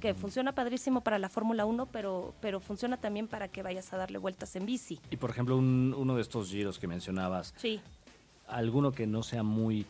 que 0.00 0.14
funciona 0.14 0.52
padrísimo 0.52 1.02
para 1.02 1.18
la 1.18 1.28
Fórmula 1.28 1.64
1, 1.64 1.86
pero, 1.86 2.34
pero 2.40 2.60
funciona 2.60 2.96
también 2.96 3.28
para 3.28 3.48
que 3.48 3.62
vayas 3.62 3.92
a 3.92 3.96
darle 3.96 4.18
vueltas 4.18 4.56
en 4.56 4.66
bici. 4.66 5.00
Y 5.10 5.16
por 5.16 5.30
ejemplo, 5.30 5.56
uno 5.56 6.16
de 6.16 6.22
estos 6.22 6.50
giros 6.50 6.78
que 6.78 6.86
mencionabas, 6.86 7.54
sí. 7.56 7.80
alguno 8.48 8.92
que 8.92 9.06
no 9.06 9.22
sea 9.22 9.42
muy, 9.42 9.86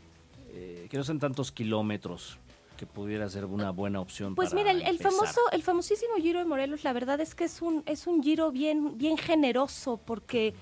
eh, 0.50 0.86
que 0.90 0.96
no 0.96 1.04
sean 1.04 1.18
tantos 1.18 1.52
kilómetros, 1.52 2.38
que 2.76 2.86
pudiera 2.86 3.28
ser 3.28 3.44
una 3.44 3.70
buena 3.70 4.00
opción. 4.00 4.34
Pues 4.34 4.54
mira, 4.54 4.72
el, 4.72 4.98
famoso, 4.98 5.40
el 5.52 5.62
famosísimo 5.62 6.14
Giro 6.16 6.40
de 6.40 6.44
Morelos, 6.44 6.84
la 6.84 6.92
verdad 6.92 7.20
es 7.20 7.34
que 7.34 7.44
es 7.44 7.62
un, 7.62 7.82
es 7.86 8.06
un 8.06 8.22
giro 8.22 8.50
bien, 8.50 8.98
bien 8.98 9.16
generoso, 9.16 9.98
porque 10.04 10.54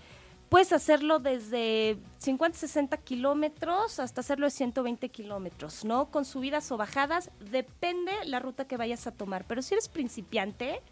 Puedes 0.51 0.73
hacerlo 0.73 1.21
desde 1.21 1.97
50, 2.19 2.59
60 2.59 2.97
kilómetros 2.97 4.01
hasta 4.01 4.21
hacerlo 4.21 4.47
de 4.47 4.51
120 4.51 5.09
kilómetros, 5.09 5.85
¿no? 5.85 6.11
Con 6.11 6.25
subidas 6.25 6.73
o 6.73 6.77
bajadas, 6.77 7.31
depende 7.53 8.11
la 8.25 8.41
ruta 8.41 8.65
que 8.65 8.77
vayas 8.77 9.07
a 9.07 9.13
tomar. 9.13 9.45
Pero 9.47 9.63
si 9.63 9.75
eres 9.75 9.89
principiante, 9.89 10.83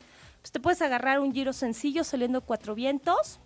pues 0.40 0.52
te 0.52 0.60
puedes 0.60 0.80
agarrar 0.80 1.18
un 1.18 1.32
giro 1.32 1.52
sencillo 1.52 2.04
saliendo 2.04 2.40
cuatro 2.40 2.76
vientos, 2.76 3.40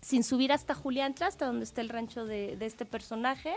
sin 0.00 0.22
subir 0.22 0.52
hasta 0.52 0.72
Juliantla, 0.72 1.26
hasta 1.26 1.46
donde 1.46 1.64
está 1.64 1.80
el 1.80 1.88
rancho 1.88 2.24
de, 2.24 2.56
este 2.60 2.84
personaje, 2.84 3.54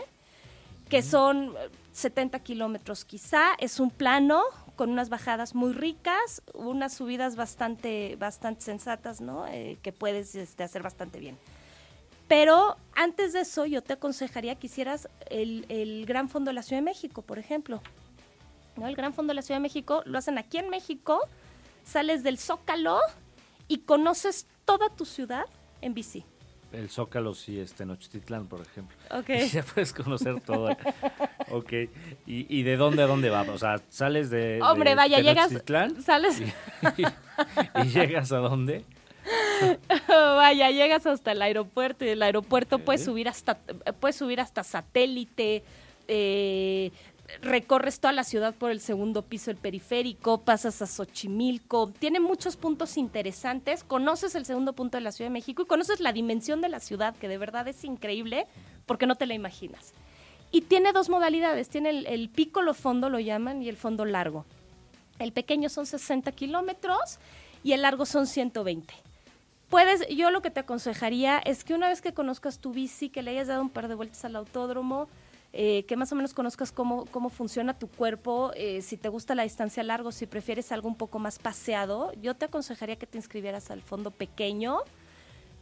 que 0.88 1.00
son 1.00 1.54
70 1.92 2.40
kilómetros 2.40 3.04
quizá. 3.04 3.54
Es 3.60 3.78
un 3.78 3.92
plano 3.92 4.42
con 4.74 4.90
unas 4.90 5.10
bajadas 5.10 5.54
muy 5.54 5.72
ricas, 5.72 6.42
unas 6.54 6.94
subidas 6.94 7.36
bastante, 7.36 8.16
bastante 8.16 8.62
sensatas, 8.62 9.20
¿no? 9.20 9.46
Eh, 9.46 9.78
que 9.80 9.92
puedes 9.92 10.34
este, 10.34 10.64
hacer 10.64 10.82
bastante 10.82 11.20
bien. 11.20 11.38
Pero 12.28 12.76
antes 12.94 13.32
de 13.32 13.40
eso, 13.40 13.64
yo 13.64 13.82
te 13.82 13.94
aconsejaría 13.94 14.54
que 14.56 14.66
hicieras 14.66 15.08
el, 15.30 16.04
Gran 16.06 16.28
Fondo 16.28 16.50
de 16.50 16.54
la 16.54 16.62
Ciudad 16.62 16.82
de 16.82 16.84
México, 16.84 17.22
por 17.22 17.38
ejemplo. 17.38 17.82
¿No? 18.76 18.86
El 18.86 18.94
Gran 18.94 19.14
Fondo 19.14 19.32
de 19.32 19.36
la 19.36 19.42
Ciudad 19.42 19.58
de 19.58 19.62
México 19.62 20.02
lo 20.04 20.18
hacen 20.18 20.38
aquí 20.38 20.58
en 20.58 20.68
México, 20.68 21.20
sales 21.84 22.22
del 22.22 22.38
Zócalo 22.38 23.00
y 23.66 23.78
conoces 23.78 24.46
toda 24.64 24.90
tu 24.90 25.04
ciudad 25.04 25.46
en 25.80 25.94
bici. 25.94 26.24
El 26.70 26.90
Zócalo 26.90 27.32
sí 27.32 27.58
está 27.58 27.84
en 27.84 27.92
Ochitlán, 27.92 28.46
por 28.46 28.60
ejemplo. 28.60 28.96
Ok. 29.10 29.30
Y 29.30 29.48
ya 29.48 29.62
puedes 29.62 29.92
conocer 29.94 30.40
todo. 30.42 30.76
ok. 31.50 31.72
¿Y, 32.26 32.62
de 32.62 32.76
dónde 32.76 33.02
a 33.02 33.06
dónde 33.06 33.30
va? 33.30 33.42
O 33.42 33.58
sea, 33.58 33.80
sales 33.88 34.28
de. 34.28 34.60
Hombre, 34.62 34.94
vaya, 34.94 35.20
llegas. 35.20 35.50
Sales. 36.04 36.42
y, 36.98 37.88
llegas 37.88 38.32
a 38.32 38.38
dónde? 38.38 38.84
Vaya, 40.08 40.70
llegas 40.70 41.06
hasta 41.06 41.32
el 41.32 41.42
aeropuerto 41.42 42.04
y 42.04 42.08
del 42.08 42.22
aeropuerto 42.22 42.78
puedes 42.78 43.04
subir 43.04 43.28
hasta 43.28 43.58
puedes 44.00 44.16
subir 44.16 44.40
hasta 44.40 44.64
satélite. 44.64 45.62
Eh, 46.06 46.90
recorres 47.42 48.00
toda 48.00 48.12
la 48.12 48.24
ciudad 48.24 48.54
por 48.54 48.70
el 48.70 48.80
segundo 48.80 49.22
piso 49.22 49.50
del 49.50 49.58
periférico, 49.58 50.40
pasas 50.40 50.80
a 50.80 50.86
Xochimilco, 50.86 51.90
tiene 51.98 52.20
muchos 52.20 52.56
puntos 52.56 52.96
interesantes, 52.96 53.84
conoces 53.84 54.34
el 54.34 54.46
segundo 54.46 54.72
punto 54.72 54.96
de 54.96 55.02
la 55.02 55.12
Ciudad 55.12 55.28
de 55.28 55.34
México 55.34 55.62
y 55.62 55.66
conoces 55.66 56.00
la 56.00 56.12
dimensión 56.12 56.62
de 56.62 56.70
la 56.70 56.80
ciudad, 56.80 57.14
que 57.16 57.28
de 57.28 57.36
verdad 57.36 57.68
es 57.68 57.84
increíble 57.84 58.46
porque 58.86 59.06
no 59.06 59.16
te 59.16 59.26
la 59.26 59.34
imaginas. 59.34 59.92
Y 60.50 60.62
tiene 60.62 60.92
dos 60.92 61.10
modalidades, 61.10 61.68
tiene 61.68 61.90
el, 61.90 62.06
el 62.06 62.30
lo 62.64 62.72
fondo, 62.72 63.10
lo 63.10 63.18
llaman, 63.18 63.62
y 63.62 63.68
el 63.68 63.76
fondo 63.76 64.06
largo. 64.06 64.46
El 65.18 65.32
pequeño 65.32 65.68
son 65.68 65.84
60 65.84 66.32
kilómetros 66.32 67.18
y 67.62 67.72
el 67.72 67.82
largo 67.82 68.06
son 68.06 68.26
120 68.26 69.07
puedes, 69.68 70.06
yo 70.08 70.30
lo 70.30 70.42
que 70.42 70.50
te 70.50 70.60
aconsejaría 70.60 71.38
es 71.38 71.64
que 71.64 71.74
una 71.74 71.88
vez 71.88 72.00
que 72.00 72.12
conozcas 72.12 72.58
tu 72.58 72.72
bici, 72.72 73.08
que 73.08 73.22
le 73.22 73.32
hayas 73.32 73.48
dado 73.48 73.62
un 73.62 73.70
par 73.70 73.88
de 73.88 73.94
vueltas 73.94 74.24
al 74.24 74.36
autódromo, 74.36 75.08
eh, 75.52 75.84
que 75.84 75.96
más 75.96 76.12
o 76.12 76.14
menos 76.14 76.34
conozcas 76.34 76.72
cómo, 76.72 77.06
cómo 77.06 77.30
funciona 77.30 77.78
tu 77.78 77.88
cuerpo, 77.88 78.52
eh, 78.54 78.82
si 78.82 78.96
te 78.96 79.08
gusta 79.08 79.34
la 79.34 79.44
distancia 79.44 79.82
largo, 79.82 80.12
si 80.12 80.26
prefieres 80.26 80.72
algo 80.72 80.88
un 80.88 80.96
poco 80.96 81.18
más 81.18 81.38
paseado, 81.38 82.12
yo 82.20 82.34
te 82.34 82.46
aconsejaría 82.46 82.96
que 82.96 83.06
te 83.06 83.18
inscribieras 83.18 83.70
al 83.70 83.82
fondo 83.82 84.10
pequeño 84.10 84.80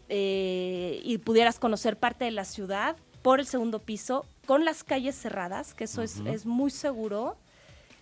eh, 0.09 1.01
y 1.05 1.19
pudieras 1.19 1.59
conocer 1.59 1.99
parte 1.99 2.25
de 2.25 2.33
la 2.33 2.45
ciudad 2.45 2.97
por 3.23 3.41
el 3.41 3.47
segundo 3.47 3.81
piso, 3.81 4.25
con 4.47 4.65
las 4.65 4.85
calles 4.85 5.17
cerradas, 5.17 5.75
que 5.75 5.85
eso 5.85 6.03
es, 6.03 6.21
es 6.27 6.47
muy 6.47 6.71
seguro. 6.71 7.37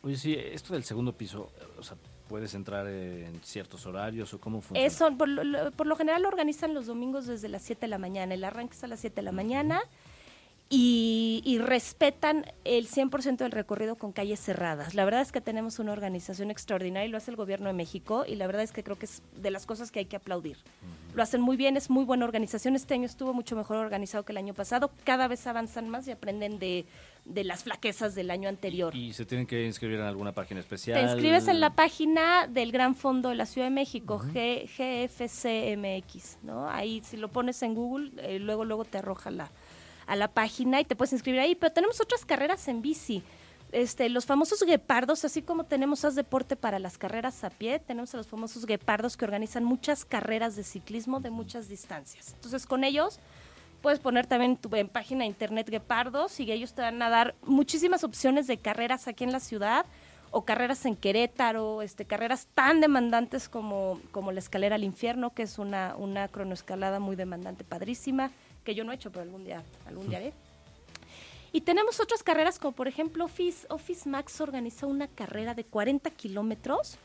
Oye, 0.02 0.16
sí, 0.16 0.34
esto 0.34 0.74
del 0.74 0.84
segundo 0.84 1.16
piso, 1.16 1.50
o 1.78 1.82
sea, 1.82 1.96
¿puedes 2.28 2.54
entrar 2.54 2.86
en 2.86 3.40
ciertos 3.42 3.86
horarios 3.86 4.32
o 4.34 4.40
cómo 4.40 4.60
funciona? 4.60 4.86
Eso, 4.86 5.16
por 5.16 5.28
lo, 5.28 5.70
por 5.72 5.86
lo 5.86 5.96
general 5.96 6.22
lo 6.22 6.28
organizan 6.28 6.74
los 6.74 6.86
domingos 6.86 7.26
desde 7.26 7.48
las 7.48 7.62
7 7.62 7.82
de 7.82 7.88
la 7.88 7.98
mañana. 7.98 8.34
El 8.34 8.44
arranque 8.44 8.74
es 8.74 8.84
a 8.84 8.86
las 8.86 9.00
7 9.00 9.16
de 9.16 9.22
la 9.22 9.32
mañana 9.32 9.82
y, 10.70 11.58
respetan 11.60 12.46
el 12.64 12.88
100% 12.88 13.38
del 13.38 13.52
recorrido 13.52 13.96
con 13.96 14.12
calles 14.12 14.40
cerradas. 14.40 14.94
La 14.94 15.04
verdad 15.04 15.20
es 15.20 15.30
que 15.30 15.40
tenemos 15.40 15.78
una 15.78 15.92
organización 15.92 16.50
extraordinaria 16.50 17.06
y 17.06 17.10
lo 17.10 17.18
hace 17.18 17.30
el 17.30 17.36
gobierno 17.36 17.68
de 17.68 17.74
México 17.74 18.24
y 18.26 18.34
la 18.34 18.46
verdad 18.46 18.62
es 18.62 18.72
que 18.72 18.82
creo 18.82 18.98
que 18.98 19.06
es 19.06 19.22
de 19.36 19.50
las 19.50 19.66
cosas 19.66 19.90
que 19.90 20.00
hay 20.00 20.06
que 20.06 20.16
aplaudir. 20.16 20.58
Lo 21.14 21.22
hacen 21.22 21.40
muy 21.40 21.56
bien, 21.56 21.76
es 21.76 21.90
muy 21.90 22.04
buena 22.04 22.24
organización. 22.24 22.74
Este 22.74 22.94
año 22.94 23.06
estuvo 23.06 23.32
mucho 23.32 23.56
mejor 23.56 23.76
organizado 23.76 24.24
que 24.24 24.32
el 24.32 24.38
año 24.38 24.54
pasado. 24.54 24.90
Cada 25.04 25.28
vez 25.28 25.46
avanzan 25.46 25.88
más 25.88 26.08
y 26.08 26.10
aprenden 26.10 26.58
de, 26.58 26.86
las 27.24 27.64
flaquezas 27.64 28.14
del 28.14 28.30
año 28.30 28.48
anterior. 28.48 28.94
¿Y 28.94 29.12
se 29.12 29.24
tienen 29.24 29.46
que 29.46 29.64
inscribir 29.64 29.98
en 29.98 30.04
alguna 30.06 30.32
página 30.32 30.60
especial? 30.60 31.00
Te 31.00 31.04
inscribes 31.10 31.48
en 31.48 31.60
la 31.60 31.74
página 31.74 32.46
del 32.46 32.70
Gran 32.70 32.94
Fondo 32.94 33.30
de 33.30 33.34
la 33.34 33.46
Ciudad 33.46 33.68
de 33.68 33.74
México, 33.74 34.18
GFCMX, 34.18 35.58
¿no? 36.42 36.68
Ahí 36.68 37.02
si 37.02 37.16
lo 37.16 37.28
pones 37.28 37.62
en 37.62 37.74
Google, 37.74 38.12
eh, 38.18 38.38
luego 38.38 38.64
luego 38.64 38.84
te 38.84 38.98
arroja 38.98 39.30
la, 39.30 39.50
a 40.06 40.16
la 40.16 40.28
página 40.28 40.80
y 40.80 40.84
te 40.84 40.96
puedes 40.96 41.12
inscribir 41.12 41.40
ahí. 41.40 41.54
Pero 41.54 41.72
tenemos 41.72 42.00
otras 42.00 42.24
carreras 42.26 42.68
en 42.68 42.82
bici. 42.82 43.22
Este, 43.72 44.08
los 44.08 44.24
famosos 44.24 44.62
guepardos, 44.62 45.24
así 45.24 45.42
como 45.42 45.64
tenemos 45.64 46.04
Haz 46.04 46.14
Deporte 46.14 46.54
para 46.54 46.78
las 46.78 46.96
carreras 46.96 47.42
a 47.42 47.50
pie, 47.50 47.80
tenemos 47.80 48.14
a 48.14 48.18
los 48.18 48.28
famosos 48.28 48.66
guepardos 48.66 49.16
que 49.16 49.24
organizan 49.24 49.64
muchas 49.64 50.04
carreras 50.04 50.54
de 50.54 50.62
ciclismo 50.62 51.18
de 51.18 51.30
muchas 51.30 51.68
distancias. 51.68 52.34
Entonces, 52.34 52.66
con 52.66 52.84
ellos 52.84 53.18
puedes 53.84 54.00
poner 54.00 54.26
también 54.26 54.56
tu 54.56 54.74
en 54.74 54.88
página 54.88 55.26
internet 55.26 55.68
guepardos 55.68 56.40
y 56.40 56.50
ellos 56.50 56.72
te 56.72 56.80
van 56.80 57.02
a 57.02 57.10
dar 57.10 57.34
muchísimas 57.42 58.02
opciones 58.02 58.46
de 58.46 58.56
carreras 58.56 59.08
aquí 59.08 59.24
en 59.24 59.30
la 59.32 59.40
ciudad 59.40 59.84
o 60.30 60.46
carreras 60.46 60.86
en 60.86 60.96
Querétaro, 60.96 61.82
este, 61.82 62.06
carreras 62.06 62.48
tan 62.54 62.80
demandantes 62.80 63.46
como, 63.46 64.00
como 64.10 64.32
la 64.32 64.38
escalera 64.38 64.76
al 64.76 64.84
infierno, 64.84 65.34
que 65.34 65.42
es 65.42 65.58
una, 65.58 65.96
una 65.98 66.28
cronoescalada 66.28 66.98
muy 66.98 67.14
demandante, 67.14 67.62
padrísima 67.62 68.30
que 68.64 68.74
yo 68.74 68.84
no 68.84 68.92
he 68.92 68.94
hecho, 68.94 69.12
pero 69.12 69.20
algún 69.20 69.44
día, 69.44 69.62
algún 69.86 70.08
día 70.08 70.16
haré. 70.16 70.32
Y 71.52 71.60
tenemos 71.60 72.00
otras 72.00 72.22
carreras 72.22 72.58
como 72.58 72.72
por 72.72 72.88
ejemplo 72.88 73.26
Office, 73.26 73.66
Office 73.68 74.08
Max 74.08 74.40
organizó 74.40 74.88
una 74.88 75.08
carrera 75.08 75.52
de 75.52 75.64
40 75.64 76.08
kilómetros, 76.12 76.96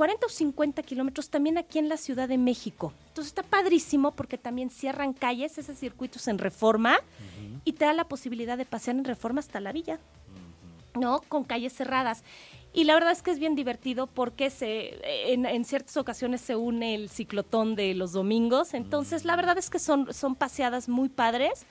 40 0.00 0.24
o 0.24 0.28
50 0.30 0.82
kilómetros 0.82 1.28
también 1.28 1.58
aquí 1.58 1.78
en 1.78 1.90
la 1.90 1.98
Ciudad 1.98 2.26
de 2.26 2.38
México. 2.38 2.94
Entonces 3.08 3.32
está 3.32 3.42
padrísimo 3.42 4.12
porque 4.12 4.38
también 4.38 4.70
cierran 4.70 5.12
calles, 5.12 5.58
ese 5.58 5.74
circuito 5.74 6.18
es 6.18 6.26
en 6.26 6.38
reforma 6.38 7.00
y 7.66 7.74
te 7.74 7.84
da 7.84 7.92
la 7.92 8.04
posibilidad 8.04 8.56
de 8.56 8.64
pasear 8.64 8.96
en 8.96 9.04
reforma 9.04 9.40
hasta 9.40 9.60
la 9.60 9.72
villa, 9.72 10.00
¿no? 10.98 11.20
Con 11.28 11.44
calles 11.44 11.74
cerradas. 11.74 12.24
Y 12.72 12.84
la 12.84 12.94
verdad 12.94 13.12
es 13.12 13.20
que 13.20 13.30
es 13.30 13.38
bien 13.38 13.54
divertido 13.54 14.06
porque 14.06 14.48
se, 14.48 15.02
en, 15.34 15.66
ciertas 15.66 15.98
ocasiones 15.98 16.40
se 16.40 16.56
une 16.56 16.94
el 16.94 17.10
ciclotón 17.10 17.74
de 17.74 17.92
los 17.92 18.12
domingos. 18.12 18.72
Entonces, 18.72 19.26
la 19.26 19.36
verdad 19.36 19.58
es 19.58 19.68
que 19.68 19.78
son, 19.78 20.14
son 20.14 20.34
paseadas 20.34 20.88
muy 20.88 21.10
padres 21.10 21.66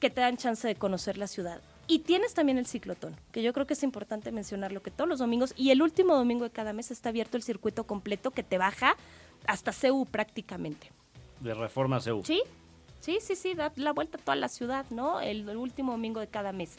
que 0.00 0.08
te 0.08 0.22
dan 0.22 0.38
chance 0.38 0.66
de 0.66 0.76
conocer 0.76 1.18
la 1.18 1.26
ciudad. 1.26 1.60
Y 1.86 2.00
tienes 2.00 2.34
también 2.34 2.58
el 2.58 2.66
ciclotón, 2.66 3.14
que 3.30 3.42
yo 3.42 3.52
creo 3.52 3.66
que 3.66 3.74
es 3.74 3.82
importante 3.82 4.32
mencionarlo, 4.32 4.82
que 4.82 4.90
todos 4.90 5.08
los 5.08 5.18
domingos 5.18 5.52
y 5.56 5.70
el 5.70 5.82
último 5.82 6.16
domingo 6.16 6.44
de 6.44 6.50
cada 6.50 6.72
mes 6.72 6.90
está 6.90 7.10
abierto 7.10 7.36
el 7.36 7.42
circuito 7.42 7.84
completo 7.84 8.30
que 8.30 8.42
te 8.42 8.58
baja 8.58 8.96
hasta 9.46 9.72
CEU 9.72 10.06
prácticamente. 10.06 10.90
De 11.40 11.52
reforma 11.52 12.00
CEU. 12.00 12.24
Sí, 12.24 12.42
sí, 13.00 13.18
sí, 13.20 13.36
sí, 13.36 13.54
da 13.54 13.72
la 13.76 13.92
vuelta 13.92 14.16
a 14.16 14.20
toda 14.20 14.36
la 14.36 14.48
ciudad, 14.48 14.86
¿no? 14.90 15.20
el 15.20 15.48
último 15.56 15.92
domingo 15.92 16.20
de 16.20 16.28
cada 16.28 16.52
mes. 16.52 16.78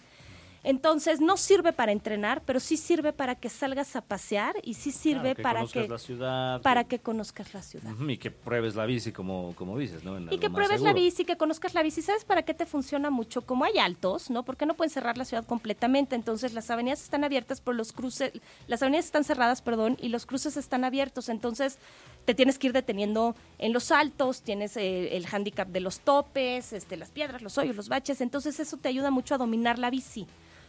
Entonces, 0.65 1.21
no 1.21 1.37
sirve 1.37 1.73
para 1.73 1.91
entrenar, 1.91 2.41
pero 2.43 2.59
sí 2.59 2.75
sirve 2.75 3.13
para 3.13 3.35
que 3.35 3.49
salgas 3.49 3.95
a 3.95 4.01
pasear 4.01 4.55
y 4.63 4.73
sí 4.73 4.91
sirve 4.91 5.35
para 5.35 5.63
que 5.67 5.87
la 5.87 5.99
ciudad, 5.99 6.59
para 6.63 6.85
que 6.85 6.97
conozcas 6.97 7.53
la 7.53 7.61
ciudad. 7.61 7.91
y 8.07 8.17
que 8.17 8.31
pruebes 8.31 8.73
la 8.73 8.87
bici 8.87 9.11
como, 9.11 9.53
como 9.55 9.77
dices, 9.77 10.03
¿no? 10.03 10.19
y 10.31 10.39
que 10.39 10.49
pruebes 10.49 10.81
la 10.81 10.91
bici, 10.91 11.23
que 11.23 11.37
conozcas 11.37 11.75
la 11.75 11.83
bici. 11.83 12.01
¿Sabes 12.01 12.25
para 12.25 12.41
qué 12.41 12.55
te 12.55 12.65
funciona 12.65 13.11
mucho? 13.11 13.41
Como 13.41 13.63
hay 13.63 13.77
altos, 13.77 14.31
¿no? 14.31 14.41
Porque 14.41 14.65
no 14.65 14.73
pueden 14.73 14.89
cerrar 14.89 15.19
la 15.19 15.25
ciudad 15.25 15.45
completamente, 15.45 16.15
entonces 16.15 16.51
las 16.53 16.71
avenidas 16.71 17.03
están 17.03 17.23
abiertas 17.23 17.61
por 17.61 17.75
los 17.75 17.93
cruces, 17.93 18.31
las 18.65 18.81
avenidas 18.81 19.05
están 19.05 19.23
cerradas, 19.23 19.61
perdón, 19.61 19.97
y 20.01 20.09
los 20.09 20.25
cruces 20.25 20.57
están 20.57 20.83
abiertos, 20.83 21.29
entonces 21.29 21.77
te 22.25 22.33
tienes 22.33 22.57
que 22.57 22.67
ir 22.67 22.73
deteniendo 22.73 23.35
en 23.59 23.71
los 23.71 23.91
altos, 23.91 24.41
tienes 24.41 24.77
eh, 24.77 25.15
el 25.15 25.27
hándicap 25.27 25.67
de 25.67 25.79
los 25.79 25.99
topes, 25.99 26.73
este, 26.73 26.97
las 26.97 27.11
piedras, 27.11 27.43
los 27.43 27.59
hoyos, 27.59 27.75
los 27.75 27.87
baches, 27.87 28.19
entonces 28.19 28.59
eso 28.59 28.77
te 28.77 28.89
ayuda 28.89 29.11
mucho 29.11 29.35
a 29.35 29.37
dominar 29.37 29.77
la 29.77 29.91
bici 29.91 30.25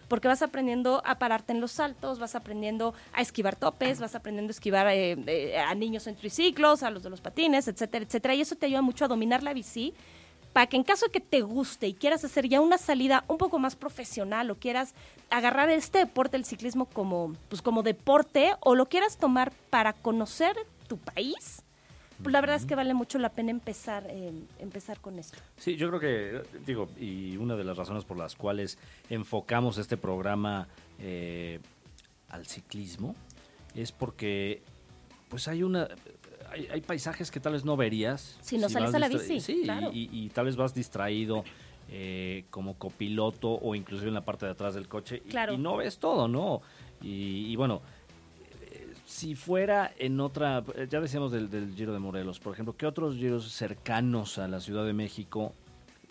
porque 0.09 0.29
vas 0.29 0.43
aprendiendo 0.43 1.03
a 1.05 1.19
pararte 1.19 1.53
en 1.53 1.61
los 1.61 1.73
saltos, 1.73 2.19
vas 2.19 2.35
aprendiendo 2.35 2.95
a 3.13 3.23
esquivar 3.23 3.57
topes, 3.57 4.01
vas 4.01 4.15
aprendiendo 4.15 4.51
a 4.51 4.55
esquivar 4.55 4.87
eh, 4.89 5.17
eh, 5.27 5.59
a 5.59 5.75
niños 5.75 6.07
en 6.07 6.17
triciclos, 6.17 6.83
a 6.83 6.91
los 6.91 7.03
de 7.03 7.11
los 7.11 7.21
patines, 7.21 7.69
etcétera, 7.69 8.05
etcétera. 8.05 8.35
Y 8.35 8.41
eso 8.41 8.57
te 8.57 8.67
ayuda 8.67 8.83
mucho 8.83 9.05
a 9.05 9.09
dominar 9.09 9.43
la 9.43 9.53
bici 9.53 9.95
para 10.57 10.69
que 10.69 10.79
en 10.79 10.85
caso 10.85 11.05
de 11.05 11.13
que 11.13 11.21
te 11.21 11.43
guste 11.43 11.87
y 11.87 11.93
quieras 11.93 12.25
hacer 12.25 12.49
ya 12.49 12.63
una 12.63 12.79
salida 12.79 13.25
un 13.29 13.37
poco 13.37 13.59
más 13.59 13.77
profesional 13.77 14.51
o 14.51 14.55
quieras 14.55 14.95
agarrar 15.29 15.69
este 15.69 15.99
deporte, 15.99 16.39
el 16.39 16.47
ciclismo 16.47 16.87
como, 16.87 17.35
pues 17.51 17.61
como 17.61 17.83
deporte 17.83 18.55
o 18.61 18.75
lo 18.75 18.87
quieras 18.87 19.19
tomar 19.19 19.53
para 19.69 19.93
conocer 19.93 20.57
tu 20.89 20.97
país, 20.97 21.63
pues 22.23 22.33
la 22.33 22.41
verdad 22.41 22.57
es 22.57 22.67
que 22.67 22.75
vale 22.75 22.95
mucho 22.95 23.19
la 23.19 23.31
pena 23.31 23.51
empezar, 23.51 24.07
eh, 24.09 24.33
empezar 24.59 25.01
con 25.01 25.19
esto. 25.19 25.39
Sí, 25.57 25.77
yo 25.77 25.89
creo 25.89 26.01
que, 26.01 26.43
digo, 26.65 26.89
y 26.99 27.37
una 27.37 27.57
de 27.57 27.65
las 27.65 27.77
razones 27.77 28.05
por 28.05 28.17
las 28.17 28.35
cuales 28.35 28.79
enfocamos 29.11 29.79
este 29.79 29.97
programa 29.97 30.69
eh, 30.99 31.61
al 32.29 32.47
ciclismo 32.47 33.15
es 33.75 33.93
porque 33.93 34.63
pues 35.29 35.49
hay 35.49 35.63
una 35.63 35.89
hay, 36.51 36.81
paisajes 36.81 37.31
que 37.31 37.41
tal 37.41 37.53
vez 37.53 37.65
no 37.65 37.77
verías 37.77 38.39
si 38.41 38.57
no 38.57 38.69
sales 38.69 38.95
a 38.95 38.99
la 38.99 39.09
bici 39.09 39.41
sí 39.41 39.63
y, 39.93 40.29
tal 40.31 40.47
vez 40.47 40.57
vas 40.57 40.75
distraído 40.75 41.45
eh, 41.91 42.45
como 42.51 42.75
copiloto 42.75 43.51
o 43.51 43.75
inclusive 43.75 44.09
en 44.09 44.15
la 44.15 44.25
parte 44.25 44.47
de 44.47 44.53
atrás 44.53 44.75
del 44.75 44.89
coche 44.89 45.23
y, 45.25 45.37
y 45.53 45.59
no 45.59 45.77
ves 45.77 45.99
todo 45.99 46.29
no 46.29 46.63
y, 47.03 47.55
bueno 47.57 47.83
si 49.07 49.37
fuera 49.37 49.93
en 49.99 50.19
otra, 50.21 50.65
ya 50.91 51.01
decíamos 51.01 51.31
del, 51.31 51.73
Giro 51.77 51.93
de 51.93 52.01
Morelos, 52.01 52.41
por 52.41 52.53
ejemplo, 52.53 52.77
¿qué 52.77 52.87
otros 52.87 53.15
giros 53.15 53.53
cercanos 53.53 54.37
a 54.39 54.49
la 54.49 54.61
Ciudad 54.61 54.85
de 54.85 54.93
México 54.93 55.53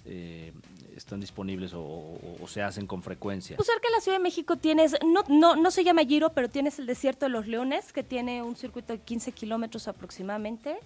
eh, 0.06 0.54
están 0.96 1.20
disponibles 1.20 1.74
o, 1.76 2.18
se 2.48 2.64
hacen 2.64 2.88
con 2.88 3.04
frecuencia? 3.04 3.58
Pues 3.58 3.68
cerca 3.68 3.90
de 3.90 3.96
la 3.96 4.00
Ciudad 4.00 4.18
de 4.18 4.24
México 4.24 4.56
tienes, 4.56 4.96
no, 5.06 5.26
no, 5.28 5.58
no 5.58 5.72
se 5.72 5.84
llama 5.84 6.06
Giro, 6.06 6.30
pero 6.30 6.48
tienes 6.48 6.80
el 6.80 6.86
Desierto 6.86 7.26
de 7.26 7.32
los 7.32 7.48
Leones, 7.48 7.92
que 7.92 8.02
tiene 8.02 8.42
un 8.42 8.56
circuito 8.56 8.94
de 8.94 9.00
15 9.00 9.34
kilómetros 9.34 9.90
aproximadamente. 9.90 10.78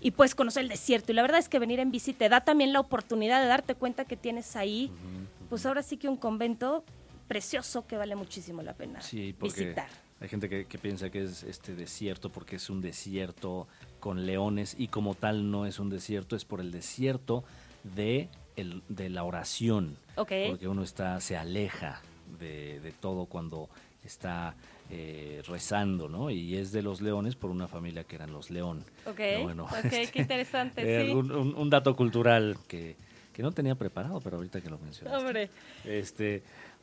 Y 0.00 0.10
puedes 0.10 0.34
conocer 0.34 0.64
el 0.64 0.68
desierto. 0.68 1.12
Y 1.12 1.14
la 1.14 1.22
verdad 1.22 1.38
es 1.38 1.48
que 1.48 1.58
venir 1.58 1.78
en 1.78 1.90
bici 1.90 2.12
te 2.12 2.28
da 2.28 2.42
también 2.42 2.72
la 2.72 2.80
oportunidad 2.80 3.40
de 3.40 3.46
darte 3.46 3.74
cuenta 3.74 4.04
que 4.04 4.16
tienes 4.16 4.56
ahí, 4.56 4.90
pues 5.48 5.64
ahora 5.66 5.82
sí 5.82 5.96
que 5.96 6.08
un 6.08 6.16
convento 6.16 6.84
precioso 7.28 7.86
que 7.86 7.96
vale 7.96 8.16
muchísimo 8.16 8.60
la 8.60 8.74
pena 8.74 9.00
visitar 9.40 10.03
hay 10.20 10.28
gente 10.28 10.48
que, 10.48 10.78
piensa 10.78 11.10
que 11.10 11.22
es 11.24 11.42
este 11.42 11.74
desierto 11.74 12.30
porque 12.30 12.56
es 12.56 12.70
un 12.70 12.80
desierto 12.80 13.66
con 14.00 14.26
leones 14.26 14.74
y 14.78 14.88
como 14.88 15.14
tal 15.14 15.50
no 15.50 15.66
es 15.66 15.78
un 15.78 15.90
desierto, 15.90 16.36
es 16.36 16.44
por 16.44 16.60
el 16.60 16.70
desierto 16.70 17.44
de, 17.82 18.28
el, 18.56 18.82
de 18.88 19.10
la 19.10 19.24
oración. 19.24 19.96
Porque 20.14 20.68
uno 20.68 20.82
está, 20.82 21.20
se 21.20 21.36
aleja 21.36 22.00
de, 22.38 22.92
todo 23.00 23.26
cuando 23.26 23.68
está 24.04 24.54
eh, 24.90 25.42
rezando, 25.46 26.08
¿no? 26.08 26.30
Y 26.30 26.56
es 26.56 26.72
de 26.72 26.82
los 26.82 27.00
leones 27.00 27.36
por 27.36 27.50
una 27.50 27.68
familia 27.68 28.04
que 28.04 28.16
eran 28.16 28.32
los 28.32 28.50
león. 28.50 28.84
Ok, 29.06 29.20
bueno, 29.42 29.66
qué 29.90 30.10
interesante, 30.14 30.82
eh, 30.82 31.06
sí. 31.06 31.12
un, 31.12 31.70
dato 31.70 31.96
cultural 31.96 32.56
que, 32.68 32.96
que, 33.32 33.42
no 33.42 33.52
tenía 33.52 33.74
preparado, 33.74 34.20
pero 34.20 34.36
ahorita 34.36 34.60
que 34.60 34.70
lo 34.70 34.78
mencionaste. 34.78 35.18
Hombre. 35.18 35.50
Este, 35.84 36.42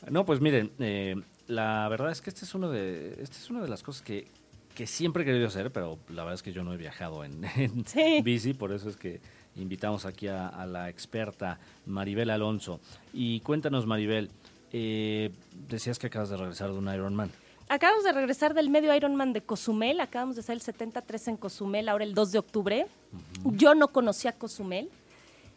no, 0.10 0.26
pues 0.26 0.42
miren, 0.42 0.72
eh, 0.80 1.16
la 1.48 1.88
verdad 1.90 2.12
es 2.12 2.22
que 2.22 2.30
este 2.30 2.46
es 2.46 2.56
uno 2.56 2.70
de, 2.70 3.18
este 3.22 3.38
es 3.38 3.50
una 3.50 3.62
de 3.62 3.68
las 3.68 3.84
cosas 3.84 4.02
que, 4.02 4.28
siempre 4.86 5.22
he 5.22 5.26
querido 5.28 5.46
hacer, 5.46 5.72
pero 5.72 6.00
la 6.10 6.24
verdad 6.24 6.34
es 6.34 6.42
que 6.42 6.52
yo 6.52 6.64
no 6.64 6.74
he 6.74 6.78
viajado 6.78 7.24
en, 7.24 7.46
bici, 8.24 8.56
por 8.56 8.72
eso 8.72 8.90
es 8.90 8.98
que 8.98 9.22
invitamos 9.56 10.06
aquí 10.06 10.28
a, 10.28 10.66
la 10.66 10.90
experta 10.90 11.60
Maribel 11.86 12.32
Alonso. 12.32 12.80
Y 13.14 13.42
cuéntanos, 13.42 13.86
Maribel, 13.86 14.32
eh, 14.72 15.30
decías 15.70 16.00
que 16.00 16.08
acabas 16.08 16.30
de 16.30 16.38
regresar 16.38 16.72
de 16.72 16.80
un 16.80 16.92
Ironman. 16.92 17.30
acabamos 17.70 18.04
de 18.04 18.12
regresar 18.12 18.56
del 18.56 18.72
medio 18.72 18.96
Ironman 18.96 19.34
de 19.34 19.42
Cozumel, 19.42 20.00
acabamos 20.00 20.36
de 20.36 20.42
hacer 20.42 20.54
el 20.54 20.62
73 20.62 21.28
en 21.28 21.38
Cozumel, 21.38 21.88
ahora 21.88 22.04
el 22.04 22.16
2 22.16 22.32
de 22.32 22.40
octubre. 22.40 22.88
Yo 23.46 23.76
no 23.76 23.90
conocía 23.90 24.32
Cozumel 24.32 24.90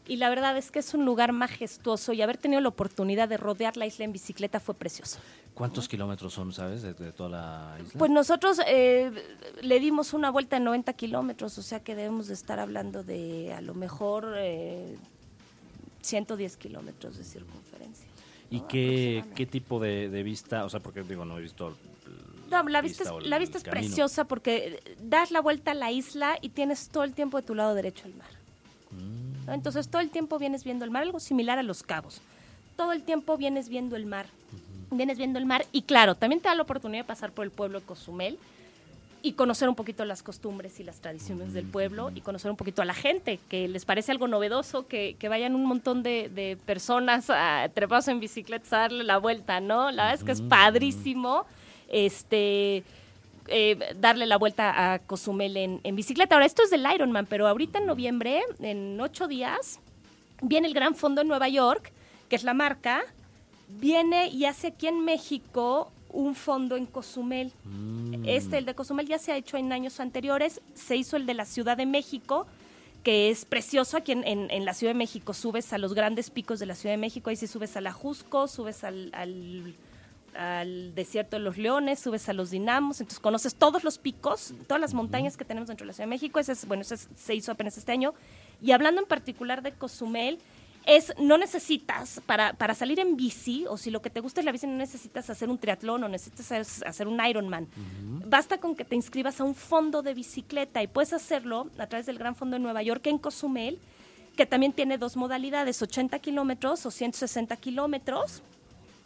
y 0.07 0.17
la 0.17 0.29
verdad 0.29 0.57
es 0.59 0.71
que 0.71 0.81
es 0.81 0.93
un 0.93 1.05
lugar 1.05 1.33
majestuoso 1.33 2.13
y 2.13 2.21
haber 2.21 2.37
tenido 2.37 2.61
la 2.61 2.69
oportunidad 2.69 3.29
de 3.29 3.39
rodear 3.39 3.77
la 3.77 3.87
isla 3.87 4.05
en 4.05 4.13
bicicleta 4.13 4.61
fue 4.61 4.75
precioso. 4.75 5.19
¿Cuántos 5.55 5.89
kilómetros 5.89 6.35
son, 6.35 6.53
sabes, 6.53 6.83
de, 6.83 6.95
de 6.95 7.13
toda 7.13 7.29
la 7.29 7.77
isla? 7.81 7.99
Pues 7.99 8.11
nosotros 8.11 8.61
eh, 8.67 9.13
le 9.63 9.79
dimos 9.79 10.13
una 10.13 10.31
vuelta 10.31 10.59
de 10.59 10.65
90 10.65 10.93
kilómetros, 10.95 11.57
o 11.59 11.63
sea 11.63 11.81
que 11.81 11.95
debemos 11.95 12.27
de 12.27 12.35
estar 12.35 12.59
hablando 12.59 13.05
de 13.05 13.53
a 13.55 13.61
lo 13.61 13.75
mejor 13.75 14.35
eh, 14.37 14.97
110 16.03 16.57
kilómetros 16.57 17.17
de 17.17 17.25
circunferencia. 17.25 18.09
¿Y 18.51 18.61
¿no? 18.61 18.69
qué, 18.69 19.25
qué 19.37 19.47
tipo 19.47 19.79
de, 19.79 20.09
de 20.09 20.23
vista? 20.25 20.65
O 20.65 20.71
sea, 20.71 20.81
porque 20.81 21.03
digo, 21.03 21.25
no 21.25 21.39
he 21.39 21.43
visto... 21.43 21.77
No, 22.51 22.63
la 22.65 22.83
vista, 22.83 23.05
es, 23.05 23.11
el 23.11 23.31
la 23.31 23.39
vista 23.39 23.59
es 23.59 23.65
camino. 23.65 23.81
preciosa 23.87 24.25
porque 24.25 24.81
das 25.01 25.31
la 25.31 25.41
vuelta 25.41 25.71
a 25.71 25.75
la 25.75 25.91
isla 25.91 26.37
y 26.43 26.51
tienes 26.51 26.89
todo 26.89 27.03
el 27.05 27.15
tiempo 27.15 27.39
de 27.39 27.43
tu 27.47 27.55
lado 27.55 27.75
derecho 27.75 28.07
el 28.07 28.15
mar. 28.15 28.29
Mm. 28.91 29.47
¿no? 29.47 29.53
Entonces 29.55 29.89
todo 29.89 30.03
el 30.03 30.11
tiempo 30.11 30.39
vienes 30.39 30.63
viendo 30.63 30.85
el 30.85 30.91
mar, 30.91 31.03
algo 31.03 31.21
similar 31.21 31.59
a 31.59 31.63
los 31.63 31.83
cabos. 31.83 32.21
Todo 32.77 32.93
el 32.93 33.03
tiempo 33.03 33.37
vienes 33.37 33.69
viendo 33.69 33.97
el 33.97 34.05
mar. 34.05 34.27
Vienes 34.97 35.19
viendo 35.19 35.39
el 35.39 35.47
mar 35.47 35.67
y 35.73 35.83
claro, 35.83 36.15
también 36.15 36.41
te 36.41 36.49
da 36.49 36.55
la 36.55 36.63
oportunidad 36.63 37.05
de 37.05 37.09
pasar 37.09 37.33
por 37.33 37.45
el 37.45 37.51
pueblo 37.51 37.81
de 37.81 37.87
Cozumel 37.87 38.39
y 39.23 39.33
conocer 39.33 39.71
un 39.71 39.75
poquito 39.75 40.05
las 40.05 40.23
costumbres 40.23 40.79
y 40.81 40.85
las 40.85 41.01
tradiciones 41.01 41.55
del 41.55 41.65
pueblo 41.65 42.13
y 42.15 42.21
conocer 42.21 42.51
un 42.51 42.59
poquito 42.59 42.83
a 42.83 42.85
la 42.85 42.93
gente, 42.93 43.41
que 43.49 43.69
les 43.69 43.87
parece 43.87 44.13
algo 44.13 44.29
novedoso 44.29 44.87
que, 44.87 45.17
que 45.19 45.31
vayan 45.31 45.55
un 45.55 45.65
montón 45.65 46.03
de, 46.03 46.29
de 46.29 46.59
personas 46.67 47.31
a, 47.31 47.71
trepados 47.73 48.07
en 48.09 48.21
bicicletas 48.21 48.71
a 48.75 48.79
darle 48.81 49.03
la 49.03 49.17
vuelta, 49.17 49.61
¿no? 49.61 49.91
La 49.91 50.05
verdad 50.05 50.21
es 50.21 50.25
que 50.25 50.33
es 50.33 50.43
padrísimo 50.43 51.47
este, 51.89 52.85
eh, 53.49 53.79
darle 53.99 54.27
la 54.27 54.37
vuelta 54.37 54.93
a 54.93 54.99
Cozumel 54.99 55.57
en, 55.57 55.81
en 55.85 55.97
bicicleta. 55.97 56.35
Ahora, 56.35 56.45
esto 56.45 56.63
es 56.63 56.71
del 56.71 56.87
Ironman, 56.95 57.25
pero 57.25 57.49
ahorita 57.49 57.79
en 57.79 57.87
noviembre, 57.87 58.43
en 58.61 59.01
ocho 59.01 59.27
días, 59.27 59.81
viene 60.43 60.69
el 60.69 60.75
Gran 60.75 60.95
Fondo 60.95 61.23
en 61.23 61.29
Nueva 61.29 61.49
York, 61.49 61.93
que 62.29 62.37
es 62.37 62.45
la 62.45 62.53
marca, 62.53 63.03
viene 63.69 64.29
y 64.29 64.45
hace 64.45 64.69
aquí 64.69 64.87
en 64.87 65.05
México 65.05 65.91
un 66.11 66.35
fondo 66.35 66.77
en 66.77 66.87
Cozumel. 66.87 67.53
Este, 68.25 68.59
el 68.59 68.65
de 68.67 68.75
Cozumel, 68.75 69.07
ya 69.09 69.19
se 69.19 69.33
ha 69.33 69.37
hecho 69.37 69.57
en 69.57 69.73
años 69.73 69.99
anteriores. 70.01 70.61
Se 70.75 70.97
hizo 70.97 71.17
el 71.17 71.27
de 71.27 71.35
la 71.35 71.45
Ciudad 71.45 71.77
de 71.77 71.87
México, 71.87 72.47
que 73.03 73.31
es 73.31 73.45
precioso. 73.45 73.97
Aquí 73.97 74.13
en, 74.13 74.25
en- 74.27 74.51
en 74.51 74.65
la 74.65 74.75
Ciudad 74.75 74.93
de 74.93 74.99
México 74.99 75.35
subes 75.35 75.73
a 75.73 75.79
los 75.79 75.93
grandes 75.93 76.31
picos 76.31 76.61
de 76.61 76.67
la 76.67 76.75
Ciudad 76.77 76.95
de 76.95 76.99
México. 76.99 77.31
Ahí 77.31 77.37
sí 77.37 77.47
subes 77.49 77.77
a 77.77 77.81
la 77.81 77.93
Jusco, 77.93 78.47
subes 78.47 78.85
al, 78.85 79.11
al, 79.13 79.75
al 80.37 80.95
desierto 80.95 81.37
de 81.37 81.43
los 81.43 81.59
leones, 81.59 81.99
subes 81.99 82.29
a 82.29 82.33
los 82.33 82.51
dinamos. 82.51 83.01
Entonces 83.01 83.19
conoces 83.21 83.57
todos 83.57 83.83
los 83.83 83.99
picos, 83.99 84.55
todas 84.69 84.81
las 84.81 84.95
montañas 84.95 85.37
que 85.37 85.45
tenemos 85.45 85.67
dentro 85.69 85.85
de 85.85 85.89
la 85.89 85.93
Ciudad 85.95 86.07
de 86.07 86.11
México. 86.11 86.39
Ese 86.39 86.53
es, 86.53 86.65
bueno, 86.69 86.83
ese 86.83 86.95
es- 86.95 87.09
se 87.17 87.35
hizo 87.35 87.51
apenas 87.51 87.77
este 87.77 87.91
año. 87.91 88.15
Y 88.63 88.71
hablando 88.71 89.01
en 89.01 89.09
particular 89.09 89.63
de 89.63 89.73
Cozumel, 89.73 90.39
es 90.87 91.15
no 91.19 91.39
necesitas 91.39 92.21
para, 92.27 92.53
para 92.53 92.75
salir 92.75 93.01
en 93.01 93.17
bici 93.17 93.65
o 93.69 93.77
si 93.77 93.91
lo 93.91 94.03
que 94.03 94.11
te 94.11 94.21
gusta 94.21 94.41
es 94.41 94.45
la 94.45 94.53
bici 94.53 94.67
no 94.67 94.77
necesitas 94.77 95.31
hacer 95.31 95.49
un 95.49 95.59
triatlón 95.59 96.05
o 96.05 96.09
necesitas 96.09 96.53
hacer, 96.53 96.87
hacer 96.87 97.09
un 97.09 97.25
Ironman. 97.25 97.69
Basta 98.27 98.59
con 98.59 98.75
que 98.75 98.85
te 98.85 98.95
inscribas 98.95 99.41
a 99.41 99.45
un 99.45 99.55
fondo 99.55 100.03
de 100.03 100.15
bicicleta 100.15 100.83
y 100.83 100.87
puedes 100.87 101.13
hacerlo 101.13 101.69
a 101.79 101.87
través 101.87 102.07
del 102.07 102.19
Gran 102.19 102.35
Fondo 102.35 102.57
de 102.57 102.61
Nueva 102.61 102.83
York 102.83 103.07
en 103.07 103.19
Cozumel, 103.19 103.79
que 104.37 104.47
también 104.47 104.73
tiene 104.73 104.99
dos 104.99 105.17
modalidades, 105.17 105.81
80 105.81 106.19
kilómetros 106.19 106.85
o 106.87 106.91
160 106.91 107.57
kilómetros 107.57 108.43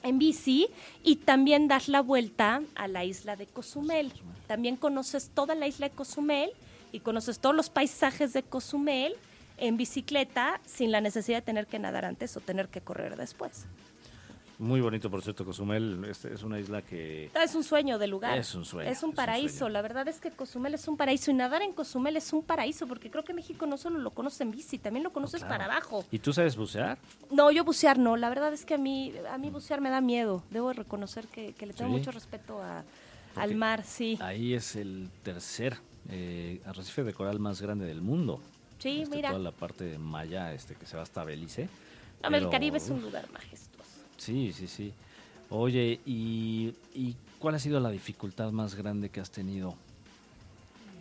en 0.03 0.19
bici 0.19 0.69
y 1.03 1.17
también 1.17 1.69
das 1.69 1.89
la 1.89 2.01
vuelta 2.01 2.63
a 2.75 2.89
la 2.89 3.05
isla 3.05 3.37
de 3.37 3.47
Cozumel. 3.47 4.13
También 4.47 4.77
conoces 4.77 5.31
toda 5.35 5.55
la 5.55 5.67
isla 5.67 5.89
de 5.89 5.95
Cozumel 5.95 6.51
y 6.93 7.01
conoces 7.01 7.39
todos 7.39 7.55
los 7.55 7.69
paisajes 7.69 8.33
de 8.33 8.43
Cozumel 8.43 9.15
en 9.59 9.77
bicicleta 9.77 10.61
sin 10.67 10.91
la 10.93 11.01
necesidad 11.01 11.39
de 11.39 11.43
tener 11.43 11.67
que 11.67 11.79
nadar 11.79 12.05
antes 12.05 12.37
o 12.37 12.41
tener 12.41 12.69
que 12.69 12.81
correr 12.81 13.17
después. 13.17 13.67
Muy 14.61 14.81
bonito, 14.81 15.09
por 15.09 15.23
cierto, 15.23 15.45
Cozumel. 15.45 16.05
Este 16.11 16.35
es 16.35 16.43
una 16.43 16.59
isla 16.59 16.83
que... 16.83 17.31
Es 17.45 17.55
un 17.55 17.63
sueño 17.63 17.97
de 17.97 18.09
lugar. 18.09 18.37
Es 18.37 18.57
un 18.57 18.65
sueño, 18.65 18.91
Es 18.91 19.05
un 19.05 19.11
es 19.11 19.11
un 19.11 19.15
paraíso. 19.15 19.69
la 19.69 19.83
verdad 19.83 20.09
es 20.09 20.19
que 20.19 20.33
Cozumel 20.33 20.75
es 20.75 20.89
un 20.89 20.97
paraíso 20.97 21.31
y 21.31 21.35
nadar 21.35 21.63
en 21.63 21.73
Cozumel 21.73 22.17
es 22.17 22.33
un 22.33 22.43
paraíso 22.43 22.89
porque 22.89 23.09
creo 23.09 23.23
que 23.23 23.33
México 23.35 23.67
no 23.67 23.77
solo 23.79 24.01
lo 24.01 24.11
conoce 24.11 24.43
en 24.43 24.51
bici, 24.51 24.79
también 24.79 25.05
lo 25.05 25.13
conoces 25.13 25.43
claro. 25.45 25.55
para 25.55 25.65
abajo. 25.67 26.05
¿Y 26.11 26.19
tú 26.19 26.33
sabes 26.33 26.57
bucear? 26.57 26.99
No, 27.31 27.53
yo 27.53 27.63
bucear 27.63 27.99
no. 28.01 28.17
La 28.17 28.29
verdad 28.31 28.53
es 28.53 28.65
que 28.65 28.75
a 28.75 28.79
mí, 28.79 29.13
a 29.31 29.39
mí 29.39 29.49
bucear 29.49 29.81
me 29.81 29.91
da 29.91 30.01
miedo. 30.01 30.43
Debo 30.51 30.73
reconocer 30.73 31.29
que, 31.29 31.53
que 31.53 31.67
le 31.67 31.73
tengo 31.73 31.93
Sí. 31.93 31.99
mucho 31.99 32.11
respeto 32.11 32.61
a- 32.61 32.83
al 33.37 33.55
mar, 33.55 33.85
sí. 33.85 34.19
Ahí 34.21 34.55
es 34.55 34.75
el 34.75 35.09
tercer 35.23 35.77
eh, 36.11 36.61
arrecife 36.67 37.05
de 37.05 37.13
coral 37.15 37.39
más 37.39 37.63
grande 37.63 37.87
del 37.87 38.01
mundo. 38.01 38.41
Sí, 38.79 39.03
Este, 39.03 39.17
mira. 39.17 39.31
Toda 39.31 39.41
la 39.43 39.53
parte 39.53 39.85
de 39.85 39.99
Maya, 39.99 40.53
este, 40.53 40.75
que 40.75 40.87
se 40.87 40.97
va 40.97 41.03
hasta 41.03 41.25
Belice. 41.25 41.69
No, 42.23 42.37
el 42.37 42.49
Caribe 42.49 42.79
es 42.79 42.89
un 42.91 43.01
lugar 43.03 43.31
majestuoso. 43.33 43.91
Sí, 44.17 44.53
sí, 44.53 44.67
sí. 44.67 44.93
Oye, 45.51 46.01
¿y, 46.05 46.75
y 46.95 47.15
cuál 47.39 47.55
ha 47.55 47.59
sido 47.59 47.81
la 47.81 47.91
dificultad 47.91 48.51
más 48.53 48.75
grande 48.75 49.09
que 49.09 49.21
has 49.21 49.31
tenido 49.31 49.75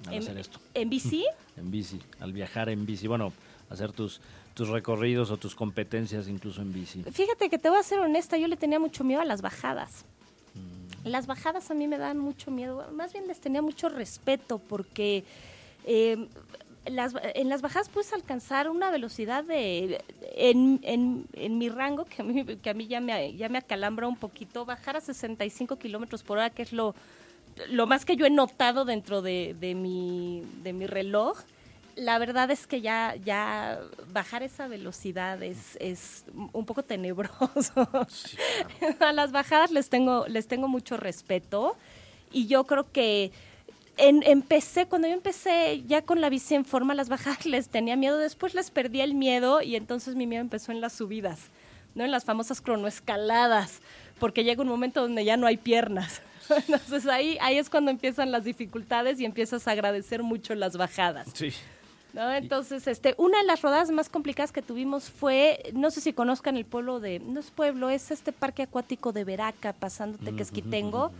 al 0.07 0.13
En, 0.13 0.19
hacer 0.23 0.37
esto? 0.37 0.59
en 0.73 0.89
bici, 0.89 1.25
En 1.57 1.71
bici, 1.71 1.99
al 2.19 2.31
viajar 2.33 2.69
en 2.69 2.85
bici. 2.85 3.07
Bueno, 3.07 3.33
hacer 3.69 3.91
tus, 3.91 4.21
tus 4.53 4.69
recorridos 4.69 5.31
o 5.31 5.37
tus 5.37 5.55
competencias 5.55 6.27
incluso 6.27 6.61
en 6.61 6.71
bici. 6.71 7.03
fíjate 7.03 7.49
que 7.49 7.57
te 7.57 7.69
voy 7.69 7.79
a 7.79 7.83
ser 7.83 7.99
honesta, 7.99 8.37
yo 8.37 8.47
le 8.47 8.57
tenía 8.57 8.79
mucho 8.79 9.03
miedo 9.03 9.21
a 9.21 9.25
las 9.25 9.41
bajadas. 9.41 10.05
Mm. 10.53 11.07
Las 11.09 11.27
bajadas 11.27 11.69
a 11.71 11.73
mí 11.73 11.87
me 11.87 11.97
dan 11.97 12.17
mucho 12.19 12.51
miedo, 12.51 12.85
más 12.93 13.11
bien 13.13 13.27
les 13.27 13.39
tenía 13.39 13.61
mucho 13.61 13.89
respeto 13.89 14.59
porque 14.59 15.23
eh, 15.85 16.27
las, 16.89 17.13
en 17.35 17.49
las 17.49 17.61
bajadas 17.61 17.89
puedes 17.89 18.13
alcanzar 18.13 18.69
una 18.69 18.91
velocidad 18.91 19.43
de, 19.43 20.03
en, 20.35 20.79
en, 20.83 21.25
en 21.33 21.57
mi 21.57 21.69
rango, 21.69 22.05
que 22.05 22.21
a 22.21 22.25
mí, 22.25 22.45
que 22.45 22.69
a 22.69 22.73
mí 22.73 22.87
ya, 22.87 22.99
me, 22.99 23.35
ya 23.35 23.49
me 23.49 23.57
acalambra 23.57 24.07
un 24.07 24.17
poquito, 24.17 24.65
bajar 24.65 24.97
a 24.97 25.01
65 25.01 25.77
kilómetros 25.77 26.23
por 26.23 26.37
hora, 26.37 26.49
que 26.49 26.63
es 26.63 26.73
lo, 26.73 26.95
lo 27.69 27.87
más 27.87 28.05
que 28.05 28.15
yo 28.15 28.25
he 28.25 28.29
notado 28.29 28.85
dentro 28.85 29.21
de, 29.21 29.55
de, 29.59 29.75
mi, 29.75 30.43
de 30.63 30.73
mi 30.73 30.87
reloj. 30.87 31.39
La 31.95 32.19
verdad 32.19 32.51
es 32.51 32.67
que 32.67 32.81
ya, 32.81 33.15
ya 33.15 33.79
bajar 34.13 34.43
esa 34.43 34.67
velocidad 34.67 35.41
es, 35.41 35.77
es 35.79 36.25
un 36.53 36.65
poco 36.65 36.83
tenebroso. 36.83 37.89
Sí, 38.07 38.37
a 38.99 39.13
las 39.13 39.31
bajadas 39.31 39.71
les 39.71 39.89
tengo, 39.89 40.27
les 40.27 40.47
tengo 40.47 40.67
mucho 40.67 40.97
respeto 40.97 41.75
y 42.31 42.47
yo 42.47 42.65
creo 42.65 42.91
que 42.91 43.31
en- 43.97 44.23
empecé, 44.23 44.85
cuando 44.87 45.07
yo 45.07 45.13
empecé 45.13 45.83
ya 45.87 46.01
con 46.01 46.21
la 46.21 46.29
bici 46.29 46.55
en 46.55 46.65
forma, 46.65 46.93
las 46.93 47.09
bajadas 47.09 47.45
les 47.45 47.69
tenía 47.69 47.95
miedo, 47.95 48.17
después 48.17 48.53
les 48.53 48.71
perdí 48.71 49.01
el 49.01 49.13
miedo 49.13 49.61
y 49.61 49.75
entonces 49.75 50.15
mi 50.15 50.27
miedo 50.27 50.41
empezó 50.41 50.71
en 50.71 50.81
las 50.81 50.93
subidas, 50.93 51.39
¿no? 51.95 52.03
En 52.05 52.11
las 52.11 52.23
famosas 52.25 52.61
cronoescaladas, 52.61 53.79
porque 54.19 54.43
llega 54.43 54.61
un 54.61 54.67
momento 54.67 55.01
donde 55.01 55.23
ya 55.25 55.37
no 55.37 55.47
hay 55.47 55.57
piernas. 55.57 56.21
Entonces 56.49 57.05
ahí, 57.07 57.37
ahí 57.41 57.57
es 57.57 57.69
cuando 57.69 57.91
empiezan 57.91 58.31
las 58.31 58.45
dificultades 58.45 59.19
y 59.19 59.25
empiezas 59.25 59.67
a 59.67 59.71
agradecer 59.71 60.23
mucho 60.23 60.55
las 60.55 60.77
bajadas. 60.77 61.27
Sí. 61.33 61.51
¿no? 62.13 62.33
Entonces, 62.33 62.87
este, 62.87 63.13
una 63.17 63.39
de 63.39 63.43
las 63.43 63.61
rodadas 63.61 63.91
más 63.91 64.07
complicadas 64.09 64.51
que 64.53 64.61
tuvimos 64.61 65.09
fue, 65.09 65.71
no 65.73 65.91
sé 65.91 65.99
si 66.01 66.13
conozcan 66.13 66.55
el 66.55 66.65
pueblo 66.65 66.99
de, 67.01 67.19
no 67.19 67.39
es 67.41 67.51
pueblo, 67.51 67.89
es 67.89 68.11
este 68.11 68.31
parque 68.31 68.63
acuático 68.63 69.11
de 69.11 69.23
Veraca, 69.25 69.73
pasando 69.73 70.17
Tequesquitengo. 70.17 71.11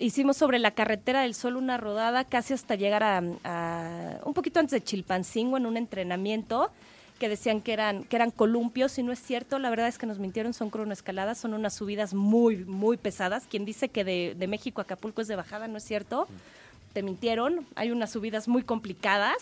Hicimos 0.00 0.38
sobre 0.38 0.58
la 0.58 0.70
carretera 0.70 1.20
del 1.22 1.34
Sol 1.34 1.56
una 1.56 1.76
rodada 1.76 2.24
casi 2.24 2.54
hasta 2.54 2.74
llegar 2.74 3.02
a, 3.02 3.22
a- 3.44 4.18
un 4.24 4.32
poquito 4.32 4.58
antes 4.58 4.70
de 4.72 4.82
Chilpancingo 4.82 5.58
en 5.58 5.66
un 5.66 5.76
entrenamiento 5.76 6.70
que 7.18 7.28
decían 7.28 7.60
que 7.60 7.74
eran, 7.74 8.04
que 8.04 8.16
eran 8.16 8.30
columpios 8.30 8.96
y 8.98 9.02
no 9.02 9.12
es 9.12 9.20
cierto, 9.20 9.58
la 9.58 9.68
verdad 9.68 9.88
es 9.88 9.98
que 9.98 10.06
nos 10.06 10.18
mintieron, 10.18 10.54
son 10.54 10.70
cronoescaladas, 10.70 11.36
son 11.36 11.52
unas 11.52 11.74
subidas 11.74 12.14
muy, 12.14 12.64
muy 12.64 12.96
pesadas. 12.96 13.44
Quien 13.46 13.66
dice 13.66 13.90
que 13.90 14.04
de, 14.04 14.34
de 14.38 14.46
México 14.48 14.80
a 14.80 14.84
Acapulco 14.84 15.20
es 15.20 15.28
de 15.28 15.36
bajada, 15.36 15.68
no 15.68 15.76
es 15.76 15.84
cierto, 15.84 16.26
te 16.94 17.02
mintieron, 17.02 17.66
hay 17.74 17.90
unas 17.90 18.10
subidas 18.10 18.48
muy 18.48 18.62
complicadas. 18.62 19.36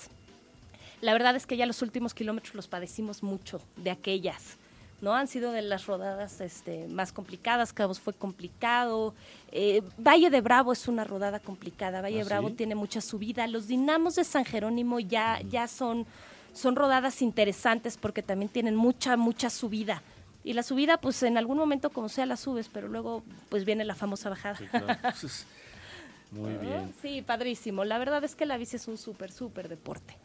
La 1.02 1.12
verdad 1.12 1.36
es 1.36 1.46
que 1.46 1.56
ya 1.56 1.66
los 1.66 1.80
últimos 1.82 2.14
kilómetros 2.14 2.56
los 2.56 2.66
padecimos 2.66 3.22
mucho 3.22 3.60
de 3.76 3.92
aquellas. 3.92 4.56
¿No? 5.00 5.14
Han 5.14 5.28
sido 5.28 5.52
de 5.52 5.62
las 5.62 5.86
rodadas 5.86 6.40
este, 6.40 6.88
más 6.88 7.12
complicadas, 7.12 7.72
Cabos 7.72 8.00
fue 8.00 8.14
complicado, 8.14 9.14
eh, 9.52 9.82
Valle 9.98 10.30
de 10.30 10.40
Bravo 10.40 10.72
es 10.72 10.88
una 10.88 11.04
rodada 11.04 11.40
complicada, 11.40 12.00
Valle 12.02 12.16
¿Ah, 12.16 12.24
de 12.24 12.24
Bravo 12.24 12.48
sí? 12.48 12.54
tiene 12.54 12.74
mucha 12.74 13.00
subida, 13.00 13.46
los 13.46 13.68
dinamos 13.68 14.16
de 14.16 14.24
San 14.24 14.44
Jerónimo 14.44 15.00
ya, 15.00 15.40
ya 15.48 15.68
son, 15.68 16.06
son 16.52 16.76
rodadas 16.76 17.22
interesantes 17.22 17.96
porque 17.96 18.22
también 18.22 18.50
tienen 18.50 18.76
mucha, 18.76 19.16
mucha 19.16 19.50
subida. 19.50 20.02
Y 20.44 20.54
la 20.54 20.62
subida, 20.62 20.98
pues 20.98 21.22
en 21.24 21.36
algún 21.36 21.58
momento 21.58 21.90
como 21.90 22.08
sea 22.08 22.24
la 22.24 22.36
subes, 22.36 22.68
pero 22.72 22.88
luego 22.88 23.22
pues 23.48 23.64
viene 23.64 23.84
la 23.84 23.94
famosa 23.94 24.30
bajada. 24.30 24.56
Sí, 24.56 24.66
claro. 24.66 24.86
Muy 26.30 26.54
bien. 26.54 26.94
Sí, 27.02 27.22
padrísimo. 27.22 27.84
La 27.84 27.98
verdad 27.98 28.22
es 28.24 28.34
que 28.34 28.46
la 28.46 28.56
bici 28.56 28.76
es 28.76 28.88
un 28.88 28.98
súper, 28.98 29.32
súper 29.32 29.68
deporte. 29.68 30.16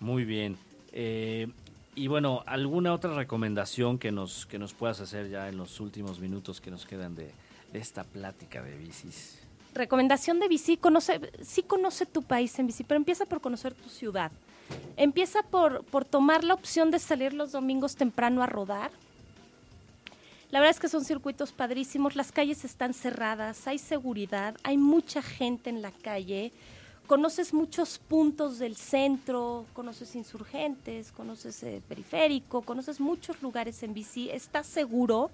Muy 0.00 0.24
bien. 0.24 0.56
Eh, 0.92 1.48
y 1.96 2.08
bueno, 2.08 2.42
¿alguna 2.46 2.92
otra 2.92 3.14
recomendación 3.14 3.98
que 3.98 4.12
nos, 4.12 4.46
que 4.46 4.58
nos 4.58 4.74
puedas 4.74 5.00
hacer 5.00 5.30
ya 5.30 5.48
en 5.48 5.56
los 5.56 5.80
últimos 5.80 6.20
minutos 6.20 6.60
que 6.60 6.70
nos 6.70 6.86
quedan 6.86 7.14
de, 7.14 7.30
esta 7.72 8.04
plática 8.04 8.62
de 8.62 8.76
bicis? 8.76 9.40
recomendación 9.74 10.38
de 10.38 10.46
bici, 10.46 10.76
conoce, 10.76 11.20
sí 11.42 11.64
conoce 11.64 12.06
tu 12.06 12.22
país 12.22 12.56
en 12.60 12.68
bici, 12.68 12.84
pero 12.84 12.96
empieza 12.96 13.26
por 13.26 13.40
conocer 13.40 13.74
tu 13.74 13.88
ciudad. 13.88 14.30
Empieza 14.96 15.42
por, 15.42 15.84
por 15.84 16.04
tomar 16.04 16.44
la 16.44 16.54
opción 16.54 16.92
de 16.92 17.00
salir 17.00 17.34
los 17.34 17.50
domingos 17.50 17.96
temprano 17.96 18.42
a 18.42 18.46
rodar. 18.46 18.92
La 20.52 20.60
verdad 20.60 20.76
es 20.76 20.80
que 20.80 20.88
son 20.88 21.04
circuitos 21.04 21.50
padrísimos, 21.50 22.14
las 22.14 22.30
calles 22.30 22.64
están 22.64 22.94
cerradas, 22.94 23.66
hay 23.66 23.78
seguridad, 23.78 24.54
hay 24.62 24.76
mucha 24.76 25.20
gente 25.20 25.70
en 25.70 25.82
la 25.82 25.90
calle, 25.90 26.52
conoces 27.06 27.52
muchos 27.52 27.98
puntos 27.98 28.58
del 28.58 28.76
centro, 28.76 29.66
conoces 29.72 30.14
insurgentes, 30.16 31.12
conoces 31.12 31.62
eh, 31.62 31.82
periférico, 31.88 32.62
conoces 32.62 33.00
muchos 33.00 33.42
lugares 33.42 33.82
en 33.82 33.94
bici, 33.94 34.30
estás 34.30 34.66
seguro 34.66 35.30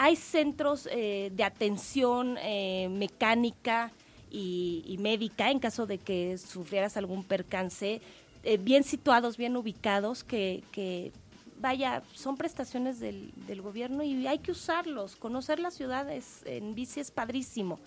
hay 0.00 0.14
centros 0.14 0.88
eh, 0.92 1.32
de 1.34 1.42
atención 1.42 2.36
eh, 2.40 2.88
mecánica 2.88 3.90
y, 4.30 4.96
médica 5.00 5.50
en 5.50 5.58
caso 5.58 5.86
de 5.86 5.98
que 5.98 6.38
sufrieras 6.38 6.96
algún 6.96 7.24
percance, 7.24 8.00
eh, 8.44 8.58
bien 8.58 8.84
situados, 8.84 9.36
bien 9.36 9.56
ubicados, 9.56 10.22
que, 10.22 11.12
vaya, 11.60 12.04
son 12.14 12.36
prestaciones 12.36 13.00
del, 13.00 13.32
gobierno 13.60 14.04
y 14.04 14.24
hay 14.28 14.38
que 14.38 14.52
usarlos. 14.52 15.16
Conocer 15.16 15.58
las 15.58 15.74
ciudades 15.74 16.42
en 16.44 16.76
bici 16.76 17.00
es 17.00 17.10
padrísimo 17.10 17.80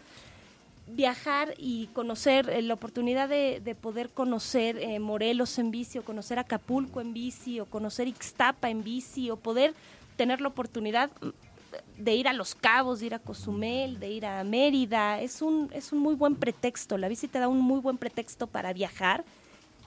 viajar 0.96 1.54
y 1.58 1.88
conocer 1.88 2.64
la 2.64 2.74
oportunidad 2.74 3.30
de, 3.30 3.62
de 3.64 3.76
poder 3.76 4.10
conocer 4.10 5.00
Morelos 5.00 5.58
en 5.60 5.72
bici 5.72 5.98
o 5.98 6.04
conocer 6.04 6.40
Acapulco 6.40 7.02
en 7.02 7.14
bici 7.14 7.60
o 7.60 7.66
conocer 7.66 8.08
Ixtapa 8.08 8.70
en 8.70 8.84
bici 8.84 9.30
o 9.30 9.38
poder 9.38 9.74
tener 10.16 10.42
la 10.42 10.50
oportunidad 10.50 11.10
de 11.98 12.16
ir 12.16 12.28
a 12.28 12.34
Los 12.34 12.56
Cabos, 12.56 13.00
de 13.00 13.08
ir 13.08 13.14
a 13.14 13.20
Cozumel, 13.20 14.00
de 14.00 14.10
ir 14.10 14.26
a 14.26 14.44
Mérida, 14.44 15.22
es 15.22 15.42
un, 15.42 15.70
es 15.74 15.92
un 15.92 16.00
muy 16.00 16.16
buen 16.16 16.36
pretexto. 16.36 16.98
La 16.98 17.08
bici 17.08 17.28
te 17.28 17.40
da 17.40 17.48
un 17.48 17.60
muy 17.60 17.80
buen 17.80 17.98
pretexto 17.98 18.48
para 18.48 18.74
viajar 18.74 19.24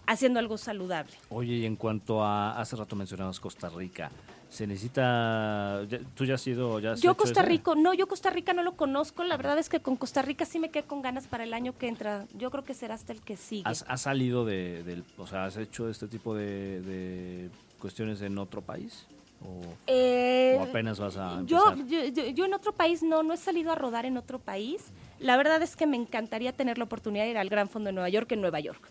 haciendo 0.06 0.38
algo 0.38 0.58
saludable. 0.58 1.12
Oye, 1.30 1.54
y 1.54 1.66
en 1.66 1.76
cuanto 1.76 2.22
a, 2.22 2.58
hace 2.60 2.76
rato 2.76 2.96
mencionabas 2.96 3.40
Costa 3.40 3.68
Rica, 3.68 4.10
se 4.54 4.68
necesita, 4.68 5.82
tú 6.14 6.24
ya 6.24 6.34
has 6.34 6.46
ido, 6.46 6.78
ya 6.78 6.94
Yo 6.94 7.16
Costa 7.16 7.42
Rica, 7.42 7.72
no, 7.76 7.92
yo 7.92 8.06
Costa 8.06 8.30
Rica 8.30 8.52
no 8.52 8.62
lo 8.62 8.76
conozco, 8.76 9.24
la 9.24 9.36
verdad 9.36 9.58
es 9.58 9.68
que 9.68 9.80
con 9.80 9.96
Costa 9.96 10.22
Rica 10.22 10.44
sí 10.44 10.60
me 10.60 10.70
quedé 10.70 10.84
con 10.84 11.02
ganas 11.02 11.26
para 11.26 11.42
el 11.42 11.52
año 11.52 11.76
que 11.76 11.88
entra, 11.88 12.26
yo 12.34 12.52
creo 12.52 12.62
que 12.62 12.72
será 12.72 12.94
hasta 12.94 13.12
el 13.12 13.20
que 13.20 13.36
sigue. 13.36 13.64
¿Has, 13.66 13.84
salido 14.00 14.44
de, 14.44 14.84
del, 14.84 15.02
o 15.18 15.26
sea, 15.26 15.46
has 15.46 15.56
hecho 15.56 15.88
este 15.88 16.06
tipo 16.06 16.36
de, 16.36 16.80
de 16.82 17.50
cuestiones 17.80 18.22
en 18.22 18.38
otro 18.38 18.62
país? 18.62 19.06
O, 19.42 19.60
eh, 19.88 20.56
apenas 20.62 21.00
vas 21.00 21.16
a 21.16 21.42
yo, 21.44 21.74
yo, 21.74 22.44
en 22.44 22.54
otro 22.54 22.72
país 22.72 23.02
no, 23.02 23.24
no 23.24 23.34
he 23.34 23.36
salido 23.36 23.72
a 23.72 23.74
rodar 23.74 24.06
en 24.06 24.16
otro 24.16 24.38
país. 24.38 24.84
La 25.18 25.36
verdad 25.36 25.60
es 25.62 25.74
que 25.74 25.86
me 25.86 25.96
encantaría 25.96 26.52
tener 26.52 26.78
la 26.78 26.84
oportunidad 26.84 27.24
de 27.24 27.30
ir 27.30 27.38
al 27.38 27.48
Gran 27.48 27.68
Fondo 27.68 27.88
de 27.88 27.92
Nueva 27.92 28.08
York 28.08 28.30
en 28.32 28.40
Nueva 28.40 28.60
York. 28.60 28.88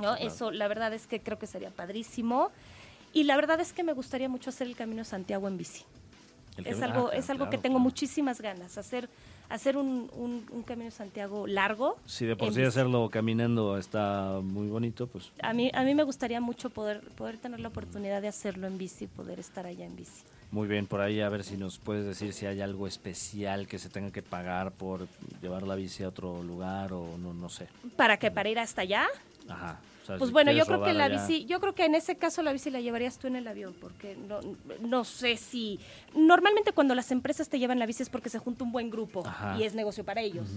¿no? 0.00 0.14
Eso, 0.16 0.50
la 0.50 0.68
verdad 0.68 0.92
es 0.92 1.06
que 1.06 1.20
creo 1.20 1.38
que 1.38 1.46
sería 1.46 1.70
padrísimo. 1.70 2.50
Y 3.16 3.24
la 3.24 3.34
verdad 3.36 3.58
es 3.60 3.72
que 3.72 3.82
me 3.82 3.94
gustaría 3.94 4.28
mucho 4.28 4.50
hacer 4.50 4.66
el 4.66 4.76
Camino 4.76 5.02
Santiago 5.02 5.48
en 5.48 5.56
bici. 5.56 5.84
Es 6.66 6.82
algo, 6.82 7.08
ah, 7.10 7.16
es 7.16 7.30
algo 7.30 7.48
que 7.48 7.56
tengo 7.56 7.78
muchísimas 7.78 8.42
ganas, 8.42 8.76
hacer 8.76 9.08
hacer 9.48 9.78
un, 9.78 10.10
un, 10.52 10.62
Camino 10.64 10.90
Santiago 10.90 11.46
largo. 11.46 11.96
Si 12.04 12.26
de 12.26 12.36
por 12.36 12.52
sí 12.52 12.62
hacerlo 12.62 13.08
caminando 13.08 13.78
está 13.78 14.40
muy 14.42 14.68
bonito, 14.68 15.06
pues... 15.06 15.32
A 15.40 15.54
mí, 15.54 15.70
a 15.72 15.82
mí 15.82 15.94
me 15.94 16.02
gustaría 16.02 16.42
mucho 16.42 16.68
poder, 16.68 17.00
poder 17.16 17.38
tener 17.38 17.60
la 17.60 17.68
oportunidad 17.68 18.20
de 18.20 18.28
hacerlo 18.28 18.66
en 18.66 18.76
bici, 18.76 19.06
poder 19.06 19.40
estar 19.40 19.64
allá 19.64 19.86
en 19.86 19.96
bici. 19.96 20.22
Muy 20.50 20.68
bien, 20.68 20.86
por 20.86 21.00
ahí 21.00 21.22
a 21.22 21.30
ver 21.30 21.42
si 21.42 21.56
nos 21.56 21.78
puedes 21.78 22.04
decir 22.04 22.34
si 22.34 22.44
hay 22.44 22.60
algo 22.60 22.86
especial 22.86 23.66
que 23.66 23.78
se 23.78 23.88
tenga 23.88 24.10
que 24.10 24.20
pagar 24.20 24.72
por 24.72 25.08
llevar 25.40 25.62
la 25.62 25.74
bici 25.74 26.02
a 26.02 26.08
otro 26.08 26.42
lugar 26.42 26.92
o 26.92 27.16
no, 27.16 27.32
no 27.32 27.48
sé. 27.48 27.66
¿Para 27.96 28.18
qué? 28.18 28.30
¿Para 28.30 28.50
ir 28.50 28.58
hasta 28.58 28.82
allá? 28.82 29.06
Ajá 29.48 29.80
pues 30.18 30.30
bueno, 30.30 30.52
yo 30.52 30.66
creo 30.66 30.82
que 30.82 30.92
la 30.92 31.08
bici, 31.08 31.44
yo 31.46 31.60
creo 31.60 31.74
que 31.74 31.84
en 31.84 31.94
ese 31.94 32.16
caso 32.16 32.42
la 32.42 32.52
bici 32.52 32.70
la 32.70 32.80
llevarías 32.80 33.18
tú 33.18 33.26
en 33.26 33.36
el 33.36 33.46
avión, 33.48 33.74
porque 33.80 34.16
no, 34.16 34.40
no 34.80 35.04
sé 35.04 35.36
si 35.36 35.78
normalmente 36.14 36.72
cuando 36.72 36.94
las 36.94 37.10
empresas 37.10 37.48
te 37.48 37.58
llevan 37.58 37.78
la 37.78 37.86
bici 37.86 38.02
es 38.02 38.10
porque 38.10 38.28
se 38.28 38.38
junta 38.38 38.64
un 38.64 38.72
buen 38.72 38.90
grupo 38.90 39.22
y 39.58 39.64
es 39.64 39.74
negocio 39.74 40.04
para 40.04 40.20
ellos. 40.20 40.48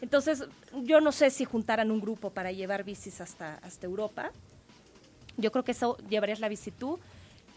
Entonces, 0.00 0.44
yo 0.82 1.00
no 1.00 1.10
sé 1.10 1.30
si 1.30 1.44
juntaran 1.44 1.90
un 1.90 2.00
grupo 2.00 2.30
para 2.30 2.52
llevar 2.52 2.84
bicis 2.84 3.20
hasta, 3.20 3.54
hasta 3.56 3.86
Europa. 3.86 4.30
Yo 5.38 5.50
creo 5.52 5.64
que 5.64 5.72
eso 5.72 5.96
llevarías 6.08 6.40
la 6.40 6.48
bici 6.48 6.70
tú, 6.70 6.98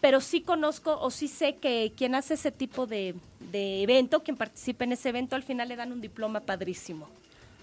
pero 0.00 0.20
sí 0.20 0.40
conozco 0.40 0.98
o 0.98 1.10
sí 1.10 1.28
sé 1.28 1.56
que 1.56 1.92
quien 1.96 2.14
hace 2.14 2.34
ese 2.34 2.50
tipo 2.50 2.86
de, 2.86 3.14
de 3.52 3.82
evento, 3.82 4.22
quien 4.22 4.36
participa 4.36 4.84
en 4.84 4.92
ese 4.92 5.10
evento, 5.10 5.36
al 5.36 5.42
final 5.42 5.68
le 5.68 5.76
dan 5.76 5.92
un 5.92 6.00
diploma 6.00 6.40
padrísimo. 6.40 7.08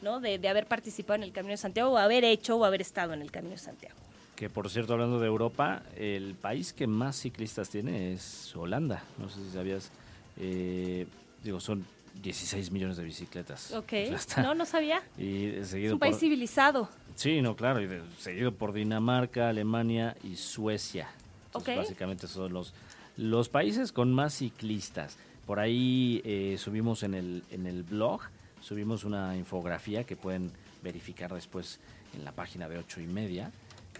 ¿No? 0.02 0.20
De, 0.20 0.36
haber 0.48 0.68
participado 0.68 1.16
en 1.16 1.24
el 1.24 1.32
Camino 1.32 1.52
de 1.52 1.58
Santiago 1.58 1.92
o 1.92 1.98
haber 1.98 2.24
hecho 2.24 2.58
o 2.58 2.66
haber 2.66 2.82
estado 2.82 3.14
en 3.14 3.22
el 3.22 3.32
Camino 3.32 3.54
de 3.54 3.60
Santiago. 3.60 3.96
Que 4.36 4.50
por 4.50 4.70
cierto, 4.70 4.94
hablando 4.94 5.20
de 5.20 5.28
Europa, 5.28 5.82
el 5.96 6.36
país 6.36 6.72
que 6.74 6.86
más 6.86 7.16
ciclistas 7.16 7.70
tiene 7.70 8.14
es 8.14 8.56
Holanda. 8.56 9.04
No 9.18 9.30
sé 9.30 9.44
si 9.44 9.52
sabías, 9.52 9.92
eh, 10.40 11.08
digo, 11.44 11.60
son 11.60 11.86
16 12.22 12.72
millones 12.72 12.98
de 12.98 13.04
bicicletas. 13.04 13.72
Ok, 13.72 13.94
no, 14.38 14.54
no 14.54 14.66
sabía. 14.66 15.02
Y 15.18 15.64
seguido 15.64 15.90
es 15.90 15.94
un 15.94 16.00
país 16.00 16.20
civilizado. 16.20 16.90
Sí, 17.16 17.42
no, 17.42 17.56
claro, 17.56 17.82
y 17.82 17.90
seguido 18.20 18.52
por 18.52 18.74
Dinamarca, 18.74 19.50
Alemania 19.50 20.16
y 20.24 20.36
Suecia. 20.36 21.10
Básicamente 21.54 22.28
son 22.28 22.54
los, 22.54 22.74
los 23.18 23.50
países 23.50 23.92
con 23.92 24.14
más 24.14 24.36
ciclistas. 24.36 25.18
Por 25.48 25.60
ahí 25.60 26.22
eh, 26.26 26.58
subimos 26.60 27.02
en 27.04 27.16
el, 27.16 27.44
en 27.50 27.66
el 27.66 27.82
blog 27.84 28.22
subimos 28.62 29.04
una 29.04 29.36
infografía 29.36 30.04
que 30.04 30.16
pueden 30.16 30.52
verificar 30.84 31.34
después 31.34 31.80
en 32.16 32.24
la 32.26 32.32
página 32.32 32.68
de 32.70 32.78
ocho 32.78 33.02
y 33.02 33.08
media. 33.08 33.52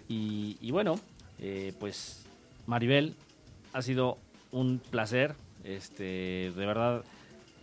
Y, 0.08 0.70
bueno, 0.70 0.98
eh, 1.38 1.74
pues 1.78 2.24
Maribel, 2.66 3.14
ha 3.72 3.82
sido 3.82 4.18
un 4.52 4.80
placer. 4.90 5.34
Este, 5.64 6.52
de 6.54 6.66
verdad, 6.66 7.04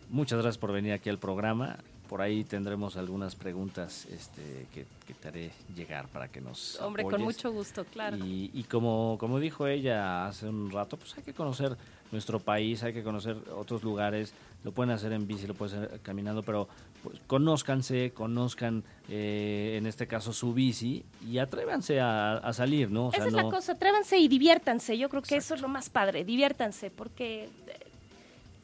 muchas 0.09 0.39
gracias 0.39 0.59
por 0.59 0.71
venir 0.71 0.93
aquí 0.93 1.09
al 1.09 1.17
programa. 1.17 1.77
Por 2.09 2.21
ahí 2.21 2.43
tendremos 2.43 2.97
algunas 2.97 3.35
preguntas 3.35 4.05
este, 4.05 4.67
que, 4.73 4.85
te 5.13 5.27
haré 5.27 5.51
llegar 5.75 6.07
para 6.07 6.27
que 6.27 6.41
nos. 6.41 6.79
Hombre, 6.81 7.03
con 7.03 7.21
mucho 7.21 7.51
gusto, 7.51 7.85
claro. 7.85 8.17
Y, 8.17 8.51
y, 8.53 8.63
como, 8.63 9.17
como 9.19 9.39
dijo 9.39 9.67
ella 9.67 10.27
hace 10.27 10.47
un 10.47 10.71
rato, 10.71 10.97
pues 10.97 11.17
hay 11.17 11.23
que 11.23 11.33
conocer 11.33 11.77
nuestro 12.11 12.39
país, 12.39 12.83
hay 12.83 12.93
que 12.93 13.03
conocer 13.03 13.37
otros 13.55 13.83
lugares. 13.83 14.33
Lo 14.63 14.71
pueden 14.71 14.91
hacer 14.91 15.11
en 15.13 15.27
bici, 15.27 15.45
lo 15.45 15.53
pueden 15.53 15.83
hacer 15.83 15.99
caminando, 16.01 16.41
pero 16.41 16.67
pues, 17.03 17.19
conózcanse, 17.27 18.11
conozcan 18.13 18.83
eh, 19.09 19.75
en 19.77 19.85
este 19.85 20.07
caso 20.07 20.33
su 20.33 20.53
bici 20.53 21.05
y 21.27 21.37
atrévanse 21.37 21.99
a, 21.99 22.51
salir, 22.53 22.89
¿no? 22.89 23.11
Esa 23.13 23.27
es 23.27 23.33
la 23.33 23.43
cosa, 23.43 23.73
atrévanse 23.73 24.17
y 24.17 24.27
diviértanse. 24.27 24.97
Yo 24.97 25.09
creo 25.09 25.21
que 25.21 25.35
eso 25.35 25.53
es 25.53 25.61
lo 25.61 25.67
más 25.67 25.89
padre, 25.89 26.23
diviértanse, 26.23 26.89
porque 26.89 27.43
eh, 27.43 27.84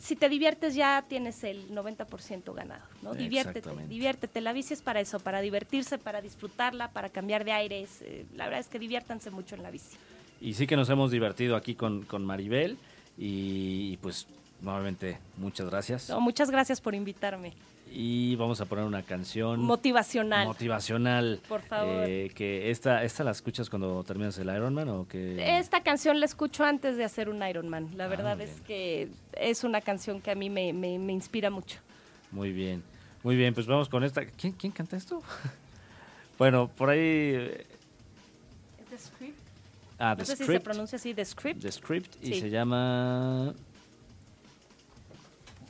si 0.02 0.16
te 0.16 0.30
diviertes 0.30 0.74
ya 0.74 1.06
tienes 1.08 1.44
el 1.44 1.70
90% 1.70 2.54
ganado, 2.54 2.84
¿no? 3.04 3.14
Diviértete, 3.14 3.70
diviértete. 3.88 4.42
La 4.42 4.52
bici 4.52 4.74
es 4.74 4.82
para 4.82 5.00
eso, 5.00 5.20
para 5.20 5.42
divertirse, 5.42 5.98
para 5.98 6.22
disfrutarla, 6.22 6.92
para 6.92 7.10
cambiar 7.10 7.46
de 7.46 7.52
aires. 7.52 8.02
Eh, 8.02 8.26
la 8.36 8.46
verdad 8.46 8.62
es 8.62 8.68
que 8.68 8.80
diviértanse 8.80 9.30
mucho 9.30 9.56
en 9.56 9.64
la 9.64 9.70
bici. 9.70 9.96
Y 10.42 10.56
sí 10.56 10.66
que 10.66 10.76
nos 10.76 10.90
hemos 10.90 11.12
divertido 11.12 11.56
aquí 11.56 11.76
con, 11.76 12.04
con 12.04 12.26
Maribel 12.26 12.78
y, 13.18 13.98
pues 13.98 14.28
nuevamente 14.62 15.20
muchas 15.38 15.70
gracias. 15.70 16.10
muchas 16.20 16.50
gracias 16.50 16.82
por 16.82 16.96
invitarme 16.96 17.54
y 17.94 18.36
vamos 18.38 18.62
a 18.62 18.66
poner 18.66 18.86
una 18.86 19.04
canción 19.04 19.62
motivacional. 19.62 20.48
Motivacional. 20.48 21.42
Por 21.48 21.62
favor. 21.62 22.06
Eh, 22.08 22.32
que 22.34 22.72
esta, 22.72 23.04
esta 23.04 23.24
la 23.24 23.32
escuchas 23.32 23.70
cuando 23.70 24.04
terminas 24.04 24.38
el 24.38 24.48
Ironman 24.48 24.90
o 24.90 25.08
que 25.08 25.58
esta 25.58 25.84
canción 25.84 26.20
la 26.20 26.26
escucho 26.26 26.64
antes 26.64 26.96
de 26.96 27.04
hacer 27.04 27.28
un 27.30 27.46
Ironman. 27.46 27.90
La 27.98 28.06
ah, 28.06 28.08
verdad 28.08 28.40
es 28.40 28.62
que 28.62 29.10
es 29.34 29.64
una 29.64 29.82
canción 29.82 30.22
que 30.22 30.32
a 30.32 30.36
mí 30.36 30.50
me, 30.50 30.72
me, 30.74 31.12
inspira 31.12 31.50
mucho. 31.50 31.80
Muy 32.32 32.54
bien, 32.54 32.82
muy 33.24 33.36
bien. 33.36 33.54
Pues 33.54 33.68
vamos 33.68 33.90
con 33.90 34.04
esta. 34.04 34.26
¿Quién, 34.26 34.54
quién 34.54 34.72
canta 34.72 34.96
esto? 34.96 35.22
bueno, 36.38 36.70
por 36.70 36.90
ahí. 36.90 37.34
The 38.90 38.98
Script. 38.98 39.40
Ah, 40.00 40.16
The 40.16 40.22
no 40.22 40.26
sé 40.26 40.36
si 40.38 40.46
se 40.46 40.60
pronuncia 40.62 40.96
así, 40.96 41.14
The 41.14 41.26
Script. 41.26 41.62
The 41.62 41.72
Script 41.72 42.24
y 42.24 42.40
se 42.40 42.50
llama 42.50 43.54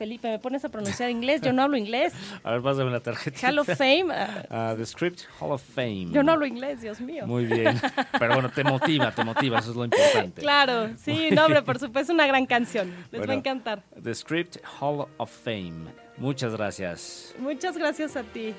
Felipe, 0.02 0.28
¿me 0.28 0.40
pones 0.40 0.64
a 0.64 0.68
pronunciar 0.68 1.10
inglés? 1.10 1.42
Yo 1.42 1.52
no 1.52 1.62
hablo 1.62 1.76
inglés. 1.76 2.12
A 2.42 2.50
ver, 2.50 2.62
pásame 2.62 2.90
la 2.90 2.98
tarjeta. 2.98 3.38
Hall 3.46 3.60
of 3.60 3.68
Fame. 3.68 4.06
Uh, 4.50 4.76
the 4.76 4.84
Script 4.84 5.26
Hall 5.40 5.52
of 5.52 5.62
Fame. 5.62 6.08
Yo 6.10 6.24
no 6.24 6.32
hablo 6.32 6.44
inglés, 6.44 6.80
Dios 6.80 7.00
mío. 7.00 7.24
Muy 7.24 7.46
bien. 7.46 7.80
Pero 8.18 8.34
bueno, 8.34 8.50
te 8.50 8.64
motiva, 8.64 9.12
te 9.12 9.22
motiva, 9.22 9.60
eso 9.60 9.70
es 9.70 9.76
lo 9.76 9.84
importante. 9.84 10.40
Claro, 10.40 10.90
sí, 10.96 11.28
no, 11.30 11.44
hombre, 11.44 11.62
por 11.62 11.78
supuesto, 11.78 12.10
es 12.10 12.16
una 12.16 12.26
gran 12.26 12.46
canción. 12.46 12.92
Les 13.12 13.28
va 13.28 13.32
a 13.32 13.36
encantar. 13.36 13.84
The 14.02 14.12
Script 14.12 14.56
Hall 14.80 15.06
of 15.18 15.30
Fame. 15.30 15.92
Muchas 16.16 16.56
gracias. 16.56 17.36
Muchas 17.38 17.78
gracias 17.78 18.16
a 18.16 18.24
ti. 18.24 18.56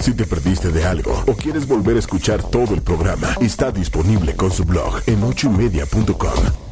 Si 0.00 0.16
te 0.16 0.24
perdiste 0.24 0.72
de 0.72 0.84
algo 0.84 1.22
o 1.28 1.36
quieres 1.36 1.68
volver 1.68 1.94
a 1.94 2.00
escuchar 2.00 2.42
todo 2.50 2.74
el 2.74 2.82
programa, 2.82 3.36
está 3.40 3.70
disponible 3.70 4.34
con 4.34 4.50
su 4.50 4.64
blog 4.64 5.00
en 5.06 5.22
ochoymedia.com 5.22 6.71